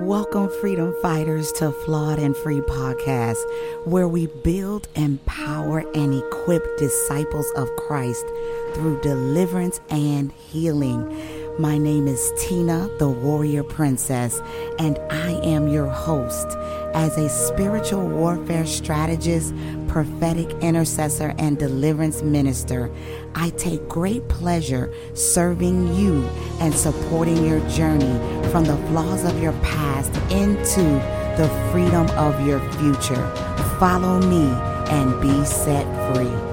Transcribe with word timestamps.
Welcome, 0.00 0.48
freedom 0.62 0.94
fighters, 1.02 1.52
to 1.52 1.70
Flawed 1.70 2.18
and 2.18 2.34
Free 2.34 2.62
Podcast, 2.62 3.36
where 3.84 4.08
we 4.08 4.28
build, 4.42 4.88
empower, 4.94 5.80
and 5.94 6.14
equip 6.14 6.64
disciples 6.78 7.46
of 7.54 7.68
Christ 7.76 8.24
through 8.72 9.02
deliverance 9.02 9.78
and 9.90 10.32
healing. 10.32 11.06
My 11.58 11.76
name 11.76 12.08
is 12.08 12.32
Tina, 12.38 12.88
the 12.98 13.10
Warrior 13.10 13.62
Princess, 13.62 14.40
and 14.78 14.98
I 15.10 15.32
am 15.44 15.68
your 15.68 15.88
host. 15.88 16.46
As 16.94 17.18
a 17.18 17.28
spiritual 17.28 18.08
warfare 18.08 18.64
strategist, 18.64 19.54
prophetic 19.90 20.48
intercessor, 20.62 21.34
and 21.38 21.58
deliverance 21.58 22.22
minister, 22.22 22.88
I 23.34 23.50
take 23.50 23.88
great 23.88 24.26
pleasure 24.28 24.94
serving 25.14 25.96
you 25.96 26.22
and 26.60 26.72
supporting 26.72 27.44
your 27.44 27.58
journey 27.68 28.14
from 28.50 28.64
the 28.64 28.76
flaws 28.88 29.24
of 29.24 29.42
your 29.42 29.52
past 29.54 30.14
into 30.30 30.84
the 31.36 31.48
freedom 31.72 32.08
of 32.10 32.46
your 32.46 32.60
future. 32.74 33.26
Follow 33.80 34.20
me 34.20 34.46
and 34.92 35.20
be 35.20 35.44
set 35.44 35.84
free. 36.14 36.49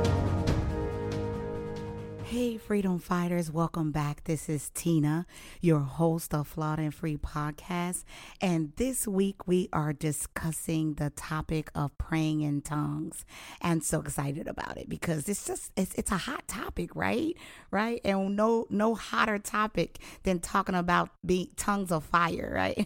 Freedom 2.67 2.99
fighters, 2.99 3.49
welcome 3.49 3.93
back. 3.93 4.25
This 4.25 4.49
is 4.49 4.71
Tina, 4.71 5.25
your 5.61 5.79
host 5.79 6.33
of 6.33 6.49
Flawed 6.49 6.79
and 6.79 6.93
Free 6.93 7.15
Podcast. 7.15 8.03
And 8.41 8.73
this 8.75 9.07
week 9.07 9.47
we 9.47 9.69
are 9.71 9.93
discussing 9.93 10.95
the 10.95 11.09
topic 11.11 11.71
of 11.73 11.97
praying 11.97 12.41
in 12.41 12.59
tongues. 12.59 13.23
And 13.61 13.85
so 13.85 14.01
excited 14.01 14.49
about 14.49 14.75
it 14.75 14.89
because 14.89 15.29
it's 15.29 15.47
just 15.47 15.71
it's 15.77 15.93
it's 15.95 16.11
a 16.11 16.17
hot 16.17 16.45
topic, 16.49 16.93
right? 16.93 17.37
Right? 17.71 18.01
And 18.03 18.35
no 18.35 18.65
no 18.69 18.95
hotter 18.95 19.39
topic 19.39 19.99
than 20.23 20.41
talking 20.41 20.75
about 20.75 21.09
being 21.25 21.47
tongues 21.55 21.89
of 21.89 22.03
fire, 22.03 22.51
right? 22.53 22.85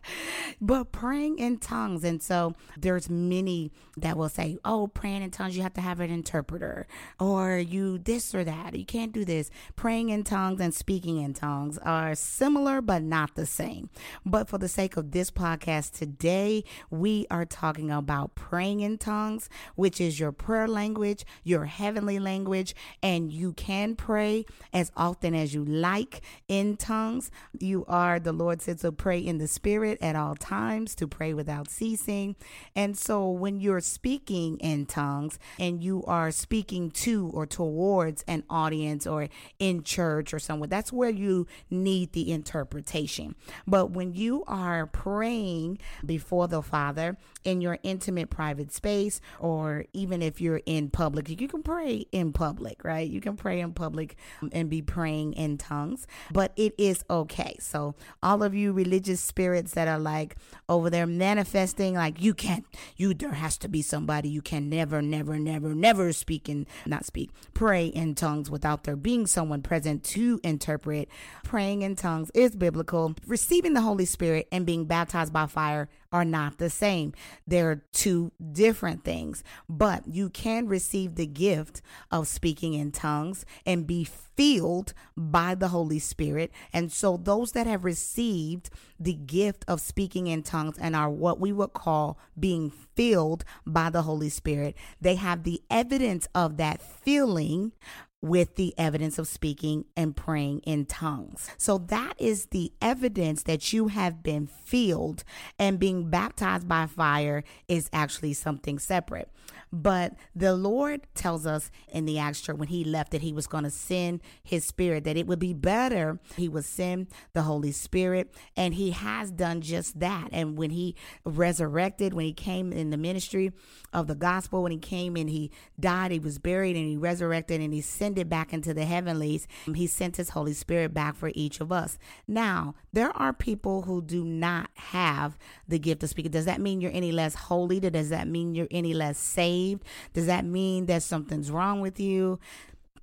but 0.60 0.90
praying 0.90 1.38
in 1.38 1.58
tongues. 1.58 2.02
And 2.02 2.20
so 2.20 2.56
there's 2.76 3.08
many 3.08 3.70
that 3.96 4.16
will 4.16 4.28
say, 4.28 4.58
Oh, 4.64 4.88
praying 4.88 5.22
in 5.22 5.30
tongues, 5.30 5.56
you 5.56 5.62
have 5.62 5.74
to 5.74 5.80
have 5.80 6.00
an 6.00 6.10
interpreter, 6.10 6.88
or 7.20 7.56
you 7.56 7.98
this 7.98 8.34
or 8.34 8.42
that. 8.42 8.74
You 8.74 8.84
can't 8.84 9.11
do 9.12 9.24
this. 9.24 9.50
Praying 9.76 10.08
in 10.08 10.24
tongues 10.24 10.60
and 10.60 10.74
speaking 10.74 11.18
in 11.18 11.34
tongues 11.34 11.78
are 11.78 12.14
similar 12.14 12.80
but 12.80 13.02
not 13.02 13.34
the 13.34 13.46
same. 13.46 13.90
But 14.24 14.48
for 14.48 14.58
the 14.58 14.68
sake 14.68 14.96
of 14.96 15.12
this 15.12 15.30
podcast 15.30 15.92
today, 15.92 16.64
we 16.90 17.26
are 17.30 17.44
talking 17.44 17.90
about 17.90 18.34
praying 18.34 18.80
in 18.80 18.98
tongues, 18.98 19.48
which 19.74 20.00
is 20.00 20.18
your 20.18 20.32
prayer 20.32 20.68
language, 20.68 21.24
your 21.44 21.66
heavenly 21.66 22.18
language, 22.18 22.74
and 23.02 23.32
you 23.32 23.52
can 23.52 23.94
pray 23.94 24.44
as 24.72 24.90
often 24.96 25.34
as 25.34 25.54
you 25.54 25.64
like 25.64 26.22
in 26.48 26.76
tongues. 26.76 27.30
You 27.58 27.84
are, 27.86 28.18
the 28.18 28.32
Lord 28.32 28.62
said, 28.62 28.78
to 28.80 28.92
pray 28.92 29.18
in 29.18 29.38
the 29.38 29.48
spirit 29.48 29.98
at 30.00 30.16
all 30.16 30.34
times, 30.34 30.94
to 30.96 31.06
pray 31.06 31.34
without 31.34 31.68
ceasing. 31.68 32.36
And 32.74 32.96
so 32.96 33.28
when 33.28 33.60
you're 33.60 33.80
speaking 33.80 34.58
in 34.58 34.86
tongues 34.86 35.38
and 35.58 35.82
you 35.82 36.02
are 36.04 36.30
speaking 36.30 36.90
to 36.90 37.30
or 37.32 37.46
towards 37.46 38.22
an 38.26 38.44
audience, 38.48 39.01
or 39.06 39.28
in 39.58 39.82
church 39.82 40.32
or 40.32 40.38
somewhere. 40.38 40.68
That's 40.68 40.92
where 40.92 41.10
you 41.10 41.46
need 41.70 42.12
the 42.12 42.32
interpretation. 42.32 43.34
But 43.66 43.90
when 43.90 44.14
you 44.14 44.44
are 44.46 44.86
praying 44.86 45.78
before 46.04 46.48
the 46.48 46.62
Father 46.62 47.16
in 47.44 47.60
your 47.60 47.78
intimate 47.82 48.30
private 48.30 48.72
space, 48.72 49.20
or 49.38 49.84
even 49.92 50.22
if 50.22 50.40
you're 50.40 50.62
in 50.66 50.90
public, 50.90 51.28
you 51.28 51.48
can 51.48 51.62
pray 51.62 52.06
in 52.12 52.32
public, 52.32 52.84
right? 52.84 53.08
You 53.08 53.20
can 53.20 53.36
pray 53.36 53.60
in 53.60 53.72
public 53.72 54.16
um, 54.40 54.50
and 54.52 54.70
be 54.70 54.82
praying 54.82 55.32
in 55.34 55.58
tongues, 55.58 56.06
but 56.30 56.52
it 56.56 56.74
is 56.78 57.04
okay. 57.10 57.56
So, 57.58 57.94
all 58.22 58.42
of 58.42 58.54
you 58.54 58.72
religious 58.72 59.20
spirits 59.20 59.72
that 59.74 59.88
are 59.88 59.98
like 59.98 60.36
over 60.68 60.90
there 60.90 61.06
manifesting, 61.06 61.94
like 61.94 62.20
you 62.20 62.34
can't, 62.34 62.64
you, 62.96 63.14
there 63.14 63.32
has 63.32 63.58
to 63.58 63.68
be 63.68 63.82
somebody 63.82 64.28
you 64.28 64.42
can 64.42 64.68
never, 64.68 65.02
never, 65.02 65.38
never, 65.38 65.74
never 65.74 66.12
speak 66.12 66.48
and 66.48 66.66
not 66.86 67.04
speak, 67.04 67.30
pray 67.54 67.86
in 67.86 68.14
tongues 68.14 68.50
without 68.50 68.84
their 68.84 68.91
there 68.92 68.96
being 68.96 69.26
someone 69.26 69.62
present 69.62 70.04
to 70.04 70.38
interpret. 70.44 71.08
Praying 71.44 71.80
in 71.80 71.96
tongues 71.96 72.30
is 72.34 72.54
biblical. 72.54 73.14
Receiving 73.26 73.72
the 73.72 73.80
Holy 73.80 74.04
Spirit 74.04 74.48
and 74.52 74.66
being 74.66 74.84
baptized 74.84 75.32
by 75.32 75.46
fire 75.46 75.88
are 76.12 76.26
not 76.26 76.58
the 76.58 76.68
same. 76.68 77.14
They're 77.46 77.86
two 77.92 78.32
different 78.52 79.02
things, 79.02 79.42
but 79.70 80.06
you 80.06 80.28
can 80.28 80.68
receive 80.68 81.14
the 81.14 81.26
gift 81.26 81.80
of 82.10 82.28
speaking 82.28 82.74
in 82.74 82.92
tongues 82.92 83.46
and 83.64 83.86
be 83.86 84.04
filled 84.04 84.92
by 85.16 85.54
the 85.54 85.68
Holy 85.68 85.98
Spirit. 85.98 86.52
And 86.74 86.92
so, 86.92 87.16
those 87.16 87.52
that 87.52 87.66
have 87.66 87.86
received 87.86 88.68
the 89.00 89.14
gift 89.14 89.64
of 89.66 89.80
speaking 89.80 90.26
in 90.26 90.42
tongues 90.42 90.76
and 90.78 90.94
are 90.94 91.08
what 91.08 91.40
we 91.40 91.50
would 91.50 91.72
call 91.72 92.18
being 92.38 92.70
filled 92.70 93.42
by 93.66 93.88
the 93.88 94.02
Holy 94.02 94.28
Spirit, 94.28 94.76
they 95.00 95.14
have 95.14 95.44
the 95.44 95.62
evidence 95.70 96.28
of 96.34 96.58
that 96.58 96.82
feeling 96.82 97.72
with 98.22 98.54
the 98.54 98.72
evidence 98.78 99.18
of 99.18 99.26
speaking 99.26 99.84
and 99.96 100.16
praying 100.16 100.60
in 100.60 100.86
tongues. 100.86 101.50
So 101.58 101.78
that 101.78 102.14
is 102.18 102.46
the 102.46 102.72
evidence 102.80 103.42
that 103.42 103.72
you 103.72 103.88
have 103.88 104.22
been 104.22 104.46
filled 104.46 105.24
and 105.58 105.78
being 105.78 106.08
baptized 106.08 106.68
by 106.68 106.86
fire 106.86 107.42
is 107.66 107.90
actually 107.92 108.34
something 108.34 108.78
separate. 108.78 109.28
But 109.72 110.14
the 110.34 110.54
Lord 110.54 111.06
tells 111.14 111.46
us 111.46 111.70
in 111.88 112.04
the 112.04 112.18
Acts 112.18 112.46
when 112.48 112.68
he 112.68 112.84
left 112.84 113.12
that 113.12 113.22
he 113.22 113.32
was 113.32 113.46
going 113.46 113.64
to 113.64 113.70
send 113.70 114.20
his 114.42 114.64
spirit, 114.64 115.04
that 115.04 115.16
it 115.16 115.26
would 115.26 115.38
be 115.38 115.54
better 115.54 116.18
he 116.36 116.48
would 116.48 116.64
send 116.64 117.08
the 117.32 117.42
Holy 117.42 117.72
Spirit. 117.72 118.34
And 118.56 118.74
he 118.74 118.90
has 118.90 119.30
done 119.30 119.60
just 119.60 120.00
that. 120.00 120.28
And 120.32 120.56
when 120.56 120.70
he 120.70 120.96
resurrected, 121.24 122.14
when 122.14 122.26
he 122.26 122.32
came 122.32 122.72
in 122.72 122.90
the 122.90 122.96
ministry 122.96 123.52
of 123.92 124.06
the 124.06 124.14
gospel, 124.14 124.62
when 124.62 124.72
he 124.72 124.78
came 124.78 125.16
and 125.16 125.28
he 125.28 125.50
died, 125.78 126.10
he 126.10 126.18
was 126.18 126.38
buried 126.38 126.76
and 126.76 126.86
he 126.86 126.96
resurrected 126.96 127.60
and 127.60 127.72
he 127.72 127.80
ascended 127.80 128.28
back 128.28 128.52
into 128.52 128.74
the 128.74 128.84
heavenlies, 128.84 129.46
he 129.74 129.86
sent 129.86 130.16
his 130.16 130.30
Holy 130.30 130.52
Spirit 130.52 130.94
back 130.94 131.16
for 131.16 131.30
each 131.34 131.60
of 131.60 131.70
us. 131.70 131.98
Now, 132.26 132.74
there 132.92 133.16
are 133.16 133.32
people 133.32 133.82
who 133.82 134.02
do 134.02 134.24
not 134.24 134.70
have 134.74 135.38
the 135.68 135.78
gift 135.78 136.02
of 136.02 136.08
speaking. 136.08 136.32
Does 136.32 136.46
that 136.46 136.60
mean 136.60 136.80
you're 136.80 136.92
any 136.92 137.12
less 137.12 137.34
holy? 137.34 137.80
Does 137.80 138.10
that 138.10 138.28
mean 138.28 138.54
you're 138.54 138.68
any 138.70 138.94
less 138.94 139.18
saved? 139.18 139.41
Saved? 139.42 139.84
Does 140.12 140.26
that 140.26 140.44
mean 140.44 140.86
that 140.86 141.02
something's 141.02 141.50
wrong 141.50 141.80
with 141.80 141.98
you? 141.98 142.38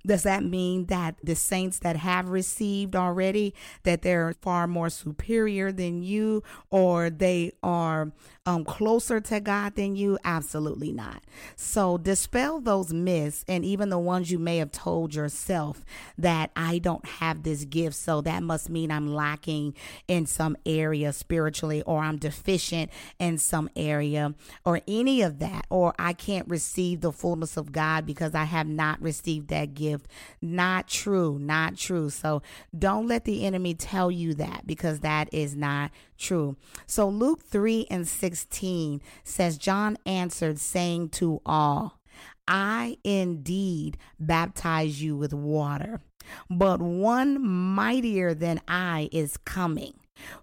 Does 0.06 0.22
that 0.22 0.42
mean 0.42 0.86
that 0.86 1.16
the 1.22 1.34
saints 1.34 1.80
that 1.80 1.96
have 1.96 2.30
received 2.30 2.96
already 2.96 3.54
that 3.82 4.00
they're 4.00 4.32
far 4.40 4.66
more 4.66 4.88
superior 4.88 5.70
than 5.72 6.02
you 6.02 6.42
or 6.70 7.10
they 7.10 7.52
are 7.62 8.12
um, 8.46 8.64
closer 8.64 9.20
to 9.20 9.38
God 9.40 9.74
than 9.74 9.96
you? 9.96 10.18
Absolutely 10.24 10.92
not. 10.92 11.22
So 11.56 11.98
dispel 11.98 12.60
those 12.60 12.92
myths 12.92 13.44
and 13.46 13.64
even 13.64 13.90
the 13.90 13.98
ones 13.98 14.30
you 14.30 14.38
may 14.38 14.56
have 14.56 14.72
told 14.72 15.14
yourself 15.14 15.84
that 16.16 16.50
I 16.56 16.78
don't 16.78 17.04
have 17.04 17.42
this 17.42 17.64
gift, 17.64 17.96
so 17.96 18.22
that 18.22 18.42
must 18.42 18.70
mean 18.70 18.90
I'm 18.90 19.12
lacking 19.12 19.74
in 20.08 20.24
some 20.24 20.56
area 20.64 21.12
spiritually 21.12 21.82
or 21.82 22.00
I'm 22.00 22.16
deficient 22.16 22.90
in 23.18 23.36
some 23.36 23.68
area 23.76 24.34
or 24.64 24.80
any 24.88 25.20
of 25.20 25.38
that, 25.40 25.66
or 25.68 25.94
I 25.98 26.14
can't 26.14 26.48
receive 26.48 27.02
the 27.02 27.12
fullness 27.12 27.58
of 27.58 27.72
God 27.72 28.06
because 28.06 28.34
I 28.34 28.44
have 28.44 28.66
not 28.66 29.02
received 29.02 29.48
that 29.48 29.74
gift. 29.74 30.06
Not 30.40 30.88
true, 30.88 31.38
not 31.38 31.76
true. 31.76 32.08
So 32.08 32.42
don't 32.76 33.06
let 33.06 33.24
the 33.24 33.44
enemy 33.44 33.74
tell 33.74 34.10
you 34.10 34.34
that 34.34 34.66
because 34.66 35.00
that 35.00 35.28
is 35.32 35.54
not 35.54 35.90
true. 36.20 36.56
So 36.86 37.08
Luke 37.08 37.42
3 37.42 37.86
and 37.90 38.06
16 38.06 39.02
says, 39.24 39.58
John 39.58 39.96
answered, 40.06 40.58
saying 40.58 41.08
to 41.10 41.40
all, 41.44 42.00
I 42.46 42.98
indeed 43.04 43.96
baptize 44.18 45.02
you 45.02 45.16
with 45.16 45.32
water, 45.32 46.00
but 46.48 46.80
one 46.80 47.40
mightier 47.40 48.34
than 48.34 48.60
I 48.68 49.08
is 49.12 49.36
coming, 49.36 49.94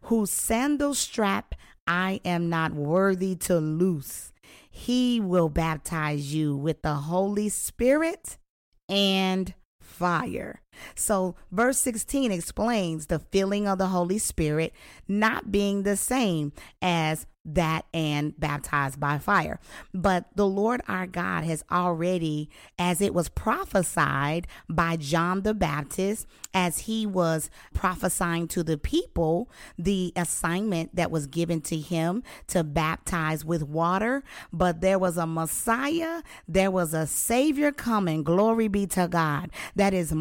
whose 0.04 0.32
sandal 0.32 0.94
strap 0.94 1.54
I 1.86 2.20
am 2.26 2.50
not 2.50 2.74
worthy 2.74 3.36
to 3.36 3.60
loose. 3.60 4.34
He 4.70 5.20
will 5.20 5.50
baptize 5.50 6.34
you 6.34 6.56
with 6.56 6.82
the 6.82 6.96
Holy 6.96 7.50
Spirit 7.50 8.38
and 8.90 9.54
fire. 9.82 10.62
So, 10.96 11.36
verse 11.52 11.78
16 11.80 12.32
explains 12.32 13.08
the 13.08 13.20
filling 13.20 13.68
of 13.68 13.78
the 13.78 13.88
Holy 13.88 14.18
Spirit 14.18 14.74
not 15.08 15.52
being 15.52 15.84
the 15.84 15.96
same 15.96 16.54
as 16.82 17.26
that 17.48 17.86
and 17.94 18.38
baptized 18.40 19.00
by 19.00 19.18
fire. 19.18 19.60
But 19.94 20.26
the 20.36 20.46
Lord 20.46 20.82
our 20.88 21.08
God 21.08 21.46
has 21.46 21.64
already, 21.72 22.50
as 22.78 23.02
it 23.02 23.14
was 23.14 23.30
prophesied 23.30 24.48
by 24.70 24.98
John 24.98 25.42
the 25.42 25.54
Baptist, 25.54 26.28
as 26.54 26.80
he 26.80 27.06
was 27.06 27.50
prophesying 27.74 28.48
to 28.50 28.64
the 28.64 28.78
people, 28.78 29.50
the 29.78 30.12
assignment 30.16 30.96
that 30.96 31.12
was 31.12 31.28
given 31.28 31.62
to 31.62 31.78
him 31.78 32.24
to 32.48 32.64
baptize 32.64 33.46
with 33.46 33.64
water. 33.64 34.24
But 34.52 34.82
there 34.82 35.00
was 35.00 35.18
a 35.18 35.28
Messiah, 35.28 36.24
there 36.48 36.72
was 36.72 36.94
a 36.94 37.08
Savior 37.08 37.72
coming, 37.72 38.24
glory 38.24 38.68
be 38.68 38.88
to 38.88 39.08
God, 39.08 39.52
that 39.76 39.94
is 39.94 40.12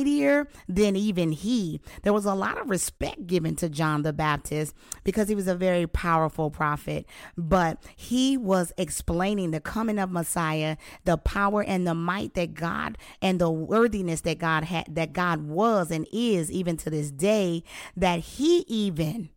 mightier 0.00 0.48
than 0.68 0.96
even 0.96 1.32
he. 1.32 1.80
There 2.02 2.12
was 2.12 2.24
a 2.24 2.34
lot 2.34 2.58
of 2.58 2.70
respect 2.70 3.26
given 3.26 3.56
to 3.56 3.68
John 3.68 4.02
the 4.02 4.12
Baptist 4.12 4.74
because 5.04 5.28
he 5.28 5.34
was 5.34 5.48
a 5.48 5.54
very 5.54 5.86
powerful 5.86 6.50
prophet 6.50 7.06
but 7.36 7.82
he 7.96 8.36
was 8.36 8.72
explaining 8.76 9.50
the 9.50 9.60
coming 9.60 9.98
of 9.98 10.10
Messiah, 10.10 10.76
the 11.04 11.16
power 11.16 11.62
and 11.62 11.86
the 11.86 11.94
might 11.94 12.34
that 12.34 12.54
God 12.54 12.96
and 13.20 13.40
the 13.40 13.50
worthiness 13.50 14.22
that 14.22 14.38
God 14.38 14.64
had, 14.64 14.86
that 14.94 15.12
God 15.12 15.42
was 15.42 15.90
and 15.90 16.06
is 16.12 16.50
even 16.50 16.76
to 16.78 16.90
this 16.90 17.10
day, 17.10 17.62
that 17.96 18.20
he 18.20 18.64
even 18.68 19.30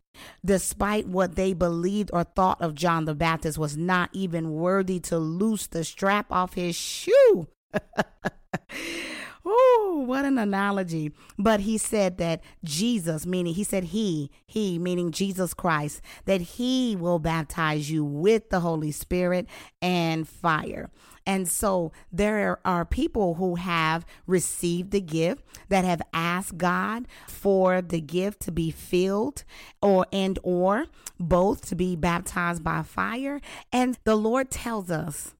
despite 0.44 1.08
what 1.08 1.34
they 1.34 1.52
believed 1.52 2.08
or 2.12 2.22
thought 2.22 2.62
of 2.62 2.76
John 2.76 3.04
the 3.04 3.16
Baptist, 3.16 3.58
was 3.58 3.76
not 3.76 4.10
even 4.12 4.52
worthy 4.52 5.00
to 5.00 5.18
loose 5.18 5.66
the 5.66 5.82
strap 5.82 6.30
off 6.30 6.54
his 6.54 6.76
shoe. 6.76 7.48
Oh, 9.44 10.04
what 10.06 10.24
an 10.24 10.38
analogy. 10.38 11.12
But 11.38 11.60
he 11.60 11.76
said 11.76 12.18
that 12.18 12.42
Jesus, 12.64 13.26
meaning 13.26 13.54
he 13.54 13.64
said 13.64 13.84
he, 13.84 14.30
he, 14.46 14.78
meaning 14.78 15.10
Jesus 15.10 15.52
Christ, 15.52 16.00
that 16.24 16.40
he 16.40 16.96
will 16.96 17.18
baptize 17.18 17.90
you 17.90 18.04
with 18.04 18.50
the 18.50 18.60
Holy 18.60 18.90
Spirit 18.90 19.46
and 19.82 20.26
fire. 20.26 20.90
And 21.26 21.48
so 21.48 21.92
there 22.12 22.58
are 22.64 22.84
people 22.84 23.34
who 23.34 23.54
have 23.56 24.04
received 24.26 24.90
the 24.90 25.00
gift 25.00 25.44
that 25.68 25.84
have 25.84 26.02
asked 26.12 26.58
God 26.58 27.06
for 27.26 27.80
the 27.80 28.00
gift 28.00 28.40
to 28.40 28.52
be 28.52 28.70
filled 28.70 29.44
or 29.80 30.06
and 30.12 30.38
or 30.42 30.86
both 31.18 31.66
to 31.68 31.74
be 31.74 31.96
baptized 31.96 32.62
by 32.62 32.82
fire. 32.82 33.40
And 33.72 33.98
the 34.04 34.16
Lord 34.16 34.50
tells 34.50 34.90
us 34.90 35.34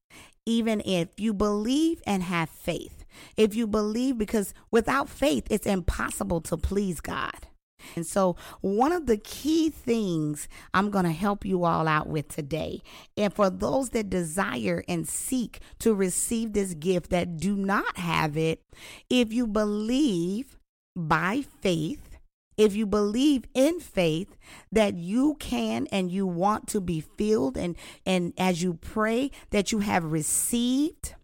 even 0.45 0.81
if 0.85 1.09
you 1.17 1.33
believe 1.33 2.01
and 2.05 2.23
have 2.23 2.49
faith, 2.49 3.04
if 3.37 3.55
you 3.55 3.67
believe, 3.67 4.17
because 4.17 4.53
without 4.71 5.09
faith, 5.09 5.47
it's 5.49 5.67
impossible 5.67 6.41
to 6.41 6.57
please 6.57 7.01
God. 7.01 7.47
And 7.95 8.05
so, 8.05 8.35
one 8.61 8.91
of 8.91 9.05
the 9.05 9.17
key 9.17 9.69
things 9.69 10.47
I'm 10.73 10.89
going 10.89 11.05
to 11.05 11.11
help 11.11 11.45
you 11.45 11.65
all 11.65 11.87
out 11.87 12.07
with 12.07 12.29
today, 12.29 12.81
and 13.15 13.33
for 13.33 13.49
those 13.49 13.89
that 13.89 14.09
desire 14.09 14.83
and 14.87 15.07
seek 15.07 15.59
to 15.79 15.93
receive 15.93 16.53
this 16.53 16.73
gift 16.73 17.11
that 17.11 17.37
do 17.37 17.55
not 17.55 17.97
have 17.97 18.37
it, 18.37 18.61
if 19.09 19.31
you 19.31 19.45
believe 19.45 20.57
by 20.95 21.43
faith, 21.61 22.17
if 22.57 22.75
you 22.75 22.85
believe 22.85 23.43
in 23.53 23.79
faith 23.79 24.37
that 24.71 24.95
you 24.95 25.35
can 25.39 25.87
and 25.91 26.09
you 26.09 26.25
want 26.25 26.67
to 26.69 26.79
be 26.79 27.01
filled 27.01 27.57
and 27.57 27.75
and 28.05 28.33
as 28.37 28.63
you 28.63 28.73
pray 28.75 29.29
that 29.49 29.71
you 29.71 29.79
have 29.79 30.05
received 30.05 31.15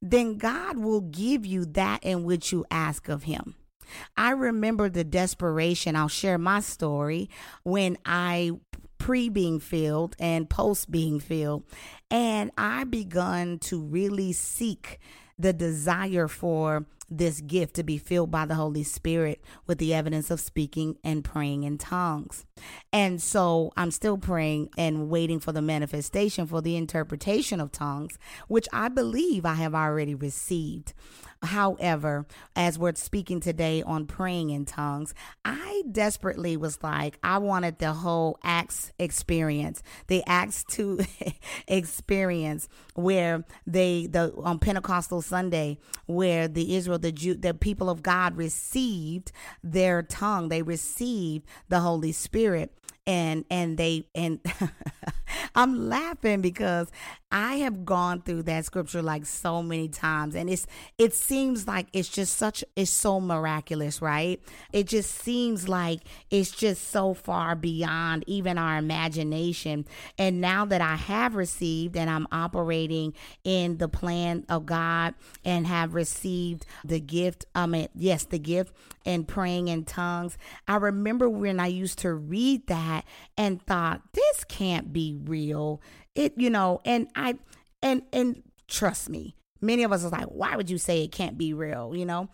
then 0.00 0.36
God 0.36 0.78
will 0.78 1.02
give 1.02 1.44
you 1.46 1.64
that 1.66 2.02
in 2.02 2.24
which 2.24 2.52
you 2.52 2.64
ask 2.70 3.08
of 3.08 3.24
Him. 3.24 3.54
I 4.16 4.30
remember 4.30 4.88
the 4.88 5.04
desperation. 5.04 5.96
I'll 5.96 6.08
share 6.08 6.38
my 6.38 6.60
story 6.60 7.30
when 7.62 7.96
I 8.04 8.52
pre 8.98 9.28
being 9.28 9.60
filled 9.60 10.14
and 10.18 10.50
post 10.50 10.90
being 10.90 11.20
filled. 11.20 11.64
And 12.10 12.50
I 12.58 12.84
begun 12.84 13.58
to 13.60 13.80
really 13.80 14.32
seek 14.32 14.98
the 15.38 15.52
desire 15.52 16.28
for 16.28 16.86
this 17.10 17.40
gift 17.40 17.74
to 17.76 17.82
be 17.82 17.98
filled 17.98 18.30
by 18.30 18.44
the 18.44 18.54
Holy 18.54 18.82
Spirit 18.82 19.42
with 19.66 19.78
the 19.78 19.94
evidence 19.94 20.30
of 20.30 20.40
speaking 20.40 20.98
and 21.02 21.24
praying 21.24 21.62
in 21.64 21.78
tongues. 21.78 22.44
And 22.92 23.22
so 23.22 23.72
I'm 23.76 23.90
still 23.90 24.18
praying 24.18 24.70
and 24.76 25.08
waiting 25.08 25.40
for 25.40 25.52
the 25.52 25.62
manifestation 25.62 26.46
for 26.46 26.60
the 26.60 26.76
interpretation 26.76 27.60
of 27.60 27.72
tongues, 27.72 28.18
which 28.48 28.68
I 28.72 28.88
believe 28.88 29.46
I 29.46 29.54
have 29.54 29.74
already 29.74 30.14
received. 30.14 30.92
However, 31.42 32.26
as 32.56 32.78
we're 32.78 32.94
speaking 32.96 33.40
today 33.40 33.82
on 33.82 34.06
praying 34.06 34.50
in 34.50 34.64
tongues, 34.64 35.14
I 35.44 35.82
desperately 35.90 36.56
was 36.56 36.82
like, 36.82 37.18
I 37.22 37.38
wanted 37.38 37.78
the 37.78 37.92
whole 37.92 38.38
Acts 38.42 38.92
experience, 38.98 39.82
the 40.08 40.22
Acts 40.26 40.64
2 40.70 41.00
experience 41.68 42.68
where 42.94 43.44
they, 43.66 44.06
the 44.06 44.34
on 44.42 44.58
Pentecostal 44.58 45.22
Sunday, 45.22 45.78
where 46.06 46.48
the 46.48 46.74
Israel, 46.74 46.98
the 46.98 47.12
Jew, 47.12 47.34
the 47.34 47.54
people 47.54 47.88
of 47.88 48.02
God 48.02 48.36
received 48.36 49.30
their 49.62 50.02
tongue, 50.02 50.48
they 50.48 50.62
received 50.62 51.46
the 51.68 51.80
Holy 51.80 52.12
Spirit 52.12 52.72
and 53.08 53.46
and 53.50 53.78
they 53.78 54.04
and 54.14 54.38
I'm 55.54 55.88
laughing 55.88 56.42
because 56.42 56.92
I 57.30 57.56
have 57.56 57.84
gone 57.84 58.22
through 58.22 58.44
that 58.44 58.64
scripture 58.64 59.02
like 59.02 59.26
so 59.26 59.62
many 59.62 59.88
times 59.88 60.34
and 60.34 60.48
it's 60.48 60.66
it 60.96 61.12
seems 61.12 61.66
like 61.66 61.88
it's 61.92 62.08
just 62.08 62.38
such 62.38 62.64
it's 62.74 62.90
so 62.90 63.20
miraculous, 63.20 64.00
right? 64.00 64.40
It 64.72 64.86
just 64.86 65.14
seems 65.14 65.68
like 65.68 66.00
it's 66.30 66.50
just 66.50 66.88
so 66.88 67.12
far 67.12 67.54
beyond 67.54 68.24
even 68.26 68.56
our 68.56 68.78
imagination. 68.78 69.84
And 70.16 70.40
now 70.40 70.64
that 70.66 70.80
I 70.80 70.96
have 70.96 71.34
received 71.34 71.98
and 71.98 72.08
I'm 72.08 72.26
operating 72.32 73.12
in 73.44 73.76
the 73.76 73.88
plan 73.88 74.46
of 74.48 74.64
God 74.64 75.14
and 75.44 75.66
have 75.66 75.94
received 75.94 76.64
the 76.82 77.00
gift, 77.00 77.44
I 77.54 77.66
mean 77.66 77.88
yes, 77.94 78.24
the 78.24 78.38
gift 78.38 78.72
and 79.04 79.28
praying 79.28 79.68
in 79.68 79.84
tongues. 79.84 80.38
I 80.66 80.76
remember 80.76 81.28
when 81.28 81.60
I 81.60 81.66
used 81.66 81.98
to 82.00 82.14
read 82.14 82.68
that 82.68 83.04
and 83.36 83.60
thought, 83.60 84.00
this 84.14 84.44
can't 84.44 84.94
be 84.94 85.14
real. 85.14 85.82
It, 86.18 86.34
you 86.36 86.50
know, 86.50 86.80
and 86.84 87.06
I, 87.14 87.36
and, 87.80 88.02
and 88.12 88.42
trust 88.66 89.08
me, 89.08 89.36
many 89.60 89.84
of 89.84 89.92
us 89.92 90.04
are 90.04 90.10
like, 90.10 90.26
why 90.26 90.56
would 90.56 90.68
you 90.68 90.76
say 90.76 91.04
it 91.04 91.12
can't 91.12 91.38
be 91.38 91.52
real? 91.52 91.94
You 91.94 92.06
know, 92.06 92.28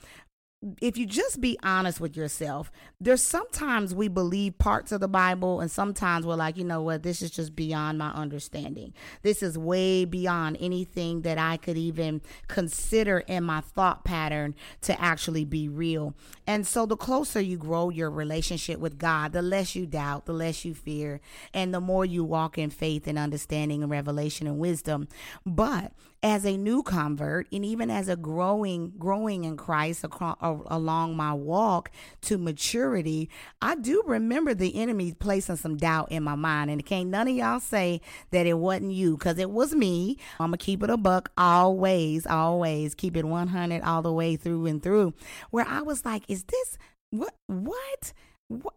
if 0.81 0.97
you 0.97 1.07
just 1.07 1.41
be 1.41 1.59
honest 1.63 2.01
with 2.01 2.17
yourself, 2.17 2.73
there's 3.01 3.23
sometimes 3.23 3.95
we 3.95 4.09
believe 4.09 4.59
parts 4.59 4.93
of 4.93 5.01
the 5.01 5.09
Bible, 5.09 5.61
and 5.61 5.71
sometimes 5.71 6.25
we're 6.25 6.37
like, 6.37 6.57
you 6.57 6.65
know 6.65 6.81
what, 6.81 7.03
this 7.03 7.21
is 7.21 7.31
just 7.31 7.55
beyond 7.55 7.99
my 7.99 8.11
understanding. 8.11 8.95
This 9.23 9.43
is 9.43 9.59
way 9.59 10.05
beyond 10.05 10.57
anything 10.61 11.23
that 11.23 11.39
I 11.39 11.57
could 11.57 11.77
even 11.77 12.23
consider 12.49 13.19
in 13.21 13.45
my 13.45 13.61
thought 13.61 14.05
pattern 14.05 14.55
to 14.83 14.99
actually 15.01 15.45
be 15.45 15.69
real. 15.69 16.15
And 16.47 16.67
so, 16.67 16.87
the 16.87 16.97
closer 16.97 17.41
you 17.41 17.57
grow 17.57 17.91
your 17.91 18.11
relationship 18.11 18.79
with 18.79 18.99
God, 18.99 19.33
the 19.33 19.43
less 19.43 19.75
you 19.75 19.87
doubt, 19.87 20.27
the 20.27 20.33
less 20.33 20.65
you 20.65 20.75
fear, 20.75 21.21
and 21.53 21.75
the 21.75 21.81
more 21.81 22.05
you 22.05 22.25
walk 22.25 22.59
in 22.59 22.71
faith 22.71 23.07
and 23.07 23.19
understanding 23.19 23.83
and 23.83 23.91
revelation 23.91 24.47
and 24.47 24.59
wisdom. 24.59 25.09
But 25.45 25.93
as 26.23 26.47
a 26.47 26.57
new 26.57 26.83
convert, 26.83 27.47
and 27.53 27.65
even 27.65 27.91
as 27.91 28.09
a 28.09 28.17
growing, 28.17 28.93
growing 28.99 29.45
in 29.45 29.57
Christ 29.57 30.05
across, 30.05 30.37
along 30.41 31.17
my 31.17 31.35
walk 31.35 31.91
to 32.23 32.39
maturity, 32.39 33.29
I 33.61 33.75
do 33.75 34.03
remember 34.07 34.55
the 34.55 34.75
enemy 34.77 35.13
placing 35.13 35.57
some 35.57 35.77
doubt 35.77 36.11
in 36.11 36.23
my 36.23 36.35
mind. 36.35 36.71
And 36.71 36.81
it 36.81 36.85
can't 36.85 37.11
none 37.11 37.29
of 37.29 37.35
y'all 37.35 37.61
say 37.61 38.01
that 38.31 38.47
it 38.47 38.59
wasn't 38.59 38.93
you 38.93 39.17
because 39.19 39.39
it 39.39 39.51
was 39.51 39.75
me. 39.75 40.17
I'm 40.41 40.53
to 40.53 40.57
keep 40.57 40.83
it 40.83 40.91
a 40.91 40.97
buck 40.97 41.31
always, 41.37 42.27
always 42.27 42.95
keep 42.95 43.17
it 43.17 43.25
100 43.25 43.83
all 43.83 44.03
the 44.03 44.13
way 44.13 44.37
through 44.37 44.67
and 44.67 44.83
through. 44.83 45.13
Where 45.51 45.67
I 45.69 45.83
was 45.83 46.05
like, 46.05 46.25
is 46.29 46.45
this 46.45 46.79
what? 47.11 47.35
What? 47.47 48.13
what? 48.49 48.75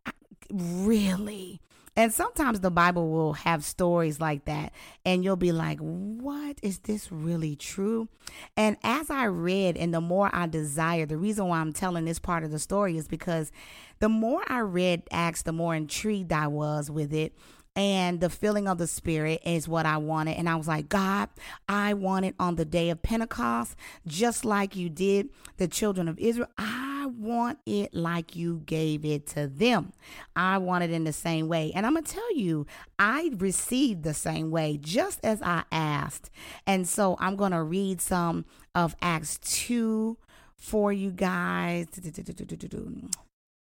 Really? 0.52 1.62
And 1.98 2.14
sometimes 2.14 2.60
the 2.60 2.70
Bible 2.70 3.10
will 3.10 3.34
have 3.34 3.66
stories 3.66 4.22
like 4.22 4.46
that, 4.46 4.72
and 5.04 5.24
you'll 5.24 5.36
be 5.36 5.52
like, 5.52 5.80
What 5.80 6.60
is 6.62 6.80
this 6.80 7.12
really 7.12 7.56
true? 7.56 8.08
And 8.56 8.78
as 8.84 9.10
I 9.10 9.26
read, 9.26 9.76
and 9.76 9.92
the 9.94 10.00
more 10.00 10.30
I 10.32 10.46
desire, 10.46 11.08
the 11.08 11.18
reason 11.18 11.48
why 11.48 11.60
I'm 11.60 11.74
telling 11.74 12.06
this 12.06 12.20
part 12.20 12.44
of 12.44 12.52
the 12.52 12.60
story 12.60 12.98
is 12.98 13.08
because 13.08 13.52
the 14.00 14.10
more 14.10 14.44
I 14.48 14.60
read 14.60 15.04
Acts, 15.12 15.42
the 15.42 15.52
more 15.52 15.74
intrigued 15.74 16.32
I 16.32 16.48
was 16.48 16.92
with 16.92 17.12
it 17.14 17.34
and 17.76 18.20
the 18.22 18.30
filling 18.30 18.68
of 18.68 18.80
the 18.80 18.88
spirit 18.88 19.40
is 19.46 19.68
what 19.68 19.86
I 19.86 19.98
wanted. 19.98 20.38
And 20.38 20.50
I 20.50 20.56
was 20.56 20.68
like, 20.68 20.90
God, 20.90 21.30
I 21.70 21.94
want 21.94 22.26
it 22.26 22.34
on 22.40 22.56
the 22.56 22.66
day 22.66 22.90
of 22.90 23.04
Pentecost, 23.04 23.76
just 24.08 24.44
like 24.44 24.76
you 24.76 24.90
did 24.90 25.30
the 25.58 25.68
children 25.68 26.08
of 26.08 26.18
Israel. 26.18 26.50
I 26.58 26.87
want 27.08 27.60
it 27.66 27.94
like 27.94 28.36
you 28.36 28.62
gave 28.66 29.06
it 29.06 29.28
to 29.28 29.48
them. 29.48 29.94
I 30.36 30.58
want 30.58 30.84
it 30.84 30.92
in 30.92 31.04
the 31.04 31.14
same 31.14 31.48
way. 31.48 31.72
And 31.74 31.86
I'm 31.86 31.94
going 31.94 32.04
to 32.04 32.14
tell 32.14 32.36
you, 32.36 32.66
I 33.00 33.32
received 33.38 34.04
the 34.04 34.14
same 34.14 34.52
way, 34.52 34.78
just 34.82 35.20
as 35.24 35.42
I 35.42 35.64
asked. 35.72 36.30
And 36.66 36.88
so 36.88 37.18
I'm 37.20 37.36
going 37.36 37.52
to 37.52 37.64
read 37.64 38.02
some 38.02 38.46
of 38.76 38.96
Acts 39.02 39.40
2 39.40 40.18
for 40.56 40.92
you 40.92 41.12
guys. 41.12 41.88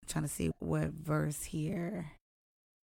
trying 0.06 0.24
to 0.24 0.30
see 0.30 0.50
what 0.58 0.90
verse 0.92 1.44
here. 1.44 2.15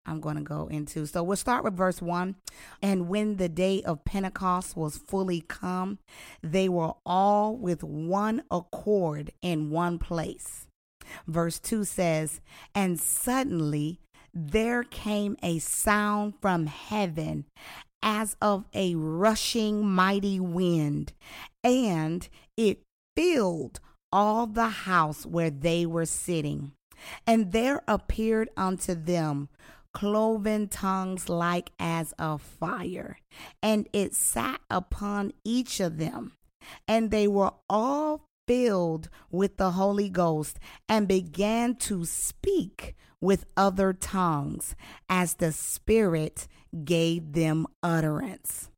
I'm 0.05 0.21
going 0.21 0.37
to 0.37 0.43
go 0.43 0.67
into. 0.67 1.07
So 1.07 1.23
we'll 1.23 1.37
start 1.37 1.65
with 1.65 1.77
verse 1.77 2.03
1. 2.03 2.35
And 2.83 3.09
when 3.09 3.37
the 3.37 3.49
day 3.49 3.83
of 3.83 4.05
Pentecost 4.05 4.77
was 4.77 4.97
fully 4.97 5.43
come, 5.47 5.99
they 6.43 6.69
were 6.69 6.95
all 7.07 7.57
with 7.57 7.85
one 7.85 8.43
accord 8.51 9.31
in 9.43 9.71
one 9.71 9.99
place. 9.99 10.67
Verse 11.27 11.59
2 11.59 11.85
says, 11.85 12.41
And 12.75 12.99
suddenly 12.99 14.01
there 14.35 14.83
came 14.83 15.37
a 15.43 15.59
sound 15.59 16.35
from 16.41 16.67
heaven 16.67 17.45
as 18.03 18.37
of 18.41 18.65
a 18.75 18.95
rushing 18.97 19.87
mighty 19.87 20.41
wind, 20.41 21.13
and 21.63 22.29
it 22.57 22.83
filled 23.17 23.79
all 24.11 24.47
the 24.47 24.69
house 24.69 25.25
where 25.25 25.51
they 25.51 25.87
were 25.87 26.07
sitting. 26.07 26.73
And 27.27 27.53
there 27.53 27.83
appeared 27.89 28.51
unto 28.57 28.95
them 28.95 29.49
cloven 29.93 30.69
tongues 30.69 31.29
like 31.29 31.71
as 31.79 32.13
of 32.13 32.43
fire, 32.43 33.19
and 33.63 33.89
it 33.93 34.15
sat 34.15 34.61
upon 34.71 35.33
each 35.45 35.81
of 35.81 35.99
them. 35.99 36.33
And 36.87 37.11
they 37.11 37.27
were 37.27 37.53
all 37.69 38.29
filled 38.47 39.09
with 39.31 39.57
the 39.57 39.73
Holy 39.73 40.09
Ghost 40.09 40.59
and 40.89 41.09
began 41.09 41.75
to 41.77 42.05
speak 42.05 42.95
with 43.21 43.47
other 43.57 43.93
tongues 43.93 44.75
as 45.09 45.35
the 45.35 45.53
Spirit 45.53 46.49
gave 46.85 47.33
them 47.33 47.67
utterance. 47.83 48.69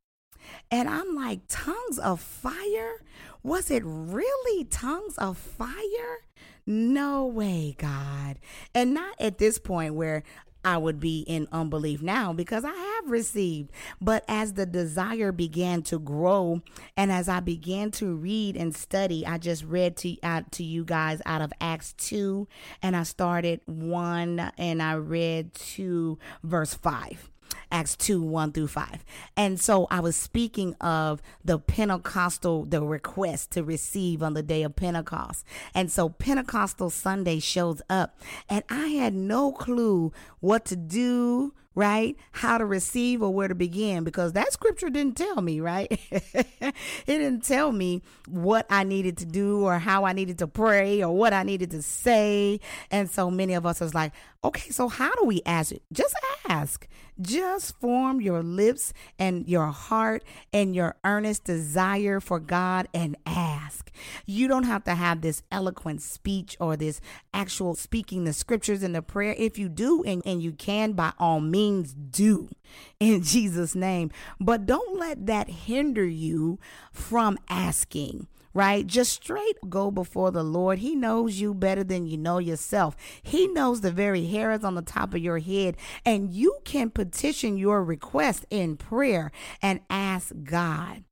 And 0.69 0.87
I'm 0.87 1.15
like, 1.15 1.41
tongues 1.47 1.97
of 1.97 2.21
fire? 2.21 3.03
Was 3.41 3.71
it 3.71 3.83
really 3.85 4.63
tongues 4.65 5.17
of 5.17 5.37
fire? 5.37 6.25
No 6.67 7.25
way, 7.25 7.75
God. 7.77 8.39
And 8.73 8.93
not 8.93 9.15
at 9.19 9.37
this 9.37 9.57
point 9.57 9.95
where 9.95 10.23
I 10.65 10.77
would 10.77 10.99
be 10.99 11.21
in 11.21 11.47
unbelief 11.51 12.01
now 12.01 12.33
because 12.33 12.65
I 12.65 12.73
have 12.73 13.11
received. 13.11 13.71
But 14.01 14.25
as 14.27 14.53
the 14.53 14.65
desire 14.65 15.31
began 15.31 15.83
to 15.83 15.99
grow 15.99 16.61
and 16.97 17.11
as 17.11 17.29
I 17.29 17.39
began 17.39 17.91
to 17.91 18.15
read 18.15 18.57
and 18.57 18.75
study, 18.75 19.25
I 19.25 19.37
just 19.37 19.63
read 19.63 19.95
to 19.97 20.17
out 20.23 20.51
to 20.53 20.63
you 20.63 20.83
guys 20.83 21.21
out 21.25 21.41
of 21.41 21.53
Acts 21.61 21.93
2 21.93 22.47
and 22.81 22.95
I 22.95 23.03
started 23.03 23.61
1 23.65 24.51
and 24.57 24.81
I 24.81 24.95
read 24.95 25.53
to 25.53 26.17
verse 26.43 26.73
5. 26.73 27.29
Acts 27.71 27.95
2 27.95 28.21
1 28.21 28.51
through 28.51 28.67
5. 28.67 29.05
And 29.37 29.59
so 29.59 29.87
I 29.89 29.99
was 29.99 30.15
speaking 30.15 30.75
of 30.81 31.21
the 31.43 31.59
Pentecostal, 31.59 32.65
the 32.65 32.81
request 32.83 33.51
to 33.51 33.63
receive 33.63 34.21
on 34.23 34.33
the 34.33 34.43
day 34.43 34.63
of 34.63 34.75
Pentecost. 34.75 35.45
And 35.73 35.91
so 35.91 36.09
Pentecostal 36.09 36.89
Sunday 36.89 37.39
shows 37.39 37.81
up, 37.89 38.19
and 38.49 38.63
I 38.69 38.87
had 38.89 39.13
no 39.13 39.51
clue 39.51 40.11
what 40.39 40.65
to 40.65 40.75
do 40.75 41.53
right? 41.75 42.15
How 42.31 42.57
to 42.57 42.65
receive 42.65 43.21
or 43.21 43.31
where 43.33 43.49
to 43.49 43.53
begin 43.53 44.05
because 44.05 44.33
that 44.33 44.51
scripture 44.53 44.89
didn't 44.89 45.17
tell 45.17 45.41
me, 45.41 45.59
right? 45.59 45.87
it 46.09 46.73
didn't 47.05 47.43
tell 47.43 47.71
me 47.71 48.01
what 48.27 48.65
I 48.69 48.85
needed 48.85 49.17
to 49.17 49.25
do 49.25 49.63
or 49.65 49.77
how 49.77 50.05
I 50.05 50.13
needed 50.13 50.39
to 50.39 50.47
pray 50.47 51.03
or 51.03 51.13
what 51.13 51.33
I 51.33 51.43
needed 51.43 51.71
to 51.71 51.81
say. 51.81 52.61
And 52.89 53.09
so 53.09 53.29
many 53.29 53.53
of 53.53 53.65
us 53.65 53.81
was 53.81 53.93
like, 53.93 54.13
okay, 54.45 54.69
so 54.69 54.87
how 54.87 55.13
do 55.15 55.25
we 55.25 55.41
ask 55.45 55.71
it? 55.71 55.81
Just 55.91 56.15
ask. 56.47 56.87
Just 57.19 57.79
form 57.79 58.19
your 58.19 58.43
lips 58.43 58.93
and 59.17 59.47
your 59.47 59.67
heart 59.67 60.23
and 60.51 60.75
your 60.75 60.97
earnest 61.05 61.45
desire 61.45 62.19
for 62.19 62.39
God 62.39 62.87
and 62.93 63.15
ask. 63.25 63.89
You 64.25 64.47
don't 64.47 64.65
have 64.65 64.83
to 64.83 64.95
have 64.95 65.21
this 65.21 65.41
eloquent 65.49 66.01
speech 66.01 66.57
or 66.59 66.75
this 66.75 66.99
actual 67.33 67.75
speaking 67.75 68.25
the 68.25 68.33
scriptures 68.33 68.83
and 68.83 68.93
the 68.93 69.01
prayer. 69.01 69.33
If 69.37 69.57
you 69.57 69.69
do 69.69 70.03
and, 70.03 70.21
and 70.25 70.43
you 70.43 70.51
can, 70.51 70.91
by 70.91 71.13
all 71.17 71.39
means, 71.39 71.93
do 71.93 72.49
in 72.99 73.23
Jesus' 73.23 73.75
name. 73.75 74.11
But 74.39 74.65
don't 74.65 74.99
let 74.99 75.25
that 75.27 75.49
hinder 75.49 76.05
you 76.05 76.59
from 76.91 77.37
asking 77.49 78.27
right? 78.55 78.87
Just 78.87 79.11
straight 79.11 79.57
go 79.69 79.91
before 79.91 80.31
the 80.31 80.41
Lord. 80.41 80.79
He 80.79 80.95
knows 80.95 81.39
you 81.39 81.53
better 81.53 81.83
than 81.83 82.07
you 82.07 82.17
know 82.17 82.39
yourself. 82.39 82.95
He 83.21 83.47
knows 83.47 83.81
the 83.81 83.91
very 83.91 84.25
hairs 84.25 84.63
on 84.63 84.73
the 84.73 84.81
top 84.81 85.13
of 85.13 85.21
your 85.21 85.37
head, 85.37 85.77
and 86.03 86.33
you 86.33 86.57
can 86.63 86.89
petition 86.89 87.57
your 87.57 87.83
request 87.83 88.45
in 88.49 88.77
prayer 88.77 89.31
and 89.61 89.81
ask 89.89 90.33
God. 90.43 91.03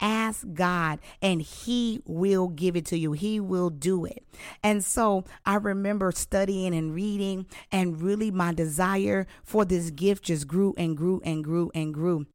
Ask 0.00 0.46
God 0.52 1.00
and 1.22 1.40
He 1.40 2.00
will 2.06 2.48
give 2.48 2.76
it 2.76 2.86
to 2.86 2.98
you. 2.98 3.12
He 3.12 3.40
will 3.40 3.70
do 3.70 4.04
it. 4.04 4.24
And 4.62 4.84
so 4.84 5.24
I 5.44 5.56
remember 5.56 6.12
studying 6.12 6.74
and 6.74 6.94
reading, 6.94 7.46
and 7.72 8.00
really 8.00 8.30
my 8.30 8.52
desire 8.52 9.26
for 9.42 9.64
this 9.64 9.90
gift 9.90 10.24
just 10.24 10.46
grew 10.46 10.74
and 10.76 10.96
grew 10.96 11.20
and 11.24 11.42
grew 11.42 11.70
and 11.74 11.94
grew. 11.94 12.26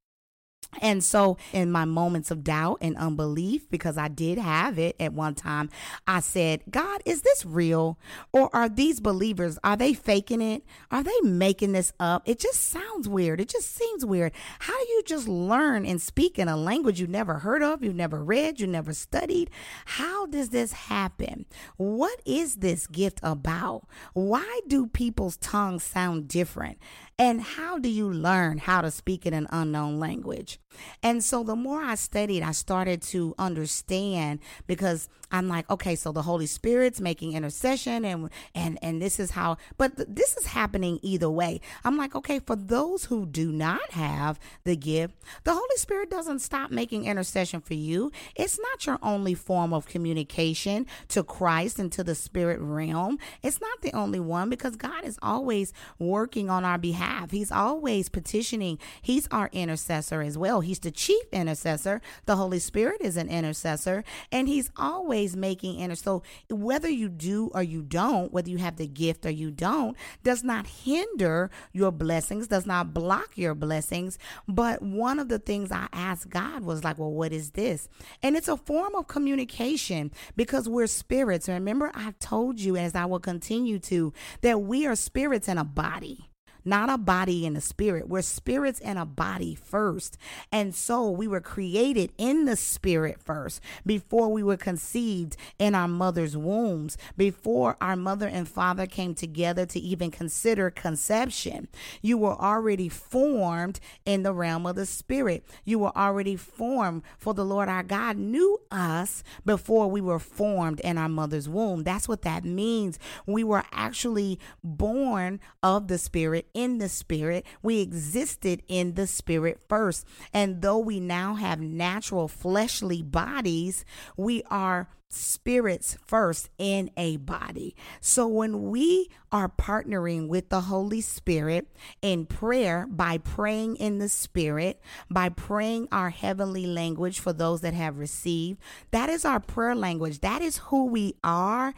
And 0.80 1.04
so, 1.04 1.38
in 1.52 1.72
my 1.72 1.86
moments 1.86 2.32
of 2.32 2.44
doubt 2.44 2.78
and 2.82 2.96
unbelief, 2.98 3.70
because 3.70 3.98
I 3.98 4.08
did 4.08 4.38
have 4.38 4.80
it 4.80 4.96
at 5.00 5.14
one 5.14 5.36
time, 5.36 5.70
I 6.08 6.22
said, 6.22 6.62
God, 6.70 7.02
is 7.06 7.24
this 7.24 7.46
real? 7.46 8.00
Or 8.32 8.50
are 8.56 8.70
these 8.70 9.00
believers, 9.00 9.60
are 9.64 9.76
they 9.76 9.94
faking 9.94 10.42
it? 10.42 10.64
Are 10.90 11.04
they 11.04 11.20
making 11.24 11.74
this 11.74 11.92
up? 12.00 12.24
It 12.26 12.40
just 12.40 12.62
sounds 12.62 13.10
weird. 13.10 13.42
It 13.42 13.50
just 13.50 13.76
seems 13.76 14.06
weird. 14.06 14.32
How 14.60 14.78
do 14.78 14.90
you 14.90 15.04
just 15.06 15.28
learn 15.28 15.86
and 15.86 16.02
speak 16.02 16.40
in 16.40 16.48
a 16.48 16.56
language 16.56 17.02
you 17.02 17.08
never 17.08 17.40
heard 17.40 17.62
of, 17.62 17.84
you've 17.84 17.96
never 17.96 18.24
read, 18.24 18.60
you 18.60 18.68
never 18.68 18.94
studied? 18.94 19.50
How 19.86 20.26
does 20.26 20.50
this 20.50 20.72
happen? 20.72 21.46
What 21.78 22.22
is 22.26 22.58
this 22.58 22.88
gift 22.88 23.20
about? 23.24 23.88
Why 24.14 24.62
do 24.68 24.88
people's 24.88 25.38
tongues 25.38 25.84
sound 25.84 26.28
different? 26.28 26.78
And 27.22 27.40
how 27.40 27.78
do 27.78 27.88
you 27.88 28.12
learn 28.12 28.58
how 28.58 28.82
to 28.82 28.90
speak 28.90 29.28
in 29.28 29.36
an 29.36 29.46
unknown 29.52 30.00
language? 30.00 30.60
And 31.04 31.24
so 31.24 31.44
the 31.44 31.56
more 31.56 31.82
I 31.82 31.96
studied, 31.96 32.44
I 32.44 32.52
started 32.52 33.02
to 33.04 33.36
understand 33.38 34.40
because 34.68 35.10
I'm 35.32 35.48
like, 35.48 35.70
okay, 35.70 35.96
so 35.96 36.12
the 36.12 36.24
Holy 36.24 36.46
Spirit's 36.46 37.00
making 37.00 37.34
intercession 37.34 38.04
and 38.04 38.30
and 38.54 38.78
and 38.82 39.02
this 39.02 39.20
is 39.20 39.32
how 39.32 39.58
but 39.78 39.96
th- 39.96 40.10
this 40.12 40.36
is 40.38 40.48
happening 40.48 41.00
either 41.02 41.30
way. 41.30 41.62
I'm 41.84 41.98
like, 41.98 42.16
okay, 42.16 42.40
for 42.40 42.56
those 42.56 43.06
who 43.06 43.26
do 43.26 43.52
not 43.52 43.92
have 43.92 44.40
the 44.64 44.76
gift, 44.76 45.16
the 45.44 45.54
Holy 45.54 45.78
Spirit 45.78 46.10
doesn't 46.10 46.40
stop 46.40 46.72
making 46.72 47.06
intercession 47.06 47.62
for 47.62 47.74
you. 47.74 48.12
It's 48.36 48.60
not 48.60 48.86
your 48.86 49.00
only 49.02 49.34
form 49.34 49.74
of 49.74 49.86
communication 49.86 50.86
to 51.10 51.24
Christ 51.24 51.80
and 51.80 51.92
to 51.94 52.04
the 52.04 52.16
spirit 52.16 52.60
realm. 52.60 53.18
It's 53.42 53.62
not 53.62 53.82
the 53.82 53.94
only 53.94 54.20
one 54.20 54.50
because 54.50 54.76
God 54.76 55.06
is 55.06 55.18
always 55.22 55.74
working 55.98 56.50
on 56.50 56.66
our 56.66 56.78
behalf. 56.78 57.32
He's 57.32 57.52
always 57.52 58.10
petitioning. 58.10 58.80
He's 59.02 59.28
our 59.32 59.50
intercessor 59.54 60.22
as 60.22 60.38
well. 60.38 60.61
He's 60.62 60.80
the 60.80 60.92
chief 60.92 61.24
intercessor. 61.32 62.02
The 62.26 62.36
Holy 62.36 62.60
Spirit 62.60 63.02
is 63.02 63.18
an 63.18 63.30
intercessor 63.30 64.04
and 64.32 64.48
he's 64.48 64.70
always 64.78 65.36
making 65.36 65.80
inner. 65.80 65.96
So 65.96 66.24
whether 66.50 66.90
you 66.90 67.10
do 67.10 67.52
or 67.54 67.64
you 67.64 67.82
don't, 67.82 68.32
whether 68.32 68.50
you 68.50 68.58
have 68.58 68.78
the 68.78 68.88
gift 68.88 69.26
or 69.26 69.30
you 69.30 69.52
don't, 69.52 69.96
does 70.24 70.44
not 70.44 70.68
hinder 70.68 71.50
your 71.74 71.92
blessings, 71.92 72.48
does 72.48 72.66
not 72.66 72.94
block 72.94 73.38
your 73.38 73.56
blessings. 73.56 74.18
But 74.48 74.82
one 74.82 75.20
of 75.20 75.30
the 75.30 75.40
things 75.40 75.72
I 75.72 75.88
asked 75.92 76.30
God 76.30 76.64
was 76.64 76.84
like, 76.84 76.98
well, 76.98 77.12
what 77.12 77.34
is 77.34 77.52
this? 77.52 77.88
And 78.24 78.36
it's 78.36 78.48
a 78.48 78.58
form 78.58 78.96
of 78.96 79.08
communication 79.08 80.12
because 80.36 80.70
we're 80.70 80.88
spirits. 80.88 81.50
Remember, 81.50 81.92
I've 81.94 82.20
told 82.20 82.60
you, 82.60 82.78
as 82.78 82.96
I 82.96 83.06
will 83.06 83.20
continue 83.20 83.80
to, 83.80 84.14
that 84.42 84.62
we 84.62 84.86
are 84.86 84.96
spirits 84.96 85.48
in 85.48 85.58
a 85.58 85.64
body 85.64 86.31
not 86.64 86.90
a 86.90 86.98
body 86.98 87.46
and 87.46 87.58
a 87.58 87.62
spirit. 87.62 88.08
We're 88.08 88.22
spirits 88.22 88.80
and 88.80 89.00
a 89.00 89.06
body 89.06 89.56
first. 89.56 90.18
And 90.52 90.76
so 90.76 91.10
we 91.10 91.28
were 91.28 91.42
created 91.42 92.12
in 92.18 92.46
the 92.46 92.56
spirit 92.56 93.22
first 93.22 93.62
before 93.86 94.30
we 94.30 94.44
were 94.44 94.58
conceived 94.58 95.38
in 95.60 95.76
our 95.76 95.88
mother's 95.88 96.38
wombs, 96.38 96.98
before 97.18 97.78
our 97.82 97.96
mother 97.96 98.28
and 98.28 98.48
father 98.48 98.86
came 98.86 99.16
together 99.16 99.66
to 99.66 99.80
even 99.80 100.12
consider 100.12 100.70
conception. 100.70 101.68
You 102.02 102.18
were 102.18 102.40
already 102.40 102.90
formed 102.90 103.80
in 104.06 104.24
the 104.24 104.34
realm 104.34 104.66
of 104.66 104.76
the 104.76 104.86
spirit. 104.86 105.46
You 105.66 105.80
were 105.80 105.98
already 105.98 106.36
formed 106.36 107.04
for 107.18 107.34
the 107.34 107.46
Lord 107.46 107.70
our 107.70 107.84
God 107.84 108.18
knew 108.18 108.60
us 108.72 109.24
before 109.46 109.90
we 109.90 110.02
were 110.02 110.20
formed 110.20 110.80
in 110.82 110.98
our 110.98 111.10
mother's 111.10 111.50
womb. 111.50 111.84
That's 111.84 112.08
what 112.08 112.22
that 112.24 112.46
means. 112.46 113.00
We 113.26 113.44
were 113.44 113.64
actually 113.72 114.40
born 114.64 115.40
of 115.64 115.88
the 115.88 115.98
spirit 115.98 116.48
in 116.54 116.78
the 116.78 116.90
spirit. 116.90 117.46
We 117.62 117.82
existed 117.82 118.64
in 118.68 118.94
the 118.96 119.08
spirit 119.08 119.60
first. 119.68 120.06
And 120.34 120.62
though 120.62 120.80
we 120.80 121.00
now 121.00 121.36
have 121.36 121.60
natural 121.60 122.28
fleshly 122.28 123.02
bodies, 123.02 123.86
we 124.18 124.44
are 124.50 124.90
spirits 125.14 125.98
first 126.06 126.50
in 126.58 126.90
a 126.96 127.18
body. 127.18 127.76
So 128.00 128.28
when 128.28 128.70
we 128.70 129.10
are 129.32 129.50
partnering 129.50 130.28
with 130.28 130.50
the 130.50 130.62
Holy 130.62 131.02
Spirit 131.02 131.68
in 132.02 132.26
prayer 132.26 132.86
by 132.90 133.18
praying 133.18 133.78
in 133.78 133.98
the 133.98 134.10
Spirit, 134.10 134.82
by 135.10 135.30
praying 135.30 135.88
our 135.92 136.10
heavenly 136.10 136.66
language 136.66 137.20
for 137.20 137.34
those 137.34 137.62
that 137.62 137.74
have 137.74 137.98
received, 137.98 138.60
that 138.92 139.10
is 139.10 139.26
our 139.26 139.40
prayer 139.40 139.76
language. 139.76 140.20
That 140.20 140.42
is 140.42 140.58
who 140.58 140.86
we 140.86 141.16
are 141.24 141.74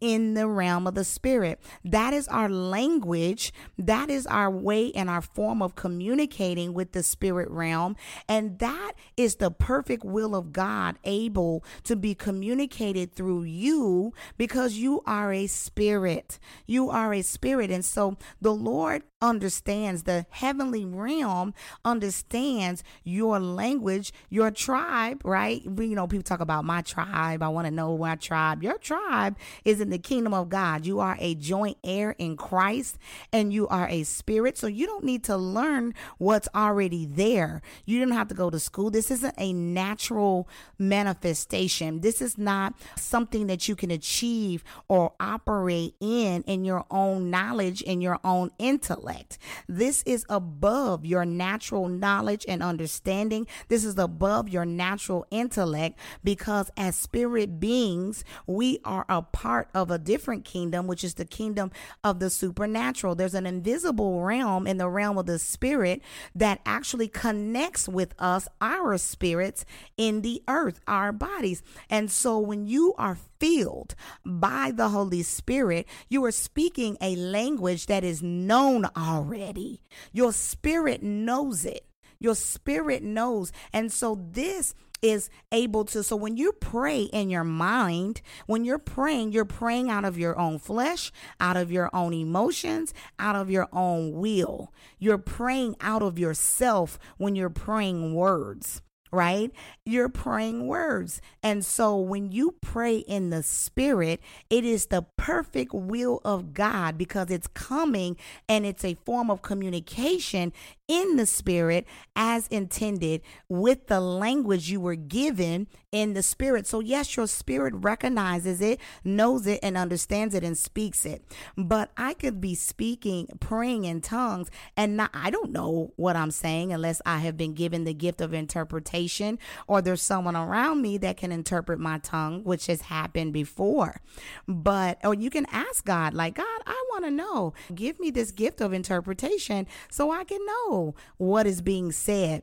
in 0.00 0.34
the 0.34 0.48
realm 0.48 0.86
of 0.86 0.94
the 0.94 1.04
Spirit. 1.04 1.60
That 1.84 2.12
is 2.12 2.28
our 2.28 2.48
language. 2.48 3.52
That 3.78 4.10
is 4.10 4.26
our 4.26 4.50
way 4.50 4.92
and 4.92 5.08
our 5.08 5.22
form 5.22 5.62
of 5.62 5.74
communicating 5.74 6.74
with 6.74 6.92
the 6.92 7.02
Spirit 7.02 7.50
realm. 7.50 7.96
And 8.28 8.58
that 8.58 8.92
is 9.16 9.36
the 9.36 9.50
perfect 9.50 10.04
will 10.04 10.34
of 10.34 10.52
God 10.52 10.98
able 11.04 11.64
to 11.84 11.96
be 11.96 12.14
communicated 12.14 12.77
through 12.78 13.42
you 13.42 14.12
because 14.36 14.74
you 14.74 15.02
are 15.06 15.32
a 15.32 15.46
spirit. 15.46 16.38
You 16.66 16.90
are 16.90 17.12
a 17.12 17.22
spirit. 17.22 17.70
And 17.70 17.84
so 17.84 18.16
the 18.40 18.54
Lord 18.54 19.02
understands 19.20 20.04
the 20.04 20.24
heavenly 20.30 20.84
realm 20.84 21.52
understands 21.84 22.84
your 23.02 23.40
language 23.40 24.12
your 24.30 24.50
tribe 24.50 25.20
right? 25.24 25.62
You 25.64 25.94
know 25.96 26.06
people 26.06 26.22
talk 26.22 26.38
about 26.40 26.64
my 26.64 26.82
tribe. 26.82 27.42
I 27.42 27.48
want 27.48 27.66
to 27.66 27.72
know 27.72 27.98
my 27.98 28.14
tribe. 28.14 28.62
Your 28.62 28.78
tribe 28.78 29.36
is 29.64 29.80
in 29.80 29.90
the 29.90 29.98
kingdom 29.98 30.34
of 30.34 30.48
god. 30.48 30.86
You 30.86 31.00
are 31.00 31.16
a 31.18 31.34
joint 31.34 31.78
heir 31.82 32.14
in 32.18 32.36
christ 32.36 32.96
and 33.32 33.52
you 33.52 33.66
are 33.68 33.88
a 33.88 34.04
spirit. 34.04 34.56
So 34.56 34.68
you 34.68 34.86
don't 34.86 35.04
need 35.04 35.24
to 35.24 35.36
learn 35.36 35.94
what's 36.18 36.48
already 36.54 37.04
there. 37.04 37.60
You 37.86 37.98
don't 37.98 38.12
have 38.12 38.28
to 38.28 38.34
go 38.34 38.50
to 38.50 38.60
school. 38.60 38.90
This 38.90 39.10
isn't 39.10 39.34
a 39.36 39.52
natural 39.52 40.48
manifestation. 40.78 42.00
This 42.00 42.22
is 42.22 42.38
not 42.38 42.67
something 42.96 43.46
that 43.46 43.68
you 43.68 43.76
can 43.76 43.90
achieve 43.90 44.64
or 44.88 45.12
operate 45.20 45.94
in 46.00 46.42
in 46.42 46.64
your 46.64 46.84
own 46.90 47.30
knowledge 47.30 47.82
and 47.86 48.02
your 48.02 48.18
own 48.24 48.50
intellect. 48.58 49.38
This 49.68 50.02
is 50.04 50.24
above 50.28 51.04
your 51.04 51.24
natural 51.24 51.88
knowledge 51.88 52.44
and 52.48 52.62
understanding. 52.62 53.46
This 53.68 53.84
is 53.84 53.98
above 53.98 54.48
your 54.48 54.64
natural 54.64 55.26
intellect 55.30 55.98
because 56.24 56.70
as 56.76 56.96
spirit 56.96 57.60
beings, 57.60 58.24
we 58.46 58.78
are 58.84 59.04
a 59.08 59.22
part 59.22 59.68
of 59.74 59.90
a 59.90 59.98
different 59.98 60.44
kingdom, 60.44 60.86
which 60.86 61.04
is 61.04 61.14
the 61.14 61.24
kingdom 61.24 61.70
of 62.02 62.20
the 62.20 62.30
supernatural. 62.30 63.14
There's 63.14 63.34
an 63.34 63.46
invisible 63.46 64.20
realm 64.22 64.66
in 64.66 64.78
the 64.78 64.88
realm 64.88 65.18
of 65.18 65.26
the 65.26 65.38
spirit 65.38 66.02
that 66.34 66.60
actually 66.66 67.08
connects 67.08 67.88
with 67.88 68.14
us, 68.18 68.48
our 68.60 68.96
spirits 68.98 69.64
in 69.96 70.22
the 70.22 70.42
earth, 70.48 70.80
our 70.86 71.12
bodies. 71.12 71.62
And 71.90 72.10
so 72.10 72.38
when 72.38 72.57
you 72.66 72.94
are 72.98 73.18
filled 73.38 73.94
by 74.24 74.72
the 74.74 74.88
Holy 74.88 75.22
Spirit, 75.22 75.86
you 76.08 76.24
are 76.24 76.32
speaking 76.32 76.96
a 77.00 77.16
language 77.16 77.86
that 77.86 78.04
is 78.04 78.22
known 78.22 78.86
already. 78.96 79.80
Your 80.12 80.32
spirit 80.32 81.02
knows 81.02 81.64
it. 81.64 81.84
Your 82.18 82.34
spirit 82.34 83.02
knows. 83.02 83.52
And 83.72 83.92
so 83.92 84.26
this 84.32 84.74
is 85.02 85.30
able 85.52 85.84
to. 85.84 86.02
So 86.02 86.16
when 86.16 86.36
you 86.36 86.52
pray 86.52 87.02
in 87.02 87.30
your 87.30 87.44
mind, 87.44 88.20
when 88.46 88.64
you're 88.64 88.78
praying, 88.78 89.32
you're 89.32 89.44
praying 89.44 89.90
out 89.90 90.04
of 90.04 90.18
your 90.18 90.36
own 90.38 90.58
flesh, 90.58 91.12
out 91.40 91.56
of 91.56 91.70
your 91.70 91.88
own 91.94 92.12
emotions, 92.12 92.92
out 93.18 93.36
of 93.36 93.50
your 93.50 93.68
own 93.72 94.12
will. 94.12 94.72
You're 94.98 95.18
praying 95.18 95.76
out 95.80 96.02
of 96.02 96.18
yourself 96.18 96.98
when 97.16 97.36
you're 97.36 97.50
praying 97.50 98.14
words 98.14 98.82
right? 99.10 99.50
You're 99.84 100.08
praying 100.08 100.66
words. 100.66 101.20
And 101.42 101.64
so 101.64 101.96
when 101.96 102.32
you 102.32 102.54
pray 102.60 102.98
in 102.98 103.30
the 103.30 103.42
spirit, 103.42 104.20
it 104.50 104.64
is 104.64 104.86
the 104.86 105.02
perfect 105.16 105.72
will 105.72 106.20
of 106.24 106.54
God 106.54 106.98
because 106.98 107.30
it's 107.30 107.48
coming 107.48 108.16
and 108.48 108.66
it's 108.66 108.84
a 108.84 108.94
form 108.94 109.30
of 109.30 109.42
communication 109.42 110.52
in 110.88 111.16
the 111.16 111.26
spirit 111.26 111.86
as 112.16 112.48
intended 112.48 113.20
with 113.48 113.86
the 113.86 114.00
language 114.00 114.70
you 114.70 114.80
were 114.80 114.94
given 114.94 115.68
in 115.92 116.14
the 116.14 116.22
spirit. 116.22 116.66
So, 116.66 116.80
yes, 116.80 117.16
your 117.16 117.26
spirit 117.26 117.74
recognizes 117.76 118.60
it, 118.60 118.80
knows 119.04 119.46
it, 119.46 119.60
and 119.62 119.76
understands 119.76 120.34
it 120.34 120.42
and 120.42 120.56
speaks 120.56 121.06
it. 121.06 121.22
But 121.56 121.90
I 121.96 122.14
could 122.14 122.40
be 122.40 122.54
speaking, 122.54 123.28
praying 123.38 123.84
in 123.84 124.00
tongues, 124.00 124.50
and 124.76 124.96
not, 124.96 125.10
I 125.14 125.30
don't 125.30 125.52
know 125.52 125.92
what 125.96 126.16
I'm 126.16 126.30
saying 126.30 126.72
unless 126.72 127.00
I 127.06 127.18
have 127.18 127.36
been 127.36 127.54
given 127.54 127.84
the 127.84 127.94
gift 127.94 128.20
of 128.20 128.34
interpretation 128.34 129.38
or 129.66 129.80
there's 129.80 130.02
someone 130.02 130.36
around 130.36 130.82
me 130.82 130.98
that 130.98 131.16
can 131.16 131.32
interpret 131.32 131.78
my 131.78 131.98
tongue, 131.98 132.44
which 132.44 132.66
has 132.66 132.82
happened 132.82 133.32
before. 133.32 134.00
But, 134.46 134.98
or 135.04 135.14
you 135.14 135.30
can 135.30 135.46
ask 135.50 135.84
God, 135.84 136.14
like, 136.14 136.34
God, 136.36 136.62
I 136.66 136.84
want 136.90 137.04
to 137.04 137.10
know, 137.10 137.52
give 137.74 138.00
me 138.00 138.10
this 138.10 138.30
gift 138.30 138.60
of 138.60 138.72
interpretation 138.72 139.66
so 139.90 140.10
I 140.10 140.24
can 140.24 140.40
know 140.44 140.77
what 141.16 141.46
is 141.46 141.60
being 141.60 141.92
said 141.92 142.42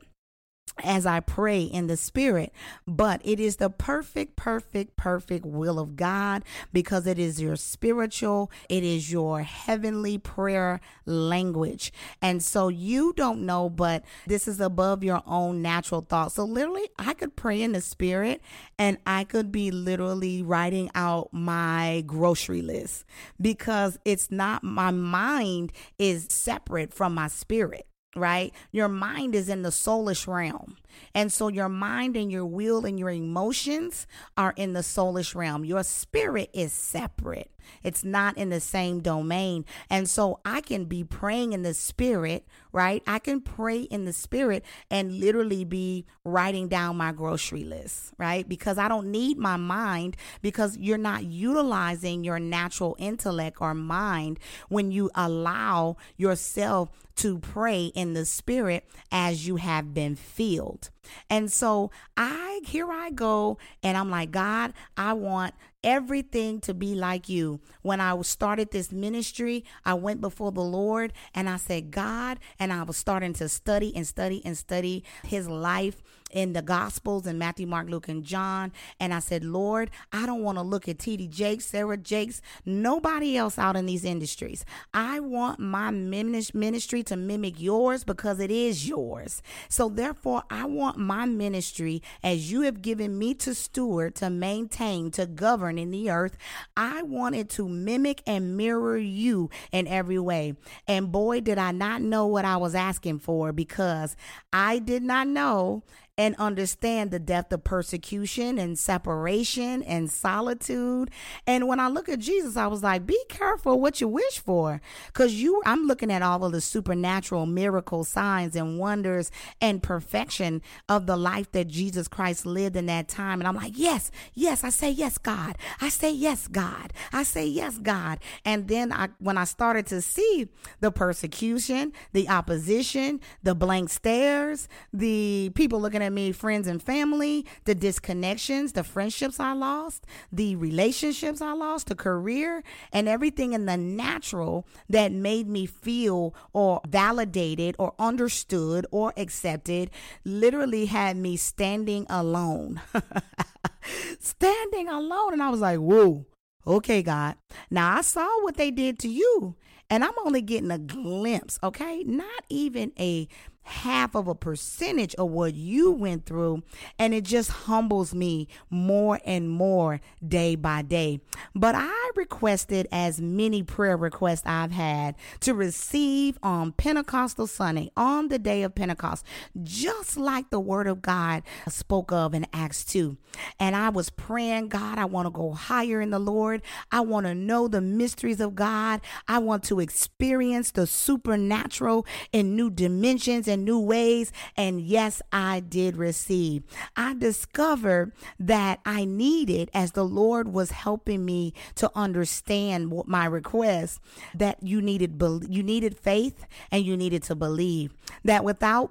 as 0.84 1.06
I 1.06 1.20
pray 1.20 1.62
in 1.62 1.86
the 1.86 1.96
spirit, 1.96 2.52
but 2.86 3.20
it 3.24 3.40
is 3.40 3.56
the 3.56 3.70
perfect, 3.70 4.36
perfect, 4.36 4.96
perfect 4.96 5.46
will 5.46 5.78
of 5.78 5.96
God 5.96 6.44
because 6.72 7.06
it 7.06 7.18
is 7.18 7.40
your 7.40 7.56
spiritual, 7.56 8.50
it 8.68 8.84
is 8.84 9.10
your 9.10 9.40
heavenly 9.42 10.18
prayer 10.18 10.80
language. 11.06 11.92
And 12.20 12.42
so 12.42 12.68
you 12.68 13.14
don't 13.16 13.46
know, 13.46 13.70
but 13.70 14.04
this 14.26 14.46
is 14.46 14.60
above 14.60 15.02
your 15.02 15.22
own 15.26 15.62
natural 15.62 16.02
thoughts. 16.02 16.34
So 16.34 16.44
literally, 16.44 16.88
I 16.98 17.14
could 17.14 17.36
pray 17.36 17.62
in 17.62 17.72
the 17.72 17.80
spirit 17.80 18.42
and 18.78 18.98
I 19.06 19.24
could 19.24 19.50
be 19.50 19.70
literally 19.70 20.42
writing 20.42 20.90
out 20.94 21.30
my 21.32 22.04
grocery 22.06 22.62
list 22.62 23.06
because 23.40 23.98
it's 24.04 24.30
not 24.30 24.62
my 24.62 24.90
mind 24.90 25.72
is 25.98 26.26
separate 26.28 26.92
from 26.92 27.14
my 27.14 27.28
spirit 27.28 27.86
right? 28.16 28.52
Your 28.72 28.88
mind 28.88 29.34
is 29.34 29.48
in 29.48 29.62
the 29.62 29.70
soulish 29.70 30.26
realm. 30.26 30.76
And 31.14 31.32
so 31.32 31.48
your 31.48 31.68
mind 31.68 32.16
and 32.16 32.30
your 32.30 32.46
will 32.46 32.84
and 32.84 32.98
your 32.98 33.10
emotions 33.10 34.06
are 34.36 34.54
in 34.56 34.72
the 34.72 34.80
soulish 34.80 35.34
realm. 35.34 35.64
Your 35.64 35.82
spirit 35.82 36.50
is 36.52 36.72
separate. 36.72 37.50
It's 37.82 38.04
not 38.04 38.36
in 38.36 38.50
the 38.50 38.60
same 38.60 39.00
domain. 39.00 39.64
And 39.90 40.08
so 40.08 40.40
I 40.44 40.60
can 40.60 40.84
be 40.84 41.04
praying 41.04 41.52
in 41.52 41.62
the 41.62 41.74
spirit, 41.74 42.46
right? 42.72 43.02
I 43.06 43.18
can 43.18 43.40
pray 43.40 43.80
in 43.80 44.04
the 44.04 44.12
spirit 44.12 44.64
and 44.90 45.18
literally 45.20 45.64
be 45.64 46.06
writing 46.24 46.68
down 46.68 46.96
my 46.96 47.12
grocery 47.12 47.64
list, 47.64 48.12
right? 48.18 48.48
Because 48.48 48.78
I 48.78 48.88
don't 48.88 49.10
need 49.10 49.38
my 49.38 49.56
mind 49.56 50.16
because 50.42 50.76
you're 50.76 50.98
not 50.98 51.24
utilizing 51.24 52.24
your 52.24 52.38
natural 52.38 52.96
intellect 52.98 53.58
or 53.60 53.74
mind 53.74 54.38
when 54.68 54.90
you 54.90 55.10
allow 55.14 55.96
yourself 56.16 56.90
to 57.16 57.38
pray 57.38 57.86
in 57.86 58.12
the 58.12 58.26
spirit 58.26 58.84
as 59.10 59.46
you 59.46 59.56
have 59.56 59.94
been 59.94 60.14
filled. 60.14 60.85
And 61.30 61.50
so 61.50 61.90
I 62.16 62.60
here 62.64 62.90
I 62.90 63.10
go 63.10 63.58
and 63.82 63.96
I'm 63.96 64.10
like, 64.10 64.30
God, 64.30 64.72
I 64.96 65.12
want 65.12 65.54
everything 65.84 66.60
to 66.60 66.74
be 66.74 66.94
like 66.94 67.28
you. 67.28 67.60
When 67.82 68.00
I 68.00 68.20
started 68.22 68.70
this 68.70 68.90
ministry, 68.90 69.64
I 69.84 69.94
went 69.94 70.20
before 70.20 70.50
the 70.50 70.62
Lord 70.62 71.12
and 71.34 71.48
I 71.48 71.56
said, 71.56 71.90
God, 71.90 72.38
and 72.58 72.72
I 72.72 72.82
was 72.82 72.96
starting 72.96 73.32
to 73.34 73.48
study 73.48 73.94
and 73.94 74.06
study 74.06 74.42
and 74.44 74.58
study 74.58 75.04
his 75.22 75.48
life 75.48 76.02
in 76.30 76.52
the 76.52 76.62
Gospels 76.62 77.26
in 77.26 77.38
Matthew, 77.38 77.66
Mark, 77.66 77.88
Luke, 77.88 78.08
and 78.08 78.24
John. 78.24 78.72
And 79.00 79.14
I 79.14 79.20
said, 79.20 79.44
Lord, 79.44 79.90
I 80.12 80.26
don't 80.26 80.42
want 80.42 80.58
to 80.58 80.62
look 80.62 80.88
at 80.88 80.98
T.D. 80.98 81.28
Jakes, 81.28 81.66
Sarah 81.66 81.96
Jakes, 81.96 82.42
nobody 82.64 83.36
else 83.36 83.58
out 83.58 83.76
in 83.76 83.86
these 83.86 84.04
industries. 84.04 84.64
I 84.92 85.20
want 85.20 85.58
my 85.58 85.90
ministry 85.90 87.02
to 87.04 87.16
mimic 87.16 87.60
yours 87.60 88.04
because 88.04 88.40
it 88.40 88.50
is 88.50 88.88
yours. 88.88 89.42
So 89.68 89.88
therefore, 89.88 90.42
I 90.50 90.64
want 90.64 90.98
my 90.98 91.26
ministry 91.26 92.02
as 92.22 92.50
you 92.50 92.62
have 92.62 92.82
given 92.82 93.18
me 93.18 93.34
to 93.34 93.54
steward, 93.54 94.14
to 94.16 94.30
maintain, 94.30 95.10
to 95.12 95.26
govern 95.26 95.78
in 95.78 95.90
the 95.90 96.10
earth. 96.10 96.36
I 96.76 97.02
wanted 97.02 97.48
to 97.50 97.68
mimic 97.68 98.22
and 98.26 98.56
mirror 98.56 98.96
you 98.96 99.50
in 99.72 99.86
every 99.86 100.18
way. 100.18 100.54
And 100.86 101.12
boy, 101.12 101.40
did 101.40 101.58
I 101.58 101.72
not 101.72 102.02
know 102.02 102.26
what 102.26 102.44
I 102.44 102.56
was 102.56 102.74
asking 102.74 103.20
for 103.20 103.52
because 103.52 104.16
I 104.52 104.78
did 104.78 105.02
not 105.02 105.28
know 105.28 105.82
and 106.18 106.34
understand 106.36 107.10
the 107.10 107.18
depth 107.18 107.52
of 107.52 107.62
persecution 107.62 108.58
and 108.58 108.78
separation 108.78 109.82
and 109.82 110.10
solitude. 110.10 111.10
And 111.46 111.68
when 111.68 111.78
I 111.78 111.88
look 111.88 112.08
at 112.08 112.20
Jesus, 112.20 112.56
I 112.56 112.66
was 112.68 112.82
like, 112.82 113.06
be 113.06 113.18
careful 113.28 113.80
what 113.80 114.00
you 114.00 114.08
wish 114.08 114.38
for. 114.38 114.80
Cause 115.12 115.32
you, 115.34 115.62
I'm 115.66 115.86
looking 115.86 116.10
at 116.10 116.22
all 116.22 116.44
of 116.44 116.52
the 116.52 116.60
supernatural 116.60 117.44
miracle 117.44 118.04
signs 118.04 118.56
and 118.56 118.78
wonders 118.78 119.30
and 119.60 119.82
perfection 119.82 120.62
of 120.88 121.06
the 121.06 121.16
life 121.16 121.52
that 121.52 121.68
Jesus 121.68 122.08
Christ 122.08 122.46
lived 122.46 122.76
in 122.76 122.86
that 122.86 123.08
time. 123.08 123.40
And 123.40 123.48
I'm 123.48 123.56
like, 123.56 123.74
yes, 123.76 124.10
yes, 124.32 124.64
I 124.64 124.70
say 124.70 124.90
yes, 124.90 125.18
God. 125.18 125.58
I 125.80 125.90
say 125.90 126.10
yes, 126.10 126.48
God. 126.48 126.92
I 127.12 127.24
say 127.24 127.46
yes, 127.46 127.78
God. 127.78 128.20
And 128.44 128.68
then 128.68 128.90
I, 128.90 129.08
when 129.18 129.36
I 129.36 129.44
started 129.44 129.86
to 129.88 130.00
see 130.00 130.48
the 130.80 130.90
persecution, 130.90 131.92
the 132.12 132.28
opposition, 132.28 133.20
the 133.42 133.54
blank 133.54 133.90
stares, 133.90 134.68
the 134.92 135.50
people 135.54 135.80
looking 135.80 136.02
at 136.02 136.05
at 136.06 136.12
me 136.12 136.32
friends 136.32 136.66
and 136.66 136.82
family, 136.82 137.44
the 137.64 137.74
disconnections, 137.74 138.72
the 138.72 138.84
friendships 138.84 139.38
I 139.38 139.52
lost, 139.52 140.06
the 140.32 140.56
relationships 140.56 141.42
I 141.42 141.52
lost, 141.52 141.88
the 141.88 141.94
career, 141.94 142.62
and 142.92 143.08
everything 143.08 143.52
in 143.52 143.66
the 143.66 143.76
natural 143.76 144.66
that 144.88 145.12
made 145.12 145.48
me 145.48 145.66
feel 145.66 146.34
or 146.52 146.80
validated 146.88 147.76
or 147.78 147.94
understood 147.98 148.86
or 148.90 149.12
accepted 149.16 149.90
literally 150.24 150.86
had 150.86 151.16
me 151.16 151.36
standing 151.36 152.06
alone. 152.08 152.80
standing 154.20 154.88
alone. 154.88 155.34
And 155.34 155.42
I 155.42 155.50
was 155.50 155.60
like, 155.60 155.78
whoa, 155.78 156.24
okay, 156.66 157.02
God. 157.02 157.36
Now 157.70 157.96
I 157.96 158.00
saw 158.00 158.42
what 158.42 158.56
they 158.56 158.70
did 158.70 158.98
to 159.00 159.08
you, 159.08 159.56
and 159.90 160.04
I'm 160.04 160.18
only 160.24 160.42
getting 160.42 160.70
a 160.70 160.78
glimpse, 160.78 161.58
okay? 161.62 162.02
Not 162.04 162.44
even 162.48 162.92
a 162.98 163.28
half 163.66 164.14
of 164.14 164.28
a 164.28 164.34
percentage 164.34 165.14
of 165.16 165.28
what 165.30 165.54
you 165.54 165.90
went 165.90 166.24
through. 166.24 166.62
And 166.98 167.12
it 167.12 167.24
just 167.24 167.50
humbles 167.50 168.14
me 168.14 168.48
more 168.70 169.20
and 169.24 169.50
more 169.50 170.00
day 170.26 170.54
by 170.54 170.82
day. 170.82 171.20
But 171.54 171.74
I 171.76 172.10
requested 172.14 172.86
as 172.92 173.20
many 173.20 173.62
prayer 173.62 173.96
requests 173.96 174.44
I've 174.46 174.70
had 174.70 175.16
to 175.40 175.52
receive 175.52 176.38
on 176.42 176.72
Pentecostal 176.72 177.46
Sunday, 177.46 177.90
on 177.96 178.28
the 178.28 178.38
day 178.38 178.62
of 178.62 178.74
Pentecost, 178.74 179.24
just 179.62 180.16
like 180.16 180.50
the 180.50 180.60
word 180.60 180.86
of 180.86 181.02
God 181.02 181.42
spoke 181.68 182.12
of 182.12 182.34
in 182.34 182.46
Acts 182.52 182.84
2. 182.84 183.16
And 183.58 183.76
I 183.76 183.90
was 183.90 184.10
praying, 184.10 184.68
God, 184.68 184.98
I 184.98 185.04
want 185.04 185.26
to 185.26 185.30
go 185.30 185.52
higher 185.52 186.00
in 186.00 186.10
the 186.10 186.18
Lord. 186.18 186.62
I 186.90 187.00
want 187.00 187.26
to 187.26 187.34
know 187.34 187.68
the 187.68 187.80
mysteries 187.80 188.40
of 188.40 188.54
God. 188.54 189.00
I 189.28 189.38
want 189.38 189.64
to 189.64 189.80
experience 189.80 190.70
the 190.70 190.86
supernatural 190.86 192.06
in 192.32 192.56
new 192.56 192.70
dimensions 192.70 193.48
and 193.48 193.55
in 193.56 193.64
new 193.64 193.80
ways. 193.80 194.32
And 194.56 194.80
yes, 194.80 195.22
I 195.32 195.60
did 195.60 195.96
receive. 195.96 196.62
I 196.94 197.14
discovered 197.14 198.12
that 198.38 198.80
I 198.84 199.04
needed, 199.04 199.70
as 199.74 199.92
the 199.92 200.04
Lord 200.04 200.48
was 200.52 200.70
helping 200.70 201.24
me 201.24 201.54
to 201.76 201.90
understand 201.94 202.90
what 202.90 203.08
my 203.08 203.24
request, 203.24 204.00
that 204.34 204.62
you 204.62 204.80
needed 204.82 205.20
you 205.48 205.62
needed 205.62 205.96
faith 205.96 206.46
and 206.70 206.84
you 206.84 206.96
needed 206.96 207.22
to 207.24 207.34
believe. 207.34 207.94
That 208.24 208.44
without 208.44 208.90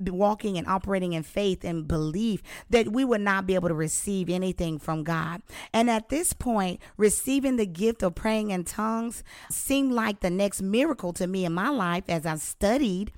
walking 0.00 0.56
and 0.56 0.66
operating 0.66 1.12
in 1.12 1.22
faith 1.22 1.64
and 1.64 1.86
belief, 1.86 2.42
that 2.70 2.88
we 2.88 3.04
would 3.04 3.20
not 3.20 3.46
be 3.46 3.54
able 3.54 3.68
to 3.68 3.74
receive 3.74 4.30
anything 4.30 4.78
from 4.78 5.04
God. 5.04 5.42
And 5.72 5.90
at 5.90 6.08
this 6.08 6.32
point, 6.32 6.80
receiving 6.96 7.56
the 7.56 7.66
gift 7.66 8.02
of 8.02 8.14
praying 8.14 8.50
in 8.50 8.64
tongues 8.64 9.22
seemed 9.50 9.92
like 9.92 10.20
the 10.20 10.30
next 10.30 10.62
miracle 10.62 11.12
to 11.14 11.26
me 11.26 11.44
in 11.44 11.52
my 11.52 11.68
life 11.68 12.04
as 12.08 12.24
I 12.24 12.36
studied 12.36 13.12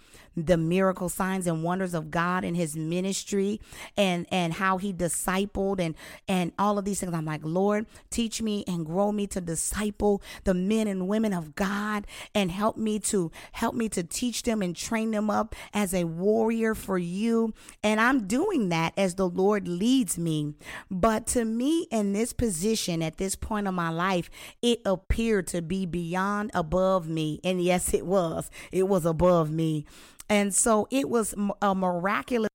the 0.46 0.57
miracle 0.57 1.09
signs 1.09 1.46
and 1.46 1.62
wonders 1.62 1.94
of 1.94 2.11
God 2.11 2.44
in 2.44 2.55
his 2.55 2.77
ministry 2.77 3.61
and 3.96 4.27
and 4.31 4.55
how 4.55 4.79
he 4.79 4.92
discipled 4.92 5.81
and 5.81 5.94
and 6.27 6.53
all 6.59 6.79
of 6.79 6.85
these 6.85 7.01
things. 7.01 7.14
I'm 7.14 7.24
like 7.24 7.40
Lord 7.44 7.87
teach 8.11 8.42
me 8.42 8.64
and 8.66 8.85
grow 8.85 9.12
me 9.12 9.27
to 9.29 9.40
disciple 9.40 10.22
the 10.44 10.55
men 10.55 10.87
and 10.87 11.09
women 11.09 11.33
of 11.33 11.55
God 11.55 12.07
and 12.35 12.51
help 12.51 12.77
me 12.77 12.98
to 13.01 13.31
help 13.53 13.74
me 13.74 13.88
to 13.90 14.03
teach 14.03 14.42
them 14.42 14.62
and 14.62 14.74
train 14.74 15.11
them 15.11 15.31
up 15.31 15.55
as 15.72 15.94
a 15.94 16.05
warrior 16.05 16.74
for 16.74 16.98
you. 16.98 17.55
And 17.83 18.01
I'm 18.01 18.27
doing 18.27 18.68
that 18.68 18.92
as 18.96 19.14
the 19.14 19.29
Lord 19.29 19.68
leads 19.68 20.18
me. 20.18 20.55
But 20.90 21.27
to 21.29 21.44
me 21.44 21.87
in 21.90 22.12
this 22.12 22.33
position 22.33 23.03
at 23.03 23.18
this 23.18 23.37
point 23.37 23.66
of 23.66 23.74
my 23.74 23.90
life 23.90 24.31
it 24.62 24.81
appeared 24.85 25.46
to 25.48 25.62
be 25.62 25.87
beyond 25.87 26.51
above 26.55 27.09
me. 27.09 27.40
And 27.44 27.62
yes 27.62 27.94
it 27.94 28.07
was. 28.07 28.51
It 28.72 28.88
was 28.88 29.05
above 29.05 29.51
me 29.51 29.87
and 30.29 30.55
so 30.55 30.87
it 30.91 31.09
was 31.09 31.35
a 31.62 31.75
miraculous. 31.75 32.48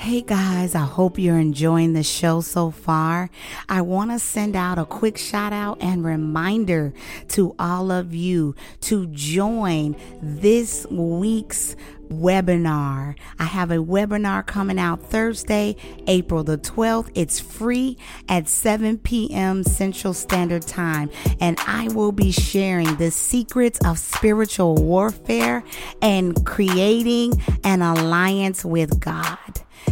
Hey 0.00 0.22
guys, 0.22 0.74
I 0.74 0.86
hope 0.86 1.18
you're 1.18 1.38
enjoying 1.38 1.92
the 1.92 2.02
show 2.02 2.40
so 2.40 2.70
far. 2.70 3.28
I 3.68 3.82
want 3.82 4.12
to 4.12 4.18
send 4.18 4.56
out 4.56 4.78
a 4.78 4.86
quick 4.86 5.18
shout 5.18 5.52
out 5.52 5.76
and 5.82 6.02
reminder 6.02 6.94
to 7.28 7.54
all 7.58 7.90
of 7.90 8.14
you 8.14 8.54
to 8.80 9.08
join 9.08 9.94
this 10.22 10.86
week's 10.90 11.76
webinar. 12.08 13.14
I 13.38 13.44
have 13.44 13.70
a 13.70 13.76
webinar 13.76 14.46
coming 14.46 14.78
out 14.78 15.02
Thursday, 15.02 15.76
April 16.06 16.44
the 16.44 16.56
12th. 16.56 17.10
It's 17.14 17.38
free 17.38 17.98
at 18.26 18.48
7 18.48 18.96
p.m. 19.00 19.62
Central 19.64 20.14
Standard 20.14 20.62
Time. 20.62 21.10
And 21.40 21.58
I 21.66 21.88
will 21.88 22.12
be 22.12 22.32
sharing 22.32 22.96
the 22.96 23.10
secrets 23.10 23.78
of 23.84 23.98
spiritual 23.98 24.76
warfare 24.76 25.62
and 26.00 26.42
creating 26.46 27.34
an 27.64 27.82
alliance 27.82 28.64
with 28.64 28.98
God 28.98 29.36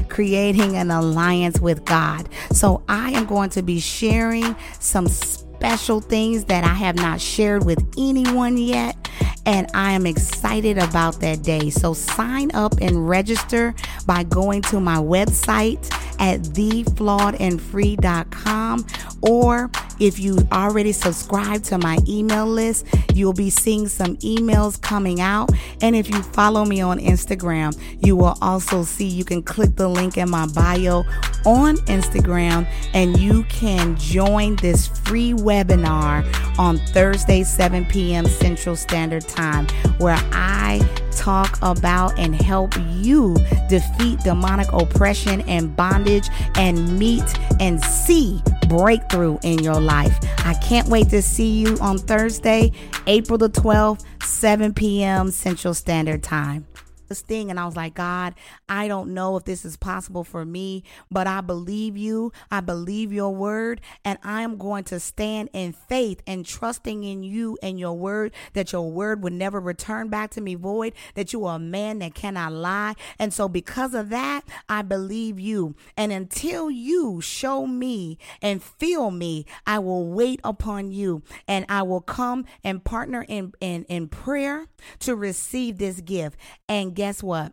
creating 0.09 0.77
an 0.77 0.91
alliance 0.91 1.61
with 1.61 1.85
God. 1.85 2.29
So 2.53 2.83
I 2.89 3.11
am 3.11 3.27
going 3.27 3.51
to 3.51 3.63
be 3.63 3.79
sharing 3.81 4.57
some 4.79 5.09
special 5.09 6.01
things 6.01 6.45
that 6.45 6.63
I 6.65 6.75
have 6.75 6.97
not 6.97 7.21
shared 7.21 7.65
with 7.65 7.85
anyone 7.99 8.57
yet. 8.59 8.97
And 9.45 9.69
I 9.75 9.91
am 9.93 10.07
excited 10.07 10.79
about 10.79 11.21
that 11.21 11.43
day. 11.43 11.71
So 11.71 11.95
sign 11.95 12.53
up 12.55 12.75
and 12.81 13.09
register 13.09 13.75
by 14.07 14.23
going 14.25 14.63
to 14.63 14.79
my 14.79 14.99
website 14.99 15.91
at 16.21 16.43
theflawedandfree.com 16.43 18.87
or 19.23 19.71
if 20.01 20.19
you 20.19 20.39
already 20.53 20.93
subscribe 20.93 21.63
to 21.65 21.79
my 21.79 21.99
email 22.09 22.47
list, 22.47 22.87
you'll 23.15 23.33
be 23.33 23.51
seeing 23.51 23.89
some 23.89 24.17
emails 24.19 24.81
coming 24.81 25.21
out. 25.21 25.51
And 25.83 25.97
if 25.97 26.09
you 26.09 26.23
follow 26.23 26.65
me 26.65 26.81
on 26.81 26.99
Instagram, 26.99 27.79
you 28.05 28.17
will 28.17 28.37
also 28.41 28.83
see 28.85 29.07
you 29.07 29.25
can 29.25 29.43
click 29.43 29.77
the 29.77 29.89
link 29.89 30.17
in 30.17 30.31
my 30.31 30.47
bio 30.47 31.05
on 31.45 31.77
Instagram 31.87 32.67
and 32.95 33.19
you 33.19 33.45
can 33.45 33.97
join 33.97 34.57
this 34.57 34.89
free 34.89 35.33
webinar 35.33 36.25
on 36.59 36.79
Thursday, 36.79 37.43
7 37.43 37.85
p.m. 37.87 38.27
Central 38.27 38.77
Standard 38.77 39.27
Time, 39.29 39.67
where 39.99 40.19
I 40.33 40.81
talk 41.13 41.59
about 41.63 42.19
and 42.19 42.35
help 42.35 42.75
you 42.97 43.37
defeat 43.69 44.21
demonic 44.21 44.73
oppression 44.73 45.41
and 45.43 45.75
bondage 45.75 46.29
and 46.55 46.99
meet 46.99 47.25
and 47.61 47.83
see 47.83 48.41
breakthrough 48.69 49.39
in 49.43 49.59
your 49.61 49.81
life. 49.81 50.19
I 50.47 50.55
can't 50.55 50.89
wait 50.89 51.11
to 51.11 51.23
see 51.23 51.61
you 51.61 51.79
on 51.81 51.99
Thursday, 51.99 52.73
April 53.07 53.39
the 53.39 53.51
12th, 53.51 54.05
7 54.23 54.75
p.m. 54.75 55.31
Central 55.31 55.75
Standard 55.75 56.23
Time 56.23 56.67
this 57.09 57.21
thing 57.21 57.51
and 57.51 57.59
I 57.59 57.67
was 57.67 57.77
like, 57.77 57.95
God, 57.95 58.35
I 58.69 58.89
don't 58.89 59.15
know 59.15 59.37
if 59.37 59.45
this 59.45 59.65
is 59.65 59.77
possible 59.77 60.25
for 60.25 60.45
me, 60.45 60.85
but 61.11 61.27
I 61.27 61.41
believe 61.41 61.97
you. 61.97 62.33
I 62.51 62.61
believe 62.61 63.13
your 63.13 63.35
word, 63.35 63.81
and 64.05 64.19
I 64.23 64.43
am 64.43 64.59
going 64.59 64.85
to 64.85 65.01
stand 65.01 65.51
in 65.53 65.73
faith 65.73 66.23
and 66.27 66.45
trusting 66.45 67.05
in 67.05 67.23
you 67.23 67.59
and 67.63 67.79
your 67.79 67.95
word 67.95 68.33
that 68.53 68.73
your 68.73 68.91
word 68.91 69.23
would 69.23 69.33
never 69.33 69.61
return 69.61 70.09
back 70.09 70.31
to 70.33 70.41
me 70.41 70.55
void, 70.55 70.93
that 71.15 71.33
you 71.33 71.45
are 71.45 71.57
a 71.57 71.61
man 71.61 71.99
that 72.01 72.15
cannot 72.15 72.53
lie. 72.53 72.95
And 73.19 73.33
so, 73.33 73.49
because 73.49 73.95
of 73.95 74.09
that, 74.11 74.43
I 74.69 74.83
believe 74.83 75.39
you. 75.39 75.75
And 75.97 76.13
until 76.13 76.71
you 76.71 77.21
show 77.21 77.67
me 77.67 78.19
and 78.43 78.63
feel 78.63 79.11
me, 79.11 79.47
I 79.67 79.79
will 79.79 80.07
wait 80.09 80.41
upon 80.45 80.91
you 80.91 81.23
and 81.47 81.65
I 81.69 81.83
will 81.83 82.01
come 82.01 82.45
and 82.65 82.85
partner 82.85 83.25
in, 83.29 83.53
in, 83.61 83.85
in 83.85 84.09
prayer 84.09 84.67
to 85.01 85.17
receive 85.17 85.79
this 85.79 86.01
gift. 86.01 86.39
And 86.69 86.95
guess 86.99 87.23
what? 87.23 87.53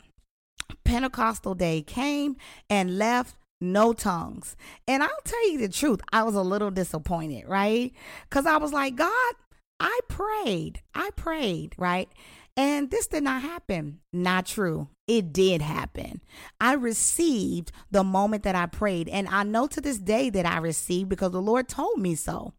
Pentecostal 0.84 1.54
day 1.54 1.84
came 1.84 2.36
and 2.68 2.98
left 2.98 3.36
no 3.62 3.94
tongues. 3.94 4.58
And 4.88 5.04
I'll 5.04 5.22
tell 5.24 5.52
you 5.52 5.60
the 5.60 5.70
truth, 5.70 6.02
I 6.12 6.24
was 6.24 6.34
a 6.34 6.42
little 6.42 6.72
disappointed, 6.72 7.48
right? 7.48 7.94
Because 8.28 8.48
I 8.48 8.58
was 8.58 8.74
like, 8.74 8.96
God, 8.96 9.34
I 9.80 10.00
prayed. 10.10 10.82
I 10.96 11.12
prayed, 11.16 11.76
right? 11.78 12.10
And 12.58 12.90
this 12.90 13.06
did 13.06 13.24
not 13.24 13.44
happen. 13.44 14.00
Not 14.12 14.48
true. 14.48 14.88
It 15.08 15.32
did 15.32 15.62
happen. 15.62 16.22
I 16.60 16.74
received 16.74 17.72
the 17.92 18.04
moment 18.04 18.42
that 18.44 18.56
I 18.56 18.66
prayed. 18.66 19.08
And 19.10 19.28
I 19.28 19.44
know 19.44 19.68
to 19.68 19.80
this 19.80 20.00
day 20.00 20.32
that 20.32 20.48
I 20.48 20.58
received 20.58 21.10
because 21.10 21.34
the 21.34 21.42
Lord 21.42 21.68
told 21.68 22.00
me 22.00 22.16
so. 22.16 22.54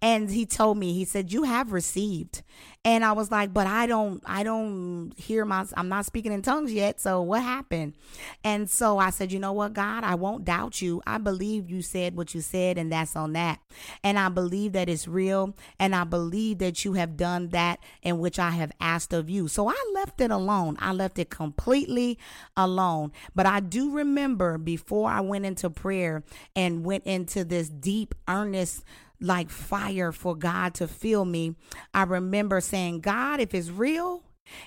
And 0.00 0.30
he 0.30 0.46
told 0.46 0.78
me, 0.78 0.92
he 0.92 1.04
said, 1.04 1.32
You 1.32 1.44
have 1.44 1.72
received. 1.72 2.42
And 2.84 3.04
I 3.04 3.12
was 3.12 3.30
like, 3.30 3.52
But 3.52 3.66
I 3.66 3.86
don't, 3.86 4.22
I 4.26 4.42
don't 4.42 5.12
hear 5.16 5.44
my, 5.44 5.64
I'm 5.76 5.88
not 5.88 6.06
speaking 6.06 6.32
in 6.32 6.42
tongues 6.42 6.72
yet. 6.72 7.00
So 7.00 7.20
what 7.22 7.42
happened? 7.42 7.94
And 8.44 8.70
so 8.70 8.98
I 8.98 9.10
said, 9.10 9.32
You 9.32 9.38
know 9.38 9.52
what, 9.52 9.72
God, 9.72 10.04
I 10.04 10.14
won't 10.14 10.44
doubt 10.44 10.80
you. 10.80 11.02
I 11.06 11.18
believe 11.18 11.70
you 11.70 11.82
said 11.82 12.16
what 12.16 12.34
you 12.34 12.40
said, 12.40 12.78
and 12.78 12.92
that's 12.92 13.16
on 13.16 13.32
that. 13.32 13.60
And 14.02 14.18
I 14.18 14.28
believe 14.28 14.72
that 14.72 14.88
it's 14.88 15.08
real. 15.08 15.54
And 15.78 15.94
I 15.94 16.04
believe 16.04 16.58
that 16.58 16.84
you 16.84 16.94
have 16.94 17.16
done 17.16 17.48
that 17.48 17.80
in 18.02 18.18
which 18.18 18.38
I 18.38 18.50
have 18.50 18.72
asked 18.80 19.12
of 19.12 19.28
you. 19.28 19.48
So 19.48 19.68
I 19.68 19.76
left 19.94 20.20
it 20.20 20.30
alone. 20.30 20.76
I 20.80 20.92
left 20.92 21.18
it 21.18 21.30
completely 21.30 22.18
alone. 22.56 23.12
But 23.34 23.46
I 23.46 23.60
do 23.60 23.90
remember 23.90 24.58
before 24.58 25.10
I 25.10 25.20
went 25.20 25.44
into 25.44 25.70
prayer 25.70 26.22
and 26.54 26.84
went 26.84 27.04
into 27.04 27.44
this 27.44 27.68
deep, 27.68 28.14
earnest, 28.28 28.84
like 29.20 29.50
fire 29.50 30.12
for 30.12 30.34
God 30.36 30.74
to 30.74 30.88
fill 30.88 31.24
me, 31.24 31.56
I 31.92 32.04
remember 32.04 32.60
saying, 32.60 33.00
God, 33.00 33.40
if 33.40 33.54
it's 33.54 33.70
real, 33.70 34.22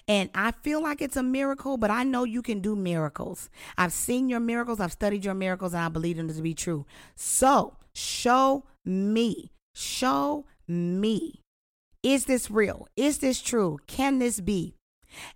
And 0.08 0.30
I 0.36 0.52
feel 0.52 0.82
like 0.82 1.02
it's 1.02 1.18
a 1.18 1.24
miracle, 1.24 1.78
but 1.78 1.92
I 1.92 2.04
know 2.04 2.24
you 2.24 2.42
can 2.42 2.60
do 2.60 2.76
miracles. 2.76 3.50
I've 3.78 3.94
seen 3.94 4.30
your 4.30 4.40
miracles, 4.40 4.80
I've 4.80 4.92
studied 4.92 5.26
your 5.26 5.34
miracles, 5.34 5.74
and 5.74 5.84
I 5.84 5.90
believe 5.90 6.18
them 6.18 6.28
to 6.28 6.42
be 6.42 6.54
true. 6.54 6.86
So 7.16 7.78
show 7.94 8.66
me, 8.86 9.52
show 9.74 10.46
me. 10.68 11.42
Is 12.04 12.26
this 12.26 12.50
real? 12.50 12.88
Is 12.96 13.20
this 13.20 13.42
true? 13.42 13.80
Can 13.88 14.20
this 14.20 14.40
be? 14.40 14.76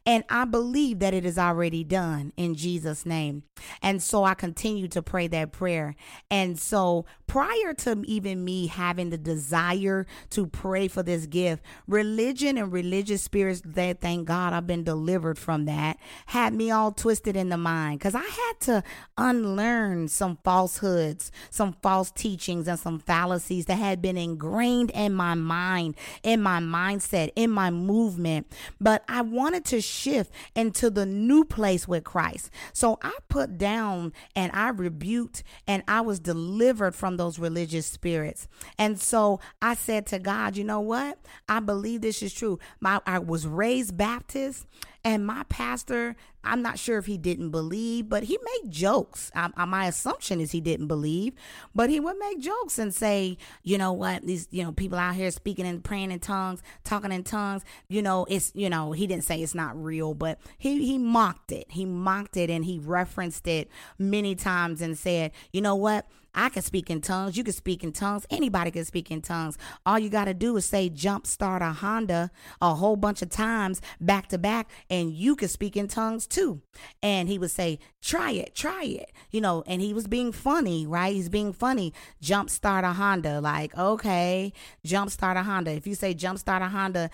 And 0.06 0.24
I 0.30 0.46
believe 0.46 1.00
that 1.00 1.14
it 1.14 1.26
is 1.26 1.38
already 1.38 1.84
done 1.84 2.34
in 2.38 2.56
Jesus' 2.56 3.06
name. 3.06 3.44
And 3.82 4.02
so 4.02 4.24
I 4.24 4.34
continue 4.34 4.88
to 4.90 5.02
pray 5.02 5.28
that 5.28 5.52
prayer. 5.52 5.96
And 6.30 6.60
so 6.60 7.06
prior 7.28 7.74
to 7.74 8.02
even 8.06 8.44
me 8.44 8.68
having 8.68 9.10
the 9.10 9.18
desire 9.18 10.06
to 10.32 10.48
pray 10.48 10.88
for 10.88 11.04
this 11.04 11.26
gift, 11.26 11.64
religion 11.88 12.58
and 12.58 12.72
religious 12.72 13.22
spirits 13.22 13.62
that 13.66 14.02
thank 14.02 14.28
God 14.28 14.54
I've 14.54 14.68
been 14.68 14.84
delivered 14.84 15.38
from 15.38 15.66
that 15.66 15.98
had 16.28 16.54
me 16.54 16.72
all 16.72 16.92
twisted 16.92 17.36
in 17.36 17.50
the 17.50 17.58
mind 17.58 18.00
because 18.00 18.16
I 18.16 18.20
had 18.20 18.54
to 18.62 18.84
unlearn 19.18 20.08
some 20.08 20.38
falsehoods, 20.44 21.32
some 21.50 21.76
false 21.82 22.12
teachings, 22.12 22.68
and 22.68 22.80
some 22.80 23.00
fallacies 23.00 23.66
that 23.66 23.76
had 23.76 24.02
been 24.02 24.18
ingrained 24.18 24.92
in 24.92 25.14
my 25.14 25.36
mind, 25.36 25.96
in 26.24 26.42
my 26.42 26.60
mindset, 26.60 27.32
in 27.36 27.52
my 27.52 27.70
movement. 27.70 28.52
But 28.80 29.04
I 29.08 29.22
wanted 29.22 29.65
to 29.66 29.82
shift 29.82 30.32
into 30.56 30.90
the 30.90 31.06
new 31.06 31.44
place 31.44 31.88
with 31.88 32.04
Christ. 32.04 32.50
So 32.74 32.98
I 33.02 33.14
put 33.30 33.58
down 33.58 34.14
and 34.36 34.52
I 34.54 34.70
rebuked 34.70 35.44
and 35.68 35.84
I 35.88 36.02
was 36.02 36.20
delivered 36.20 36.96
from 36.96 37.18
those 37.18 37.40
religious 37.40 37.86
spirits. 37.86 38.48
And 38.78 39.00
so 39.00 39.40
I 39.62 39.76
said 39.76 40.06
to 40.08 40.20
God, 40.20 40.58
you 40.58 40.64
know 40.64 40.82
what? 40.82 41.20
I 41.50 41.60
believe 41.60 42.02
this 42.02 42.22
is 42.22 42.34
true. 42.34 42.60
My 42.80 43.02
I 43.06 43.20
was 43.20 43.48
raised 43.48 43.98
Baptist 43.98 44.66
and 45.06 45.24
my 45.24 45.44
pastor, 45.50 46.16
I'm 46.44 46.64
not 46.64 46.80
sure 46.80 46.98
if 46.98 47.06
he 47.06 47.20
didn't 47.20 47.52
believe, 47.52 48.10
but 48.10 48.24
he 48.24 48.40
made 48.44 48.72
jokes. 48.72 49.32
I, 49.36 49.52
I, 49.56 49.66
my 49.66 49.86
assumption 49.86 50.42
is 50.42 50.52
he 50.52 50.62
didn't 50.62 50.88
believe, 50.88 51.34
but 51.76 51.92
he 51.92 52.00
would 52.00 52.18
make 52.18 52.40
jokes 52.40 52.80
and 52.80 52.92
say, 52.92 53.38
you 53.62 53.78
know 53.78 53.94
what, 53.94 54.26
these, 54.26 54.48
you 54.50 54.64
know, 54.64 54.72
people 54.72 54.98
out 54.98 55.14
here 55.14 55.30
speaking 55.30 55.68
and 55.68 55.84
praying 55.84 56.10
in 56.12 56.20
tongues, 56.20 56.64
talking 56.84 57.12
in 57.12 57.24
tongues, 57.24 57.64
you 57.88 58.02
know, 58.02 58.26
it's, 58.28 58.52
you 58.56 58.68
know, 58.68 58.94
he 58.94 59.06
didn't 59.06 59.26
say 59.26 59.44
it's 59.44 59.54
not 59.54 59.82
real, 59.82 60.16
but 60.16 60.40
he, 60.58 60.84
he 60.84 60.98
mocked 60.98 61.52
it. 61.52 61.68
He 61.70 61.86
mocked 61.86 62.36
it 62.36 62.50
and 62.50 62.66
he 62.66 62.80
referenced 62.80 63.48
it 63.48 63.70
many 64.00 64.34
times 64.34 64.82
and 64.82 64.98
said, 64.98 65.34
you 65.54 65.62
know 65.62 65.76
what, 65.76 66.08
I 66.36 66.50
can 66.50 66.62
speak 66.62 66.90
in 66.90 67.02
tongues. 67.02 67.38
You 67.38 67.44
can 67.44 67.54
speak 67.54 67.84
in 67.84 67.94
tongues. 67.94 68.28
Anybody 68.30 68.70
can 68.70 68.84
speak 68.84 69.10
in 69.10 69.22
tongues. 69.22 69.58
All 69.86 69.98
you 69.98 70.10
got 70.10 70.26
to 70.26 70.34
do 70.34 70.56
is 70.58 70.66
say 70.66 70.90
jump 70.90 71.26
start 71.26 71.62
a 71.62 71.72
Honda 71.72 72.30
a 72.62 72.76
whole 72.76 72.98
bunch 72.98 73.22
of 73.22 73.30
times 73.30 73.82
back 74.02 74.28
to 74.28 74.38
back, 74.38 74.70
and 74.96 75.12
you 75.12 75.36
can 75.36 75.50
speak 75.50 75.76
in 75.76 75.90
tongues 75.90 76.26
too. 76.26 76.62
And 77.04 77.28
he 77.28 77.38
would 77.38 77.52
say, 77.52 77.80
try 78.02 78.32
it, 78.32 78.56
try 78.56 78.84
it. 78.84 79.12
You 79.30 79.42
know, 79.42 79.64
and 79.68 79.82
he 79.82 79.94
was 79.94 80.08
being 80.08 80.32
funny, 80.32 80.88
right? 80.88 81.14
He's 81.14 81.28
being 81.28 81.52
funny. 81.52 81.94
Jump 82.22 82.50
start 82.50 82.86
a 82.86 82.94
Honda. 82.94 83.42
Like, 83.42 83.78
okay, 83.78 84.54
jump 84.86 85.12
start 85.12 85.36
a 85.36 85.44
Honda. 85.44 85.72
If 85.72 85.86
you 85.86 85.96
say 85.96 86.14
jump 86.14 86.40
start 86.40 86.62
a 86.62 86.68
Honda 86.68 87.10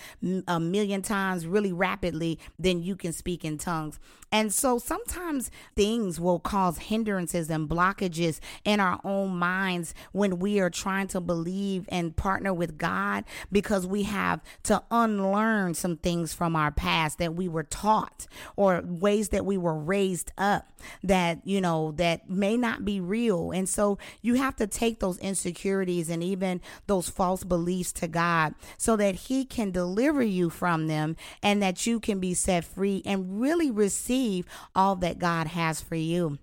a 0.48 0.60
million 0.60 1.02
times 1.02 1.48
really 1.48 1.74
rapidly, 1.74 2.40
then 2.60 2.84
you 2.84 2.96
can 2.96 3.14
speak 3.14 3.44
in 3.44 3.58
tongues. 3.58 4.00
And 4.32 4.54
so 4.54 4.78
sometimes 4.78 5.52
things 5.76 6.20
will 6.20 6.40
cause 6.40 6.78
hindrances 6.78 7.50
and 7.50 7.70
blockages 7.70 8.40
in 8.64 8.80
our 8.80 9.00
own 9.04 9.36
minds 9.38 9.94
when 10.14 10.40
we 10.40 10.60
are 10.60 10.70
trying 10.70 11.08
to 11.10 11.20
believe 11.20 11.86
and 11.90 12.16
partner 12.16 12.54
with 12.54 12.78
God 12.78 13.26
because 13.52 13.86
we 13.86 14.04
have 14.04 14.42
to 14.64 14.82
unlearn 14.90 15.74
some 15.74 15.98
things 15.98 16.34
from 16.34 16.56
our 16.56 16.72
past 16.72 17.18
that 17.18 17.36
we 17.36 17.50
were 17.50 17.64
taught 17.64 18.28
or 18.56 18.82
ways 18.86 19.30
that 19.30 19.46
we 19.46 19.58
were 19.58 19.78
raised 19.78 20.32
up 20.38 20.72
that, 21.04 21.42
you 21.44 21.60
know, 21.60 21.92
that 21.98 22.30
may 22.30 22.56
not 22.56 22.86
be 22.86 23.02
real. 23.02 23.52
And 23.52 23.68
so 23.68 23.98
you 24.22 24.36
have 24.36 24.56
to 24.58 24.68
take 24.68 25.00
those 25.00 25.18
insecurities 25.18 26.10
and 26.10 26.24
even 26.24 26.62
those 26.88 27.10
false 27.10 27.44
beliefs 27.44 27.92
to 27.94 28.08
God 28.08 28.56
so 28.78 28.96
that 28.96 29.16
He 29.16 29.44
can 29.44 29.72
deliver 29.72 30.24
you 30.24 30.50
from 30.50 30.88
them 30.88 31.18
and 31.44 31.62
that 31.62 31.86
you 31.86 32.00
can 32.00 32.20
be 32.20 32.34
set 32.34 32.64
free 32.64 33.02
and 33.06 33.42
really 33.42 33.70
receive 33.70 34.21
receive 34.22 34.46
all 34.76 34.96
that 34.98 35.20
God 35.20 35.48
has 35.48 35.82
for 35.82 35.96
you. 35.96 36.38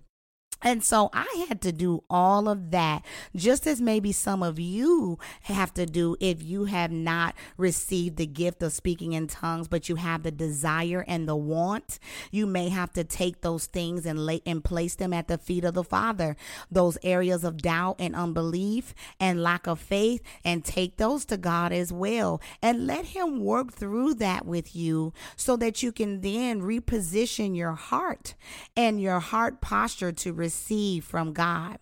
And 0.61 0.83
so 0.83 1.09
I 1.13 1.45
had 1.47 1.61
to 1.61 1.71
do 1.71 2.03
all 2.09 2.49
of 2.49 2.71
that, 2.71 3.05
just 3.33 3.65
as 3.65 3.79
maybe 3.79 4.11
some 4.11 4.43
of 4.43 4.59
you 4.59 5.17
have 5.43 5.73
to 5.75 5.85
do 5.85 6.17
if 6.19 6.43
you 6.43 6.65
have 6.65 6.91
not 6.91 7.33
received 7.55 8.17
the 8.17 8.25
gift 8.25 8.61
of 8.61 8.73
speaking 8.73 9.13
in 9.13 9.27
tongues, 9.27 9.69
but 9.69 9.87
you 9.87 9.95
have 9.95 10.23
the 10.23 10.31
desire 10.31 11.05
and 11.07 11.27
the 11.27 11.35
want. 11.35 11.97
You 12.29 12.45
may 12.45 12.67
have 12.69 12.91
to 12.93 13.05
take 13.05 13.39
those 13.39 13.67
things 13.67 14.05
and 14.05 14.25
lay 14.25 14.41
and 14.45 14.63
place 14.63 14.95
them 14.95 15.13
at 15.13 15.29
the 15.29 15.37
feet 15.37 15.63
of 15.63 15.75
the 15.75 15.83
Father. 15.83 16.35
Those 16.69 16.97
areas 17.03 17.43
of 17.45 17.61
doubt 17.61 17.95
and 17.99 18.15
unbelief 18.15 18.93
and 19.19 19.41
lack 19.41 19.65
of 19.65 19.79
faith, 19.79 20.21
and 20.43 20.65
take 20.65 20.97
those 20.97 21.23
to 21.25 21.37
God 21.37 21.71
as 21.71 21.93
well, 21.93 22.41
and 22.61 22.85
let 22.85 23.05
Him 23.05 23.39
work 23.39 23.71
through 23.71 24.15
that 24.15 24.45
with 24.45 24.75
you, 24.75 25.13
so 25.37 25.55
that 25.55 25.81
you 25.81 25.93
can 25.93 26.19
then 26.19 26.61
reposition 26.61 27.55
your 27.55 27.73
heart 27.73 28.35
and 28.75 29.01
your 29.01 29.19
heart 29.19 29.61
posture 29.61 30.11
to 30.11 30.33
receive 30.33 30.48
receive 30.49 31.05
from 31.05 31.31
God. 31.31 31.77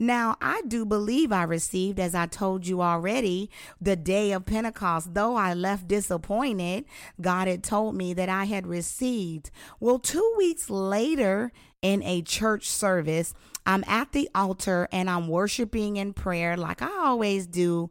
Now, 0.00 0.36
I 0.42 0.62
do 0.66 0.84
believe 0.84 1.30
I 1.30 1.44
received, 1.44 2.00
as 2.00 2.12
I 2.12 2.26
told 2.26 2.66
you 2.66 2.82
already, 2.82 3.48
the 3.80 3.94
day 3.94 4.32
of 4.32 4.44
Pentecost. 4.44 5.14
Though 5.14 5.36
I 5.36 5.54
left 5.54 5.86
disappointed, 5.86 6.86
God 7.20 7.46
had 7.46 7.62
told 7.62 7.94
me 7.94 8.12
that 8.14 8.28
I 8.28 8.46
had 8.46 8.66
received. 8.66 9.52
Well, 9.78 10.00
two 10.00 10.34
weeks 10.36 10.68
later, 10.70 11.52
in 11.82 12.02
a 12.02 12.20
church 12.20 12.68
service, 12.68 13.32
I'm 13.64 13.84
at 13.86 14.10
the 14.10 14.28
altar 14.34 14.88
and 14.90 15.08
I'm 15.08 15.28
worshiping 15.28 15.96
in 15.96 16.14
prayer 16.14 16.56
like 16.56 16.82
I 16.82 16.90
always 17.04 17.46
do. 17.46 17.90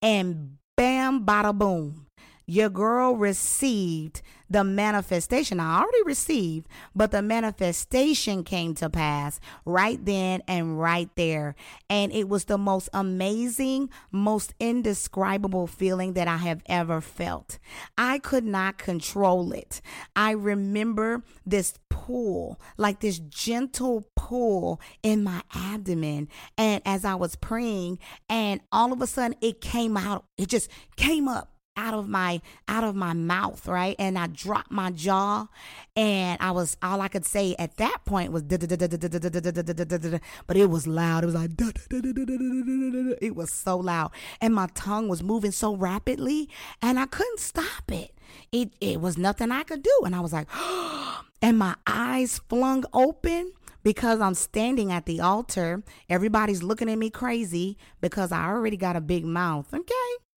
And 0.00 0.56
bam, 0.78 1.26
bada 1.26 1.56
boom 1.56 2.08
your 2.48 2.70
girl 2.70 3.14
received 3.14 4.22
the 4.50 4.64
manifestation. 4.64 5.60
I 5.60 5.78
already 5.78 6.02
received, 6.04 6.68
but 6.94 7.10
the 7.10 7.22
manifestation 7.22 8.44
came 8.44 8.74
to 8.76 8.88
pass 8.90 9.40
right 9.64 10.02
then 10.04 10.42
and 10.48 10.80
right 10.80 11.10
there. 11.16 11.54
And 11.90 12.12
it 12.12 12.28
was 12.28 12.44
the 12.44 12.58
most 12.58 12.88
amazing, 12.92 13.90
most 14.10 14.54
indescribable 14.58 15.66
feeling 15.66 16.14
that 16.14 16.28
I 16.28 16.38
have 16.38 16.62
ever 16.66 17.00
felt. 17.00 17.58
I 17.96 18.18
could 18.18 18.44
not 18.44 18.78
control 18.78 19.52
it. 19.52 19.80
I 20.16 20.32
remember 20.32 21.22
this 21.44 21.74
pull, 21.90 22.58
like 22.76 23.00
this 23.00 23.18
gentle 23.18 24.08
pull 24.16 24.80
in 25.02 25.22
my 25.22 25.42
abdomen. 25.54 26.28
And 26.56 26.82
as 26.86 27.04
I 27.04 27.14
was 27.14 27.36
praying, 27.36 27.98
and 28.28 28.60
all 28.72 28.92
of 28.92 29.02
a 29.02 29.06
sudden 29.06 29.36
it 29.40 29.60
came 29.60 29.96
out, 29.96 30.24
it 30.36 30.48
just 30.48 30.70
came 30.96 31.28
up 31.28 31.52
out 31.78 31.94
of 31.94 32.08
my 32.08 32.42
out 32.66 32.82
of 32.82 32.96
my 32.96 33.12
mouth, 33.12 33.66
right? 33.68 33.94
And 33.98 34.18
I 34.18 34.26
dropped 34.26 34.72
my 34.72 34.90
jaw 34.90 35.46
and 35.96 36.36
I 36.42 36.50
was 36.50 36.76
all 36.82 37.00
I 37.00 37.08
could 37.08 37.24
say 37.24 37.54
at 37.58 37.76
that 37.76 37.98
point 38.04 38.32
was 38.32 38.42
but 38.42 38.58
it 40.56 40.68
was 40.68 40.86
loud. 40.86 41.22
It 41.22 41.26
was 41.26 41.34
like 41.36 41.50
it 43.22 43.36
was 43.36 43.52
so 43.52 43.76
loud 43.78 44.10
and 44.40 44.54
my 44.54 44.66
tongue 44.74 45.08
was 45.08 45.22
moving 45.22 45.52
so 45.52 45.76
rapidly 45.76 46.48
and 46.82 46.98
I 46.98 47.06
couldn't 47.06 47.40
stop 47.40 47.90
it. 47.90 48.12
It 48.50 48.72
it 48.80 49.00
was 49.00 49.16
nothing 49.16 49.52
I 49.52 49.62
could 49.62 49.82
do 49.82 50.00
and 50.04 50.16
I 50.16 50.20
was 50.20 50.32
like 50.32 50.48
and 51.42 51.58
my 51.58 51.76
eyes 51.86 52.40
flung 52.48 52.84
open 52.92 53.52
because 53.84 54.20
I'm 54.20 54.34
standing 54.34 54.90
at 54.90 55.06
the 55.06 55.20
altar. 55.20 55.84
Everybody's 56.10 56.64
looking 56.64 56.90
at 56.90 56.98
me 56.98 57.08
crazy 57.08 57.78
because 58.00 58.32
I 58.32 58.48
already 58.48 58.76
got 58.76 58.96
a 58.96 59.00
big 59.00 59.24
mouth. 59.24 59.72
Okay. 59.72 60.27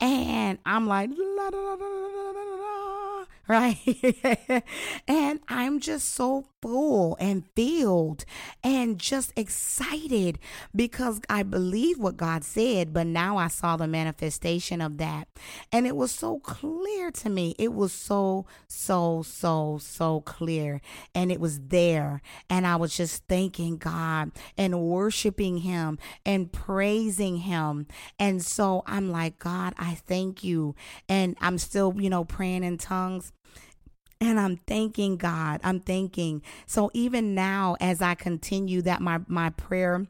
And 0.00 0.58
I'm 0.64 0.86
like, 0.86 1.10
la, 1.16 1.48
la, 1.48 1.74
la, 1.74 3.24
right? 3.48 4.62
and 5.08 5.40
I'm 5.48 5.80
just 5.80 6.14
so 6.14 6.46
full 6.60 7.16
and 7.20 7.44
filled 7.54 8.24
and 8.62 8.98
just 8.98 9.32
excited 9.36 10.38
because 10.74 11.20
I 11.28 11.42
believe 11.42 11.98
what 11.98 12.16
God 12.16 12.44
said, 12.44 12.92
but 12.92 13.06
now 13.06 13.36
I 13.36 13.48
saw 13.48 13.76
the 13.76 13.86
manifestation 13.86 14.80
of 14.80 14.98
that. 14.98 15.28
And 15.72 15.86
it 15.86 15.96
was 15.96 16.10
so 16.10 16.38
clear 16.40 17.10
to 17.12 17.30
me. 17.30 17.54
It 17.58 17.72
was 17.72 17.92
so, 17.92 18.46
so, 18.68 19.22
so, 19.22 19.78
so 19.80 20.20
clear. 20.22 20.80
And 21.14 21.32
it 21.32 21.40
was 21.40 21.60
there. 21.60 22.22
And 22.48 22.66
I 22.66 22.76
was 22.76 22.96
just 22.96 23.24
thanking 23.28 23.76
God 23.76 24.32
and 24.56 24.82
worshiping 24.82 25.58
Him 25.58 25.98
and 26.24 26.52
praising 26.52 27.38
Him. 27.38 27.86
And 28.18 28.44
so 28.44 28.82
I'm 28.86 29.10
like, 29.10 29.38
God, 29.38 29.74
I 29.78 29.94
thank 29.94 30.44
you. 30.44 30.74
And 31.08 31.36
I'm 31.40 31.58
still, 31.58 31.94
you 31.98 32.10
know, 32.10 32.24
praying 32.24 32.64
in 32.64 32.78
tongues. 32.78 33.32
And 34.20 34.38
I'm 34.38 34.56
thanking 34.56 35.16
God. 35.16 35.60
I'm 35.64 35.80
thanking. 35.80 36.42
So 36.66 36.90
even 36.92 37.34
now, 37.34 37.76
as 37.80 38.02
I 38.02 38.14
continue 38.14 38.82
that 38.82 39.00
my 39.00 39.20
my 39.26 39.50
prayer 39.50 40.06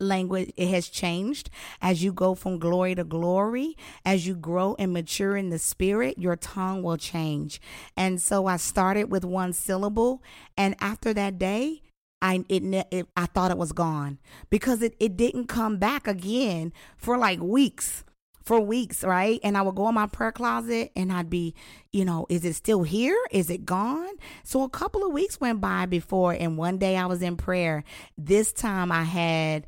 language 0.00 0.52
it 0.56 0.68
has 0.68 0.88
changed 0.88 1.48
as 1.80 2.02
you 2.02 2.12
go 2.12 2.34
from 2.34 2.58
glory 2.58 2.94
to 2.94 3.04
glory 3.04 3.76
as 4.04 4.26
you 4.26 4.34
grow 4.34 4.76
and 4.78 4.92
mature 4.92 5.36
in 5.36 5.48
the 5.48 5.58
spirit 5.58 6.18
your 6.18 6.36
tongue 6.36 6.82
will 6.82 6.96
change 6.98 7.60
and 7.96 8.20
so 8.20 8.46
i 8.46 8.56
started 8.56 9.10
with 9.10 9.24
one 9.24 9.52
syllable 9.52 10.22
and 10.56 10.74
after 10.80 11.14
that 11.14 11.38
day 11.38 11.80
I 12.20 12.44
it, 12.48 12.64
it 12.90 13.06
I 13.16 13.26
thought 13.26 13.52
it 13.52 13.58
was 13.58 13.72
gone 13.72 14.18
because 14.50 14.82
it, 14.82 14.96
it 14.98 15.16
didn't 15.16 15.46
come 15.46 15.76
back 15.78 16.08
again 16.08 16.72
for 16.96 17.16
like 17.16 17.40
weeks 17.40 18.02
for 18.48 18.58
weeks, 18.58 19.04
right? 19.04 19.38
And 19.44 19.58
I 19.58 19.62
would 19.62 19.74
go 19.74 19.90
in 19.90 19.94
my 19.94 20.06
prayer 20.06 20.32
closet 20.32 20.90
and 20.96 21.12
I'd 21.12 21.28
be, 21.28 21.54
you 21.92 22.06
know, 22.06 22.24
is 22.30 22.46
it 22.46 22.54
still 22.54 22.82
here? 22.82 23.14
Is 23.30 23.50
it 23.50 23.66
gone? 23.66 24.08
So 24.42 24.62
a 24.62 24.70
couple 24.70 25.04
of 25.04 25.12
weeks 25.12 25.38
went 25.38 25.60
by 25.60 25.84
before, 25.84 26.32
and 26.32 26.56
one 26.56 26.78
day 26.78 26.96
I 26.96 27.04
was 27.04 27.20
in 27.20 27.36
prayer. 27.36 27.84
This 28.16 28.50
time 28.54 28.90
I 28.90 29.02
had 29.04 29.66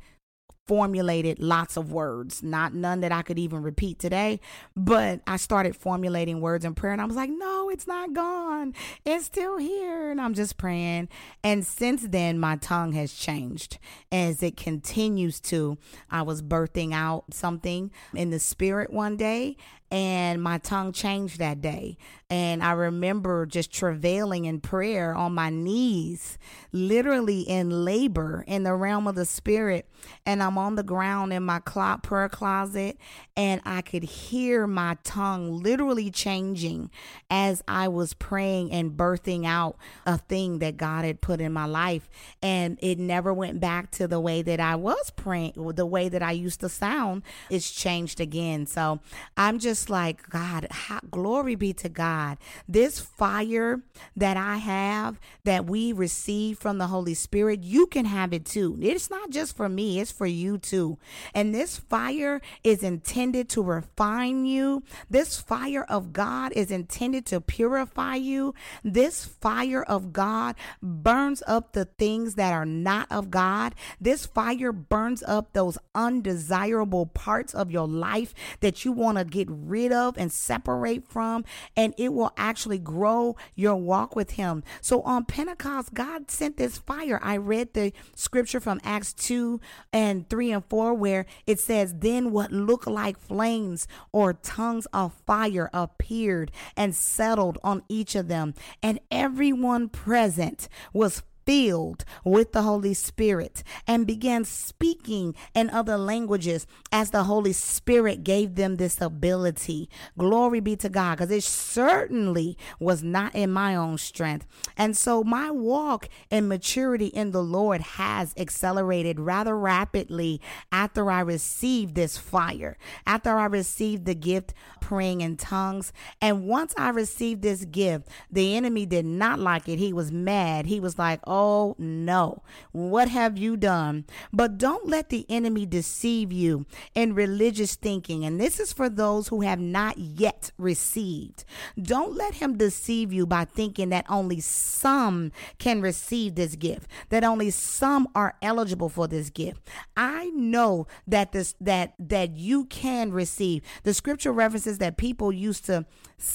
formulated 0.71 1.37
lots 1.37 1.75
of 1.75 1.91
words, 1.91 2.41
not 2.41 2.73
none 2.73 3.01
that 3.01 3.11
I 3.11 3.23
could 3.23 3.37
even 3.37 3.61
repeat 3.61 3.99
today, 3.99 4.39
but 4.73 5.19
I 5.27 5.35
started 5.35 5.75
formulating 5.75 6.39
words 6.39 6.63
in 6.63 6.75
prayer 6.75 6.93
and 6.93 7.01
I 7.01 7.03
was 7.03 7.17
like, 7.17 7.29
no, 7.29 7.69
it's 7.69 7.87
not 7.87 8.13
gone. 8.13 8.73
It's 9.03 9.25
still 9.25 9.57
here. 9.57 10.11
And 10.11 10.21
I'm 10.21 10.33
just 10.33 10.55
praying. 10.55 11.09
And 11.43 11.67
since 11.67 12.03
then, 12.03 12.39
my 12.39 12.55
tongue 12.55 12.93
has 12.93 13.13
changed 13.13 13.79
as 14.13 14.41
it 14.41 14.55
continues 14.55 15.41
to. 15.41 15.77
I 16.09 16.21
was 16.21 16.41
birthing 16.41 16.93
out 16.93 17.25
something 17.33 17.91
in 18.15 18.29
the 18.29 18.39
spirit 18.39 18.93
one 18.93 19.17
day 19.17 19.57
and 19.91 20.41
my 20.41 20.57
tongue 20.57 20.93
changed 20.93 21.37
that 21.39 21.61
day. 21.61 21.97
And 22.29 22.63
I 22.63 22.71
remember 22.71 23.45
just 23.45 23.73
travailing 23.73 24.45
in 24.45 24.61
prayer 24.61 25.13
on 25.13 25.33
my 25.33 25.49
knees, 25.49 26.37
literally 26.71 27.41
in 27.41 27.83
labor 27.83 28.45
in 28.47 28.63
the 28.63 28.73
realm 28.73 29.05
of 29.05 29.15
the 29.15 29.25
spirit. 29.25 29.85
And 30.25 30.41
I'm 30.41 30.57
on 30.57 30.75
the 30.75 30.83
ground 30.83 31.33
in 31.33 31.43
my 31.43 31.59
prayer 31.59 32.29
closet, 32.29 32.97
and 33.35 33.59
I 33.65 33.81
could 33.81 34.03
hear 34.03 34.65
my 34.65 34.97
tongue 35.03 35.61
literally 35.61 36.09
changing 36.09 36.89
as 37.29 37.61
I 37.67 37.89
was 37.89 38.13
praying 38.13 38.71
and 38.71 38.91
birthing 38.93 39.45
out 39.45 39.75
a 40.05 40.17
thing 40.17 40.59
that 40.59 40.77
God 40.77 41.03
had 41.03 41.19
put 41.19 41.41
in 41.41 41.51
my 41.51 41.65
life. 41.65 42.09
And 42.41 42.79
it 42.81 42.97
never 42.97 43.33
went 43.33 43.59
back 43.59 43.91
to 43.91 44.07
the 44.07 44.21
way 44.21 44.41
that 44.41 44.61
I 44.61 44.75
was 44.75 45.09
praying, 45.09 45.53
the 45.75 45.85
way 45.85 46.07
that 46.07 46.23
I 46.23 46.31
used 46.31 46.61
to 46.61 46.69
sound. 46.69 47.23
It's 47.49 47.69
changed 47.69 48.21
again. 48.21 48.67
So 48.67 49.01
I'm 49.35 49.59
just 49.59 49.80
just 49.81 49.89
like, 49.89 50.29
God, 50.29 50.67
how, 50.69 50.99
glory 51.09 51.55
be 51.55 51.73
to 51.73 51.89
God. 51.89 52.37
This 52.67 52.99
fire 52.99 53.81
that 54.15 54.37
I 54.37 54.57
have, 54.57 55.19
that 55.43 55.65
we 55.65 55.91
receive 55.91 56.59
from 56.59 56.77
the 56.77 56.85
Holy 56.85 57.15
Spirit, 57.15 57.63
you 57.63 57.87
can 57.87 58.05
have 58.05 58.31
it 58.31 58.45
too. 58.45 58.77
It's 58.79 59.09
not 59.09 59.31
just 59.31 59.57
for 59.57 59.67
me, 59.67 59.99
it's 59.99 60.11
for 60.11 60.27
you 60.27 60.59
too. 60.59 60.99
And 61.33 61.55
this 61.55 61.77
fire 61.77 62.41
is 62.63 62.83
intended 62.83 63.49
to 63.49 63.63
refine 63.63 64.45
you. 64.45 64.83
This 65.09 65.41
fire 65.41 65.83
of 65.89 66.13
God 66.13 66.51
is 66.55 66.69
intended 66.69 67.25
to 67.27 67.41
purify 67.41 68.15
you. 68.15 68.53
This 68.83 69.25
fire 69.25 69.81
of 69.81 70.13
God 70.13 70.55
burns 70.83 71.41
up 71.47 71.73
the 71.73 71.85
things 71.85 72.35
that 72.35 72.53
are 72.53 72.67
not 72.67 73.07
of 73.09 73.31
God. 73.31 73.73
This 73.99 74.27
fire 74.27 74.71
burns 74.71 75.23
up 75.23 75.53
those 75.53 75.79
undesirable 75.95 77.07
parts 77.07 77.55
of 77.55 77.71
your 77.71 77.87
life 77.87 78.35
that 78.59 78.85
you 78.85 78.91
want 78.91 79.17
to 79.17 79.25
get 79.25 79.47
rid 79.49 79.70
of 79.71 80.17
and 80.17 80.31
separate 80.31 81.07
from, 81.07 81.45
and 81.75 81.93
it 81.97 82.13
will 82.13 82.33
actually 82.37 82.77
grow 82.77 83.35
your 83.55 83.75
walk 83.75 84.15
with 84.15 84.31
Him. 84.31 84.63
So 84.81 85.01
on 85.01 85.25
Pentecost, 85.25 85.93
God 85.93 86.29
sent 86.29 86.57
this 86.57 86.77
fire. 86.77 87.19
I 87.23 87.37
read 87.37 87.73
the 87.73 87.93
scripture 88.15 88.59
from 88.59 88.81
Acts 88.83 89.13
2 89.13 89.59
and 89.93 90.29
3 90.29 90.51
and 90.51 90.65
4, 90.65 90.93
where 90.93 91.25
it 91.47 91.59
says, 91.59 91.95
Then 91.99 92.31
what 92.31 92.51
looked 92.51 92.87
like 92.87 93.17
flames 93.17 93.87
or 94.11 94.33
tongues 94.33 94.87
of 94.93 95.13
fire 95.25 95.69
appeared 95.73 96.51
and 96.75 96.93
settled 96.93 97.57
on 97.63 97.83
each 97.87 98.15
of 98.15 98.27
them, 98.27 98.53
and 98.83 98.99
everyone 99.09 99.89
present 99.89 100.67
was 100.93 101.23
filled 101.45 102.05
with 102.23 102.51
the 102.51 102.61
Holy 102.61 102.93
Spirit 102.93 103.63
and 103.87 104.07
began 104.07 104.45
speaking 104.45 105.35
in 105.53 105.69
other 105.69 105.97
languages 105.97 106.67
as 106.91 107.11
the 107.11 107.23
Holy 107.23 107.53
Spirit 107.53 108.23
gave 108.23 108.55
them 108.55 108.75
this 108.75 109.01
ability. 109.01 109.89
Glory 110.17 110.59
be 110.59 110.75
to 110.75 110.89
God, 110.89 111.17
because 111.17 111.31
it 111.31 111.43
certainly 111.43 112.57
was 112.79 113.03
not 113.03 113.33
in 113.35 113.51
my 113.51 113.75
own 113.75 113.97
strength. 113.97 114.45
And 114.77 114.95
so 114.95 115.23
my 115.23 115.51
walk 115.51 116.09
and 116.29 116.47
maturity 116.47 117.07
in 117.07 117.31
the 117.31 117.43
Lord 117.43 117.81
has 117.81 118.33
accelerated 118.37 119.19
rather 119.19 119.57
rapidly 119.57 120.41
after 120.71 121.11
I 121.11 121.21
received 121.21 121.95
this 121.95 122.17
fire, 122.17 122.77
after 123.05 123.37
I 123.37 123.45
received 123.45 124.05
the 124.05 124.15
gift 124.15 124.53
praying 124.79 125.21
in 125.21 125.37
tongues. 125.37 125.93
And 126.21 126.47
once 126.47 126.73
I 126.77 126.89
received 126.89 127.41
this 127.41 127.65
gift, 127.65 128.07
the 128.31 128.55
enemy 128.55 128.85
did 128.85 129.05
not 129.05 129.39
like 129.39 129.67
it. 129.67 129.79
He 129.79 129.93
was 129.93 130.11
mad. 130.11 130.65
He 130.65 130.79
was 130.79 130.99
like, 130.99 131.19
Oh 131.33 131.77
no, 131.77 132.43
what 132.73 133.07
have 133.07 133.37
you 133.37 133.55
done? 133.55 134.03
But 134.33 134.57
don't 134.57 134.89
let 134.89 135.07
the 135.07 135.25
enemy 135.29 135.65
deceive 135.65 136.33
you 136.33 136.65
in 136.93 137.15
religious 137.15 137.75
thinking. 137.75 138.25
And 138.25 138.37
this 138.37 138.59
is 138.59 138.73
for 138.73 138.89
those 138.89 139.29
who 139.29 139.39
have 139.39 139.57
not 139.57 139.97
yet 139.97 140.51
received. 140.57 141.45
Don't 141.81 142.17
let 142.17 142.33
him 142.33 142.57
deceive 142.57 143.13
you 143.13 143.25
by 143.25 143.45
thinking 143.45 143.87
that 143.91 144.03
only 144.09 144.41
some 144.41 145.31
can 145.57 145.79
receive 145.79 146.35
this 146.35 146.57
gift, 146.57 146.91
that 147.07 147.23
only 147.23 147.49
some 147.49 148.09
are 148.13 148.35
eligible 148.41 148.89
for 148.89 149.07
this 149.07 149.29
gift. 149.29 149.65
I 149.95 150.31
know 150.31 150.85
that 151.07 151.31
this 151.31 151.55
that 151.61 151.93
that 151.97 152.35
you 152.35 152.65
can 152.65 153.13
receive. 153.13 153.63
The 153.83 153.93
scripture 153.93 154.33
references 154.33 154.79
that 154.79 154.97
people 154.97 155.31
used 155.31 155.63
to 155.67 155.85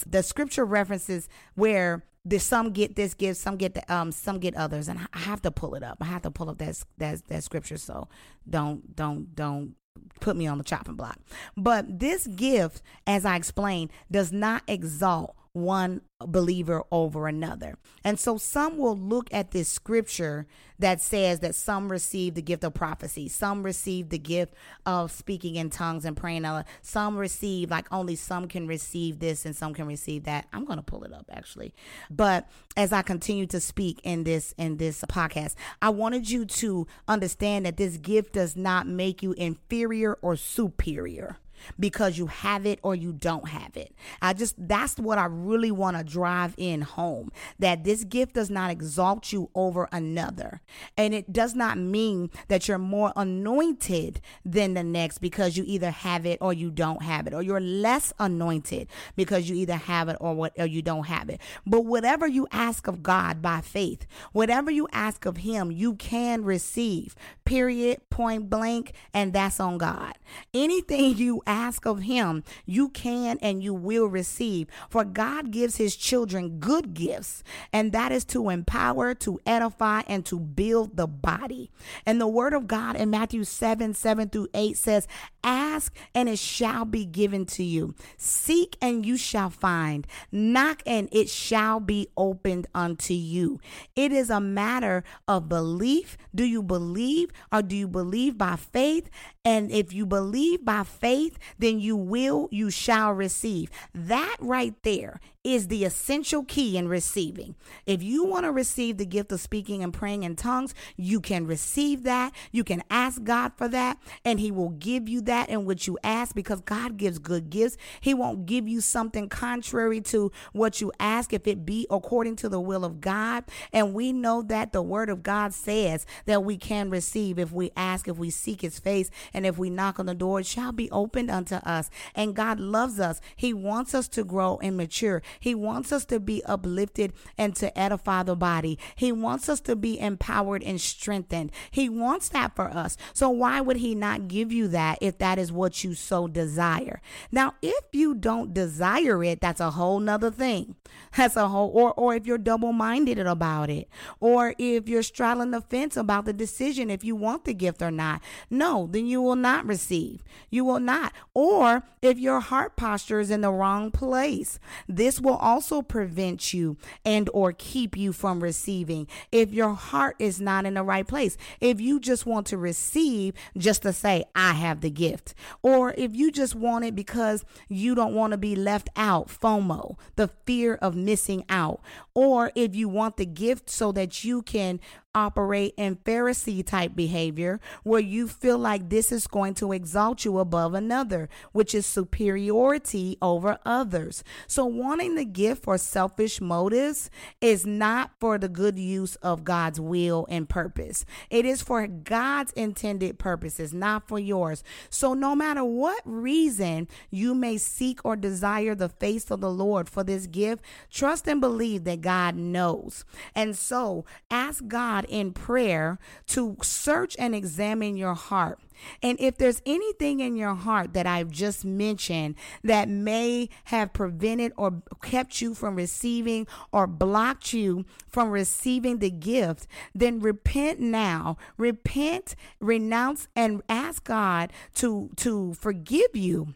the 0.07 0.23
scripture 0.23 0.65
references 0.65 1.29
where 1.55 2.03
there's 2.27 2.43
some 2.43 2.73
get 2.73 2.97
this 2.97 3.15
gift, 3.15 3.41
some 3.41 3.57
get 3.57 3.75
the, 3.75 3.93
um 3.93 4.11
some 4.11 4.41
get 4.41 4.57
others, 4.57 4.89
and 4.89 4.99
I 5.13 5.19
have 5.19 5.41
to 5.43 5.51
pull 5.51 5.77
it 5.77 5.83
up. 5.85 5.99
I 6.01 6.07
have 6.07 6.23
to 6.23 6.31
pull 6.31 6.51
up 6.51 6.59
that 6.59 6.83
that 6.99 7.27
that 7.29 7.45
scripture. 7.45 7.77
So 7.77 8.09
don't 8.49 8.95
don't 8.97 9.35
don't 9.35 9.77
put 10.21 10.37
me 10.37 10.47
on 10.47 10.59
the 10.59 10.65
chopping 10.65 10.97
block. 10.97 11.19
But 11.57 12.01
this 12.01 12.27
gift, 12.27 12.83
as 13.07 13.25
I 13.25 13.37
explained, 13.37 13.91
does 14.11 14.33
not 14.33 14.63
exalt 14.67 15.37
one 15.57 16.03
believer 16.21 16.83
over 16.93 17.27
another. 17.27 17.79
And 18.05 18.21
so 18.21 18.37
some 18.37 18.77
will 18.77 18.97
look 18.97 19.29
at 19.33 19.53
this 19.53 19.69
scripture 19.69 20.47
that 20.79 21.01
says 21.01 21.41
that 21.41 21.55
some 21.55 21.91
receive 21.91 22.35
the 22.35 22.43
gift 22.43 22.63
of 22.63 22.75
prophecy, 22.75 23.29
some 23.29 23.63
receive 23.63 24.11
the 24.11 24.19
gift 24.19 24.55
of 24.85 25.11
speaking 25.11 25.57
in 25.57 25.71
tongues 25.71 26.05
and 26.05 26.15
praying. 26.15 26.47
Some 26.83 27.17
receive, 27.17 27.71
like 27.71 27.87
only 27.91 28.17
some 28.17 28.49
can 28.49 28.67
receive 28.67 29.19
this 29.19 29.47
and 29.47 29.57
some 29.57 29.73
can 29.73 29.87
receive 29.87 30.25
that. 30.25 30.47
I'm 30.53 30.67
going 30.67 30.79
to 30.79 30.83
pull 30.83 31.05
it 31.05 31.13
up 31.13 31.31
actually. 31.33 31.75
But 32.11 32.49
as 32.77 32.93
I 32.93 33.01
continue 33.01 33.47
to 33.47 33.61
speak 33.61 34.01
in 34.05 34.25
this 34.25 34.55
in 34.59 34.77
this 34.77 35.03
podcast, 35.09 35.55
I 35.81 35.89
wanted 35.89 36.29
you 36.29 36.45
to 36.45 36.87
understand 37.09 37.65
that 37.65 37.79
this 37.79 37.97
gift 37.97 38.35
does 38.35 38.57
not 38.57 38.87
make 38.87 39.23
you 39.23 39.33
inferior 39.33 40.19
or 40.21 40.37
superior 40.37 41.39
because 41.79 42.19
you 42.19 42.27
have 42.27 42.67
it 42.67 42.79
or 42.83 42.95
you 42.95 43.13
don't 43.13 43.49
have 43.49 43.77
it. 43.77 43.95
I 44.23 44.33
just, 44.33 44.55
that's 44.59 44.97
what 44.97 45.19
I 45.19 45.27
really 45.27 45.71
want 45.71 45.97
to 45.97 46.05
drive 46.05 46.55
in 46.57 46.83
home 46.83 47.31
that 47.59 47.85
this 47.85 48.05
gift 48.05 48.35
does 48.35 48.51
not 48.51 48.71
exalt 48.71 49.33
you 49.33 49.51
over 49.55 49.89
another. 49.93 50.61
And 50.97 51.15
it 51.15 51.33
does 51.33 51.55
not 51.55 51.79
mean 51.79 52.31
that 52.49 52.69
you're 52.69 52.79
more 52.79 53.13
anointed 53.17 54.21
than 54.45 54.75
the 54.75 54.83
next 54.83 55.19
because 55.19 55.57
you 55.57 55.65
either 55.67 55.91
have 55.91 56.27
it 56.27 56.39
or 56.41 56.53
you 56.53 56.71
don't 56.71 57.03
have 57.03 57.27
it, 57.27 57.35
or 57.35 57.43
you're 57.43 57.61
less 57.61 58.13
anointed 58.19 58.89
because 59.17 59.49
you 59.49 59.57
either 59.57 59.77
have 59.77 60.09
it 60.09 60.17
or 60.21 60.35
what 60.35 60.53
or 60.59 60.67
you 60.67 60.83
don't 60.83 61.07
have 61.07 61.29
it. 61.29 61.41
But 61.67 61.85
whatever 61.85 62.27
you 62.27 62.47
ask 62.51 62.87
of 62.87 63.03
God 63.03 63.43
by 63.43 63.61
faith, 63.61 64.07
whatever 64.33 64.71
you 64.71 64.89
ask 64.93 65.27
of 65.27 65.39
Him, 65.39 65.71
you 65.71 65.95
can 65.95 66.45
receive. 66.45 67.15
Period, 67.45 68.01
point 68.11 68.51
blank, 68.51 68.93
and 69.13 69.33
that's 69.33 69.61
on 69.61 69.79
God. 69.79 70.15
Anything 70.55 71.17
you 71.17 71.43
ask 71.47 71.87
of 71.87 72.01
him, 72.03 72.45
you 72.65 72.89
can 72.89 73.39
and 73.41 73.63
you 73.63 73.75
will 73.75 74.07
receive. 74.07 74.69
For 74.91 75.05
God 75.05 75.51
gives 75.51 75.77
his 75.77 75.97
children 75.97 76.59
good 76.59 76.95
gifts, 76.95 77.43
and 77.73 77.93
that 77.93 78.13
is 78.13 78.25
to 78.27 78.49
empower, 78.49 79.15
to 79.15 79.41
edify, 79.47 80.03
and 80.07 80.25
to 80.27 80.39
build 80.39 80.97
the 80.97 81.07
body. 81.07 81.71
And 82.05 82.21
the 82.21 82.29
word 82.29 82.53
of 82.53 82.67
God 82.67 82.97
in 82.97 83.11
Matthew 83.11 83.45
7 83.45 83.95
7 83.95 84.29
through 84.29 84.49
8 84.55 84.77
says, 84.77 85.09
Ask 85.43 85.95
and 86.15 86.29
it 86.29 86.39
shall 86.39 86.85
be 86.85 87.05
given 87.05 87.47
to 87.47 87.63
you. 87.63 87.95
Seek 88.17 88.77
and 88.83 89.07
you 89.07 89.17
shall 89.17 89.51
find. 89.51 90.07
Knock 90.33 90.83
and 90.85 91.09
it 91.13 91.31
shall 91.31 91.79
be 91.79 92.09
opened 92.17 92.67
unto 92.75 93.15
you. 93.15 93.61
It 93.95 94.11
is 94.11 94.29
a 94.29 94.41
matter 94.41 95.05
of 95.29 95.49
belief. 95.49 96.19
Do 96.35 96.45
you 96.45 96.63
believe 96.63 97.31
or 97.53 97.63
do 97.63 97.77
you 97.77 97.87
believe 97.87 98.37
by 98.37 98.57
faith? 98.57 99.09
And 99.45 99.71
if 99.71 99.93
you 99.93 100.05
believe 100.05 100.65
by 100.65 100.83
faith, 100.83 101.36
then 101.59 101.79
you 101.79 101.97
will, 101.97 102.49
you 102.51 102.71
shall 102.71 103.13
receive. 103.13 103.71
That 103.95 104.37
right 104.41 104.75
there 104.83 105.21
is 105.47 105.69
the 105.69 105.85
essential 105.85 106.43
key 106.43 106.77
in 106.77 106.89
receiving. 106.89 107.55
If 107.87 108.03
you 108.03 108.25
want 108.25 108.47
to 108.47 108.51
receive 108.51 108.99
the 108.99 109.07
gift 109.07 109.31
of 109.31 109.41
speaking 109.41 109.81
and 109.81 109.95
praying 109.95 110.25
in 110.25 110.35
tongues, 110.35 110.75
you 110.97 111.21
can 111.21 111.47
receive 111.47 112.03
that. 112.03 112.33
You 112.51 112.65
can 112.65 112.83
ask 112.91 113.23
God 113.23 113.53
for 113.57 113.69
that, 113.69 113.99
and 114.25 114.41
He 114.41 114.51
will 114.51 114.71
give 114.71 115.09
you 115.09 115.21
that 115.23 115.49
in 115.49 115.65
which 115.65 115.87
you 115.87 115.99
ask 116.03 116.35
because 116.35 116.61
God 116.63 116.97
gives 116.97 117.21
good 117.21 117.49
gifts. 117.49 117.77
He 118.01 118.13
won't 118.13 118.47
give 118.47 118.67
you 118.67 118.81
something 118.81 119.29
contrary 119.29 120.01
to 120.01 120.33
what 120.53 120.81
you 120.81 120.91
ask 120.99 121.33
if 121.33 121.47
it 121.47 121.65
be 121.65 121.87
according 121.91 122.35
to 122.37 122.49
the 122.49 122.61
will 122.61 122.85
of 122.85 123.01
God. 123.01 123.45
And 123.73 123.95
we 123.95 124.13
know 124.13 124.43
that 124.43 124.73
the 124.73 124.83
word 124.83 125.09
of 125.09 125.23
God 125.23 125.55
says 125.55 126.07
that 126.25 126.43
we 126.43 126.57
can 126.57 126.91
receive 126.91 127.39
if 127.39 127.53
we 127.53 127.71
ask, 127.77 128.09
if 128.09 128.19
we 128.19 128.31
seek 128.31 128.63
His 128.63 128.81
face, 128.81 129.13
and 129.33 129.47
if 129.47 129.59
we 129.59 129.71
knock 129.71 130.01
on 130.01 130.07
the 130.07 130.15
door, 130.15 130.41
it 130.41 130.47
shall 130.47 130.73
be 130.73 130.91
opened 130.91 131.31
unto 131.31 131.55
us. 131.55 131.89
And 132.17 132.35
God 132.35 132.59
loves 132.59 132.99
us. 132.99 133.21
He 133.37 133.55
wants 133.55 133.95
us 133.95 134.09
to 134.09 134.25
grow 134.25 134.59
and 134.61 134.77
mature. 134.77 135.23
He 135.41 135.55
wants 135.55 135.93
us 135.93 136.05
to 136.07 136.21
be 136.21 136.45
uplifted 136.45 137.13
and 137.37 137.55
to 137.57 137.77
edify 137.79 138.23
the 138.23 138.37
body. 138.37 138.79
He 138.95 139.13
wants 139.13 139.49
us 139.49 139.61
to 139.63 139.77
be 139.77 139.99
empowered 139.99 140.63
and 140.63 140.81
strengthened. 140.81 141.53
He 141.71 141.89
wants 141.89 142.29
that 142.31 142.57
for 142.57 142.69
us. 142.69 142.97
So 143.13 143.29
why 143.31 143.61
would 143.61 143.79
he 143.79 143.95
not 143.95 144.29
give 144.29 144.53
you 144.53 144.69
that 144.69 144.99
if 145.01 145.19
that 145.19 145.39
is 145.39 145.53
what 145.53 145.85
you 145.85 145.95
so 145.95 146.29
desire? 146.29 147.01
Now, 147.31 147.55
if 147.63 147.85
you 147.93 148.15
don't 148.15 148.55
desire 148.55 149.23
it, 149.25 149.41
that's 149.41 149.61
a 149.61 149.73
whole 149.73 150.01
nother 150.01 150.31
thing. 150.31 150.77
That's 151.17 151.37
a 151.37 151.49
whole 151.49 151.71
or 151.75 151.93
or 151.95 152.15
if 152.15 152.27
you're 152.27 152.39
double-minded 152.39 153.19
about 153.19 153.71
it, 153.71 153.89
or 154.21 154.55
if 154.59 154.89
you're 154.89 155.03
straddling 155.03 155.51
the 155.51 155.63
fence 155.63 155.97
about 155.97 156.27
the 156.27 156.33
decision 156.33 156.91
if 156.91 157.05
you 157.05 157.17
want 157.17 157.45
the 157.45 157.55
gift 157.55 157.83
or 157.83 157.91
not. 157.91 158.21
No, 158.51 158.89
then 158.91 159.07
you 159.07 159.23
will 159.23 159.37
not 159.37 159.67
receive. 159.67 160.23
You 160.51 160.65
will 160.65 160.81
not. 160.81 161.13
Or 161.35 161.85
if 162.03 162.19
your 162.19 162.41
heart 162.41 162.77
posture 162.77 163.21
is 163.21 163.31
in 163.31 163.41
the 163.41 163.51
wrong 163.51 163.91
place, 163.91 164.59
this 164.89 165.21
will 165.27 165.37
also 165.37 165.83
prevent 165.83 166.55
you 166.55 166.77
and 167.05 167.29
or 167.35 167.53
keep 167.53 167.97
you 167.97 168.13
from 168.13 168.43
receiving. 168.43 169.09
If 169.33 169.53
your 169.53 169.75
heart 169.75 170.15
is 170.21 170.41
not 170.41 170.65
in 170.65 170.75
the 170.75 170.85
right 170.85 171.07
place, 171.07 171.37
if 171.61 171.81
you 171.81 171.99
just 171.99 172.25
want 172.27 172.47
to 172.47 172.57
receive 172.57 173.35
just 173.59 173.83
to 173.83 173.93
say 173.93 174.25
I 174.35 174.53
have 174.53 174.81
the 174.81 174.91
gift, 174.91 175.35
or 175.63 175.93
if 175.99 176.15
you 176.15 176.31
just 176.31 176.55
want 176.55 176.85
it 176.85 176.95
because 176.95 177.45
you 177.69 177.95
don't 177.97 178.15
want 178.15 178.31
to 178.31 178.39
be 178.39 178.55
left 178.55 178.89
out, 178.97 179.29
FOMO, 179.29 179.99
the 180.15 180.29
fear 180.29 180.77
of 180.77 180.95
missing 180.95 181.45
out, 181.49 181.81
or 182.15 182.53
if 182.55 182.77
you 182.77 182.89
want 182.89 183.17
the 183.17 183.27
gift 183.27 183.69
so 183.69 183.91
that 183.93 184.23
you 184.23 184.43
can 184.43 184.79
operate 185.17 185.73
in 185.79 185.97
Pharisee 185.97 186.65
type 186.65 186.95
behavior 186.95 187.59
where 187.83 188.01
you 188.01 188.29
feel 188.29 188.59
like 188.59 188.91
this 188.91 189.11
is 189.11 189.27
going 189.27 189.55
to 189.55 189.73
exalt 189.73 190.25
you 190.25 190.39
above 190.39 190.75
another, 190.75 191.29
which 191.53 191.75
is 191.75 191.87
superiority 191.87 193.17
over 193.23 193.59
others. 193.65 194.23
So, 194.47 194.67
wanting 194.67 195.15
the 195.15 195.25
gift 195.25 195.65
for 195.65 195.79
selfish 195.79 196.41
motives 196.41 197.11
is 197.41 197.65
not 197.65 198.11
for 198.21 198.37
the 198.37 198.49
good 198.49 198.79
use 198.79 199.17
of 199.17 199.43
God's 199.43 199.81
will 199.81 200.27
and 200.29 200.49
purpose. 200.49 201.07
It 201.31 201.47
is 201.47 201.63
for 201.63 201.87
God's 201.87 202.53
intended 202.53 203.19
purposes, 203.19 203.73
not 203.73 204.07
for 204.07 204.19
yours. 204.19 204.63
So, 204.91 205.15
no 205.15 205.35
matter 205.35 205.65
what 205.65 206.03
reason 206.05 206.89
you 207.11 207.35
may 207.35 207.57
seek 207.57 208.05
or 208.05 208.17
desire 208.17 208.75
the 208.75 208.91
face 208.91 209.31
of 209.31 209.41
the 209.41 209.51
Lord 209.51 209.89
for 209.89 210.05
this 210.05 210.27
gift, 210.27 210.63
trust 210.91 211.27
and 211.27 211.41
believe 211.41 211.85
that 211.85 212.03
God 212.03 212.37
knows. 212.37 213.05
And 213.35 213.57
so, 213.57 214.05
ask 214.31 214.67
God 214.69 215.06
in 215.09 215.33
prayer 215.33 215.99
to 216.29 216.57
search 216.63 217.17
and 217.19 217.35
examine 217.35 217.97
your 217.97 218.15
heart. 218.15 218.59
And 219.03 219.19
if 219.21 219.37
there's 219.39 219.63
anything 219.65 220.21
in 220.21 220.37
your 220.37 220.55
heart 220.55 220.93
that 220.93 221.07
I've 221.07 221.31
just 221.31 221.65
mentioned 221.65 222.35
that 222.63 222.89
may 222.89 223.49
have 223.65 223.93
prevented 223.93 224.53
or 224.57 224.83
kept 225.03 225.41
you 225.41 225.55
from 225.55 225.77
receiving 225.77 226.47
or 226.73 226.87
blocked 226.87 227.53
you 227.53 227.85
from 228.09 228.31
receiving 228.31 228.99
the 228.99 229.11
gift, 229.11 229.67
then 229.95 230.21
repent 230.21 230.81
now. 230.81 231.37
Repent, 231.57 232.37
renounce, 232.61 233.29
and 233.35 233.63
ask 233.69 234.05
God 234.05 234.53
to, 234.75 235.11
to 235.17 235.55
forgive 235.55 236.15
you 236.15 236.55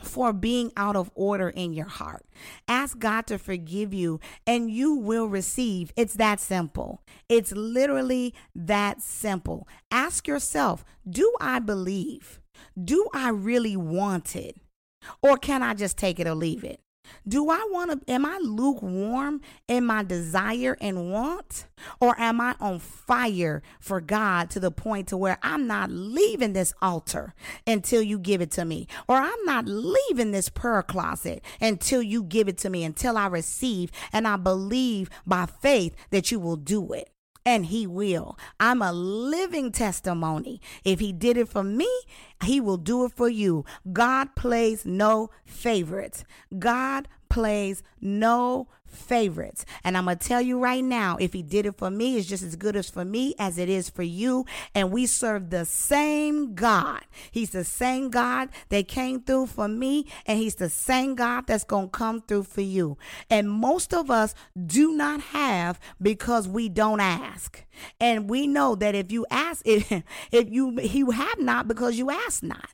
for 0.00 0.32
being 0.32 0.72
out 0.76 0.96
of 0.96 1.10
order 1.14 1.48
in 1.48 1.72
your 1.72 1.88
heart. 1.88 2.24
Ask 2.66 2.98
God 2.98 3.26
to 3.26 3.38
forgive 3.38 3.92
you 3.92 4.20
and 4.46 4.70
you 4.70 4.94
will 4.94 5.26
receive. 5.26 5.92
It's 5.96 6.14
that 6.14 6.40
simple. 6.40 7.02
It's 7.28 7.52
literally 7.52 8.34
that 8.54 9.02
simple. 9.02 9.66
Ask 9.90 10.28
yourself 10.28 10.84
Do 11.08 11.32
I 11.40 11.58
believe? 11.58 12.40
Do 12.82 13.08
I 13.12 13.30
really 13.30 13.76
want 13.76 14.36
it? 14.36 14.56
Or 15.22 15.36
can 15.36 15.62
I 15.62 15.74
just 15.74 15.96
take 15.96 16.18
it 16.18 16.26
or 16.26 16.34
leave 16.34 16.64
it? 16.64 16.80
Do 17.26 17.50
I 17.50 17.66
want 17.70 18.06
to, 18.06 18.12
am 18.12 18.24
I 18.24 18.38
lukewarm 18.42 19.40
in 19.66 19.84
my 19.84 20.02
desire 20.02 20.76
and 20.80 21.10
want? 21.12 21.66
Or 22.00 22.18
am 22.18 22.40
I 22.40 22.56
on 22.60 22.78
fire 22.78 23.62
for 23.80 24.00
God 24.00 24.50
to 24.50 24.60
the 24.60 24.70
point 24.70 25.08
to 25.08 25.16
where 25.16 25.38
I'm 25.42 25.66
not 25.66 25.90
leaving 25.90 26.52
this 26.52 26.72
altar 26.82 27.34
until 27.66 28.02
you 28.02 28.18
give 28.18 28.40
it 28.40 28.50
to 28.52 28.64
me? 28.64 28.86
Or 29.08 29.16
I'm 29.16 29.44
not 29.44 29.66
leaving 29.66 30.32
this 30.32 30.48
prayer 30.48 30.82
closet 30.82 31.42
until 31.60 32.02
you 32.02 32.22
give 32.22 32.48
it 32.48 32.58
to 32.58 32.70
me, 32.70 32.84
until 32.84 33.16
I 33.16 33.26
receive 33.26 33.90
and 34.12 34.26
I 34.26 34.36
believe 34.36 35.10
by 35.26 35.46
faith 35.46 35.94
that 36.10 36.30
you 36.30 36.40
will 36.40 36.56
do 36.56 36.92
it 36.92 37.10
and 37.48 37.64
he 37.64 37.86
will. 37.86 38.38
I'm 38.60 38.82
a 38.82 38.92
living 38.92 39.72
testimony. 39.72 40.60
If 40.84 41.00
he 41.00 41.14
did 41.14 41.38
it 41.38 41.48
for 41.48 41.64
me, 41.64 41.88
he 42.44 42.60
will 42.60 42.76
do 42.76 43.06
it 43.06 43.12
for 43.12 43.30
you. 43.30 43.64
God 43.90 44.36
plays 44.36 44.84
no 44.84 45.30
favorites. 45.46 46.24
God 46.58 47.08
plays 47.30 47.82
no 48.02 48.68
favorites. 48.88 49.64
And 49.84 49.96
I'm 49.96 50.04
going 50.04 50.18
to 50.18 50.28
tell 50.28 50.40
you 50.40 50.58
right 50.58 50.84
now 50.84 51.16
if 51.20 51.32
he 51.32 51.42
did 51.42 51.66
it 51.66 51.76
for 51.76 51.90
me, 51.90 52.16
it's 52.16 52.26
just 52.26 52.42
as 52.42 52.56
good 52.56 52.76
as 52.76 52.90
for 52.90 53.04
me 53.04 53.34
as 53.38 53.58
it 53.58 53.68
is 53.68 53.88
for 53.88 54.02
you. 54.02 54.44
And 54.74 54.90
we 54.90 55.06
serve 55.06 55.50
the 55.50 55.64
same 55.64 56.54
God. 56.54 57.02
He's 57.30 57.50
the 57.50 57.64
same 57.64 58.10
God 58.10 58.48
that 58.68 58.88
came 58.88 59.20
through 59.20 59.46
for 59.46 59.68
me, 59.68 60.06
and 60.26 60.38
he's 60.38 60.56
the 60.56 60.68
same 60.68 61.14
God 61.14 61.46
that's 61.46 61.64
going 61.64 61.86
to 61.86 61.90
come 61.90 62.22
through 62.22 62.44
for 62.44 62.60
you. 62.60 62.98
And 63.30 63.50
most 63.50 63.92
of 63.94 64.10
us 64.10 64.34
do 64.66 64.92
not 64.92 65.20
have 65.20 65.78
because 66.00 66.48
we 66.48 66.68
don't 66.68 67.00
ask. 67.00 67.64
And 68.00 68.28
we 68.28 68.46
know 68.46 68.74
that 68.74 68.94
if 68.94 69.12
you 69.12 69.26
ask, 69.30 69.62
if, 69.66 69.90
if 70.32 70.50
you, 70.50 70.80
you 70.80 71.10
have 71.10 71.38
not 71.38 71.68
because 71.68 71.96
you 71.96 72.10
ask 72.10 72.42
not. 72.42 72.70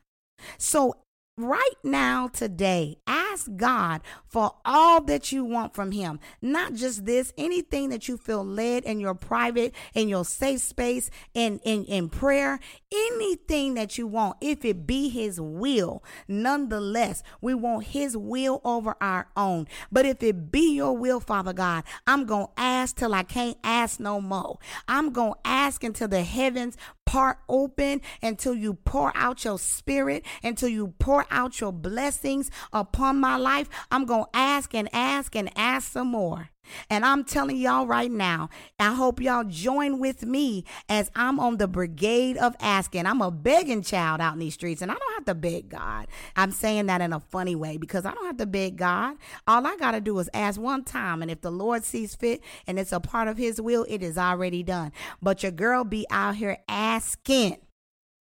So 0.59 0.97
right 1.37 1.75
now, 1.83 2.29
today, 2.29 2.99
ask 3.07 3.24
God 3.57 4.01
for 4.26 4.55
all 4.64 5.01
that 5.03 5.32
you 5.32 5.45
want 5.45 5.74
from 5.74 5.93
Him. 5.93 6.20
Not 6.41 6.74
just 6.74 7.05
this, 7.05 7.32
anything 7.37 7.91
that 7.91 8.09
you 8.09 8.16
feel 8.16 8.45
led 8.45 8.85
in 8.85 9.01
your 9.01 9.14
private, 9.14 9.74
in 9.95 10.09
your 10.09 10.24
safe 10.24 10.61
space, 10.61 11.11
in, 11.35 11.59
in, 11.64 11.85
in 11.85 12.09
prayer, 12.09 12.61
anything 12.93 13.74
that 13.74 13.99
you 13.99 14.07
want, 14.07 14.37
if 14.41 14.64
it 14.64 14.87
be 14.87 15.09
His 15.09 15.41
will. 15.41 16.03
Nonetheless, 16.28 17.22
we 17.41 17.55
want 17.55 17.87
His 17.89 18.16
will 18.16 18.61
over 18.64 18.97
our 19.01 19.28
own. 19.37 19.66
But 19.91 20.07
if 20.07 20.22
it 20.22 20.51
be 20.53 20.74
your 20.74 20.97
will, 20.97 21.20
Father 21.20 21.53
God, 21.53 21.85
I'm 22.07 22.24
going 22.24 22.47
to 22.47 22.53
ask 22.57 22.97
till 22.97 23.14
I 23.14 23.22
can't 23.22 23.59
ask 23.64 24.01
no 24.01 24.20
more. 24.20 24.59
I'm 24.89 25.12
going 25.12 25.35
to 25.35 25.39
ask 25.45 25.82
until 25.82 26.09
the 26.09 26.22
heavens 26.22 26.76
part 27.15 27.39
open 27.49 28.01
until 28.21 28.57
you 28.57 28.75
pour 28.75 29.12
out 29.15 29.45
your 29.45 29.57
spirit, 29.57 30.27
until 30.43 30.69
you 30.69 30.89
pour 30.99 31.25
out 31.31 31.61
your 31.61 31.71
blessings 31.71 32.51
upon 32.73 33.21
my 33.21 33.37
life. 33.37 33.69
I'm 33.89 34.05
going 34.05 34.25
to 34.25 34.37
ask 34.37 34.75
and 34.75 34.89
ask 34.93 35.37
and 35.37 35.49
ask 35.57 35.93
some 35.93 36.09
more. 36.09 36.51
And 36.91 37.05
I'm 37.05 37.25
telling 37.25 37.57
y'all 37.57 37.87
right 37.87 38.11
now, 38.11 38.49
I 38.79 38.95
hope 38.95 39.21
y'all 39.21 39.45
join 39.45 39.99
with 39.99 40.25
me 40.25 40.65
as 40.89 41.11
I'm 41.15 41.39
on 41.41 41.57
the 41.57 41.69
brigade 41.69 42.37
of 42.37 42.55
asking. 42.61 43.07
I'm 43.07 43.23
a 43.23 43.31
begging 43.31 43.83
child 43.83 44.21
out 44.21 44.35
in 44.35 44.39
these 44.39 44.55
streets, 44.55 44.83
and 44.83 44.91
I 44.91 44.95
don't 44.95 45.15
have 45.15 45.25
to 45.27 45.35
beg 45.35 45.69
God. 45.69 46.07
I'm 46.37 46.51
saying 46.51 46.87
that 46.87 47.01
in 47.01 47.12
a 47.12 47.21
funny 47.21 47.55
way 47.55 47.77
because 47.77 48.05
I 48.05 48.12
don't 48.12 48.27
have 48.27 48.39
to 48.39 48.47
beg 48.47 48.77
God. 48.77 49.17
All 49.47 49.67
I 49.67 49.77
got 49.77 49.93
to 49.93 50.01
do 50.01 50.19
is 50.19 50.31
ask 50.35 50.61
one 50.61 50.85
time, 50.85 51.23
and 51.23 51.31
if 51.31 51.41
the 51.41 51.51
Lord 51.51 51.85
sees 51.85 52.15
fit 52.15 52.43
and 52.67 52.79
it's 52.79 52.93
a 52.93 53.01
part 53.01 53.29
of 53.29 53.39
His 53.39 53.61
will, 53.61 53.87
it 53.89 54.03
is 54.03 54.19
already 54.19 54.62
done. 54.62 54.93
But 55.23 55.43
your 55.43 55.53
girl 55.53 55.85
be 55.85 56.07
out 56.11 56.37
here 56.37 56.59
asking. 56.69 57.59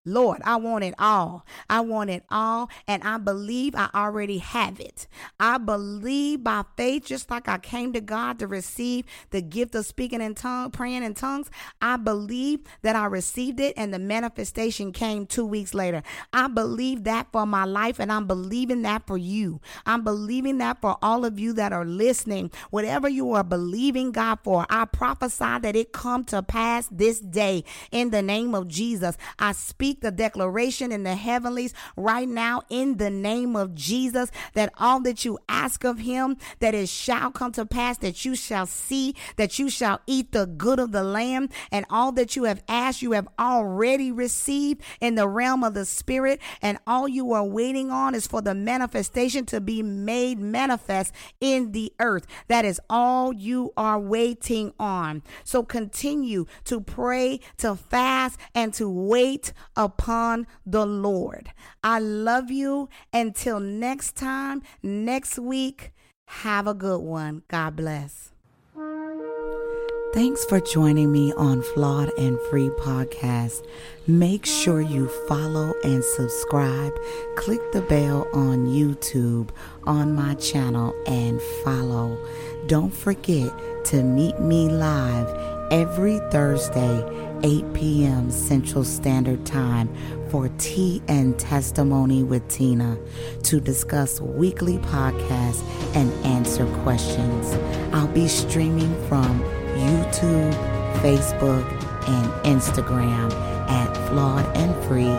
Lord, 0.05 0.41
I 0.43 0.57
want 0.57 0.83
it 0.83 0.95
all. 0.99 1.45
I 1.69 1.79
want 1.79 2.09
it 2.09 2.25
all. 2.29 2.69
And 2.87 3.03
I 3.03 3.17
believe 3.17 3.73
I 3.73 3.89
already 3.95 4.39
have 4.39 4.79
it. 4.81 5.07
I 5.39 5.57
believe 5.57 6.43
by 6.43 6.63
faith, 6.75 7.05
just 7.05 7.31
like 7.31 7.47
I 7.47 7.57
came 7.57 7.93
to 7.93 8.01
God 8.01 8.37
to 8.39 8.47
receive 8.47 9.05
the 9.29 9.41
gift 9.41 9.75
of 9.75 9.85
speaking 9.85 10.21
in 10.21 10.35
tongues, 10.35 10.71
praying 10.73 11.03
in 11.03 11.13
tongues. 11.13 11.49
I 11.81 11.95
believe 11.95 12.61
that 12.81 12.97
I 12.97 13.05
received 13.05 13.61
it 13.61 13.75
and 13.77 13.93
the 13.93 13.99
manifestation 13.99 14.91
came 14.91 15.25
two 15.25 15.45
weeks 15.45 15.73
later. 15.73 16.03
I 16.33 16.49
believe 16.49 17.05
that 17.05 17.27
for 17.31 17.45
my 17.45 17.63
life 17.63 17.97
and 17.99 18.11
I'm 18.11 18.27
believing 18.27 18.81
that 18.81 19.07
for 19.07 19.17
you. 19.17 19.61
I'm 19.85 20.03
believing 20.03 20.57
that 20.57 20.81
for 20.81 20.97
all 21.01 21.23
of 21.23 21.39
you 21.39 21.53
that 21.53 21.71
are 21.71 21.85
listening. 21.85 22.51
Whatever 22.71 23.07
you 23.07 23.31
are 23.31 23.43
believing 23.43 24.11
God 24.11 24.39
for, 24.43 24.65
I 24.69 24.83
prophesy 24.83 25.59
that 25.59 25.77
it 25.77 25.93
come 25.93 26.25
to 26.25 26.43
pass 26.43 26.89
this 26.91 27.21
day 27.21 27.63
in 27.89 28.09
the 28.09 28.21
name 28.21 28.53
of 28.53 28.67
Jesus. 28.67 29.17
I 29.39 29.53
speak 29.53 29.92
speak 29.93 30.01
the 30.01 30.11
declaration 30.11 30.91
in 30.91 31.03
the 31.03 31.15
heavenlies 31.15 31.71
right 31.95 32.27
now 32.27 32.63
in 32.69 32.97
the 32.97 33.11
name 33.11 33.55
of 33.55 33.75
Jesus 33.75 34.31
that 34.53 34.73
all 34.79 34.99
that 35.01 35.23
you 35.23 35.37
ask 35.47 35.83
of 35.83 35.99
him, 35.99 36.35
that 36.59 36.73
it 36.73 36.89
shall 36.89 37.29
come 37.29 37.51
to 37.51 37.65
pass, 37.65 37.99
that 37.99 38.25
you 38.25 38.35
shall 38.35 38.65
see, 38.65 39.13
that 39.35 39.59
you 39.59 39.69
shall 39.69 40.01
eat 40.07 40.31
the 40.31 40.47
good 40.47 40.79
of 40.79 40.91
the 40.91 41.03
land, 41.03 41.51
and 41.71 41.85
all 41.91 42.11
that 42.11 42.35
you 42.35 42.45
have 42.45 42.63
asked, 42.67 43.03
you 43.03 43.11
have 43.11 43.27
already 43.37 44.11
received 44.11 44.81
in 44.99 45.13
the 45.13 45.27
realm 45.27 45.63
of 45.63 45.75
the 45.75 45.85
spirit, 45.85 46.39
and 46.61 46.79
all 46.87 47.07
you 47.07 47.31
are 47.33 47.45
waiting 47.45 47.91
on 47.91 48.15
is 48.15 48.25
for 48.25 48.41
the 48.41 48.55
manifestation 48.55 49.45
to 49.45 49.61
be 49.61 49.83
made 49.83 50.39
manifest 50.39 51.13
in 51.39 51.71
the 51.71 51.93
earth. 51.99 52.25
That 52.47 52.65
is 52.65 52.81
all 52.89 53.31
you 53.31 53.73
are 53.77 53.99
waiting 53.99 54.73
on. 54.79 55.21
So 55.43 55.61
continue 55.61 56.45
to 56.65 56.81
pray, 56.81 57.39
to 57.57 57.75
fast, 57.75 58.39
and 58.55 58.73
to 58.73 58.89
wait 58.89 59.53
upon 59.83 60.47
the 60.65 60.85
Lord. 60.85 61.51
I 61.83 61.99
love 61.99 62.49
you. 62.49 62.89
Until 63.11 63.59
next 63.59 64.15
time, 64.15 64.63
next 64.81 65.37
week, 65.37 65.91
have 66.25 66.67
a 66.67 66.73
good 66.73 67.01
one. 67.01 67.43
God 67.49 67.75
bless. 67.75 68.31
Thanks 70.13 70.45
for 70.45 70.59
joining 70.59 71.11
me 71.11 71.33
on 71.33 71.63
Flawed 71.63 72.11
and 72.19 72.39
Free 72.51 72.69
Podcast. 72.69 73.65
Make 74.05 74.45
sure 74.45 74.79
you 74.79 75.07
follow 75.27 75.73
and 75.83 76.03
subscribe. 76.03 76.93
Click 77.35 77.59
the 77.71 77.81
bell 77.81 78.27
on 78.31 78.67
YouTube 78.67 79.49
on 79.85 80.13
my 80.15 80.35
channel 80.35 80.93
and 81.07 81.41
follow. 81.63 82.23
Don't 82.67 82.93
forget 82.93 83.51
to 83.85 84.03
meet 84.03 84.39
me 84.39 84.69
live 84.69 85.27
every 85.71 86.19
Thursday, 86.29 87.01
8 87.43 87.73
p.m. 87.73 88.31
Central 88.31 88.85
Standard 88.85 89.45
Time 89.45 89.93
for 90.29 90.49
Tea 90.57 91.01
and 91.09 91.37
Testimony 91.37 92.23
with 92.23 92.47
Tina 92.47 92.97
to 93.43 93.59
discuss 93.59 94.21
weekly 94.21 94.77
podcasts 94.77 95.61
and 95.93 96.11
answer 96.25 96.65
questions. 96.83 97.53
I'll 97.93 98.07
be 98.07 98.29
streaming 98.29 98.95
from 99.07 99.43
YouTube, 99.75 100.53
Facebook, 101.01 101.69
and 102.07 102.31
Instagram 102.45 103.31
at 103.69 103.93
Flawed 104.07 104.45
and 104.57 104.73
Free, 104.85 105.11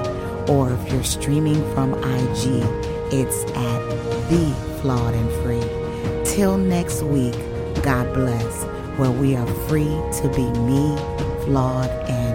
or 0.52 0.72
if 0.72 0.92
you're 0.92 1.04
streaming 1.04 1.62
from 1.74 1.92
IG, 1.94 2.64
it's 3.12 3.44
at 3.52 3.88
The 4.30 4.78
Flawed 4.80 5.14
and 5.14 5.30
Free. 5.42 6.24
Till 6.24 6.56
next 6.56 7.02
week, 7.02 7.34
God 7.82 8.12
bless, 8.14 8.64
where 8.98 9.10
we 9.10 9.36
are 9.36 9.46
free 9.68 9.84
to 9.84 10.32
be 10.34 10.50
me, 10.60 10.96
flawed, 11.44 11.90
and. 12.08 12.34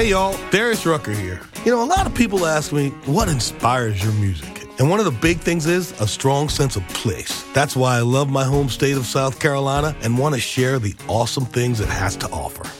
Hey 0.00 0.08
y'all, 0.08 0.34
Darius 0.50 0.86
Rucker 0.86 1.12
here. 1.12 1.42
You 1.66 1.72
know, 1.72 1.82
a 1.82 1.84
lot 1.84 2.06
of 2.06 2.14
people 2.14 2.46
ask 2.46 2.72
me, 2.72 2.88
what 3.04 3.28
inspires 3.28 4.02
your 4.02 4.14
music? 4.14 4.66
And 4.78 4.88
one 4.88 4.98
of 4.98 5.04
the 5.04 5.10
big 5.10 5.40
things 5.40 5.66
is 5.66 5.92
a 6.00 6.08
strong 6.08 6.48
sense 6.48 6.76
of 6.76 6.88
place. 6.88 7.44
That's 7.52 7.76
why 7.76 7.98
I 7.98 8.00
love 8.00 8.30
my 8.30 8.44
home 8.44 8.70
state 8.70 8.96
of 8.96 9.04
South 9.04 9.38
Carolina 9.38 9.94
and 10.00 10.16
want 10.16 10.34
to 10.36 10.40
share 10.40 10.78
the 10.78 10.94
awesome 11.06 11.44
things 11.44 11.80
it 11.80 11.88
has 11.88 12.16
to 12.16 12.30
offer. 12.30 12.79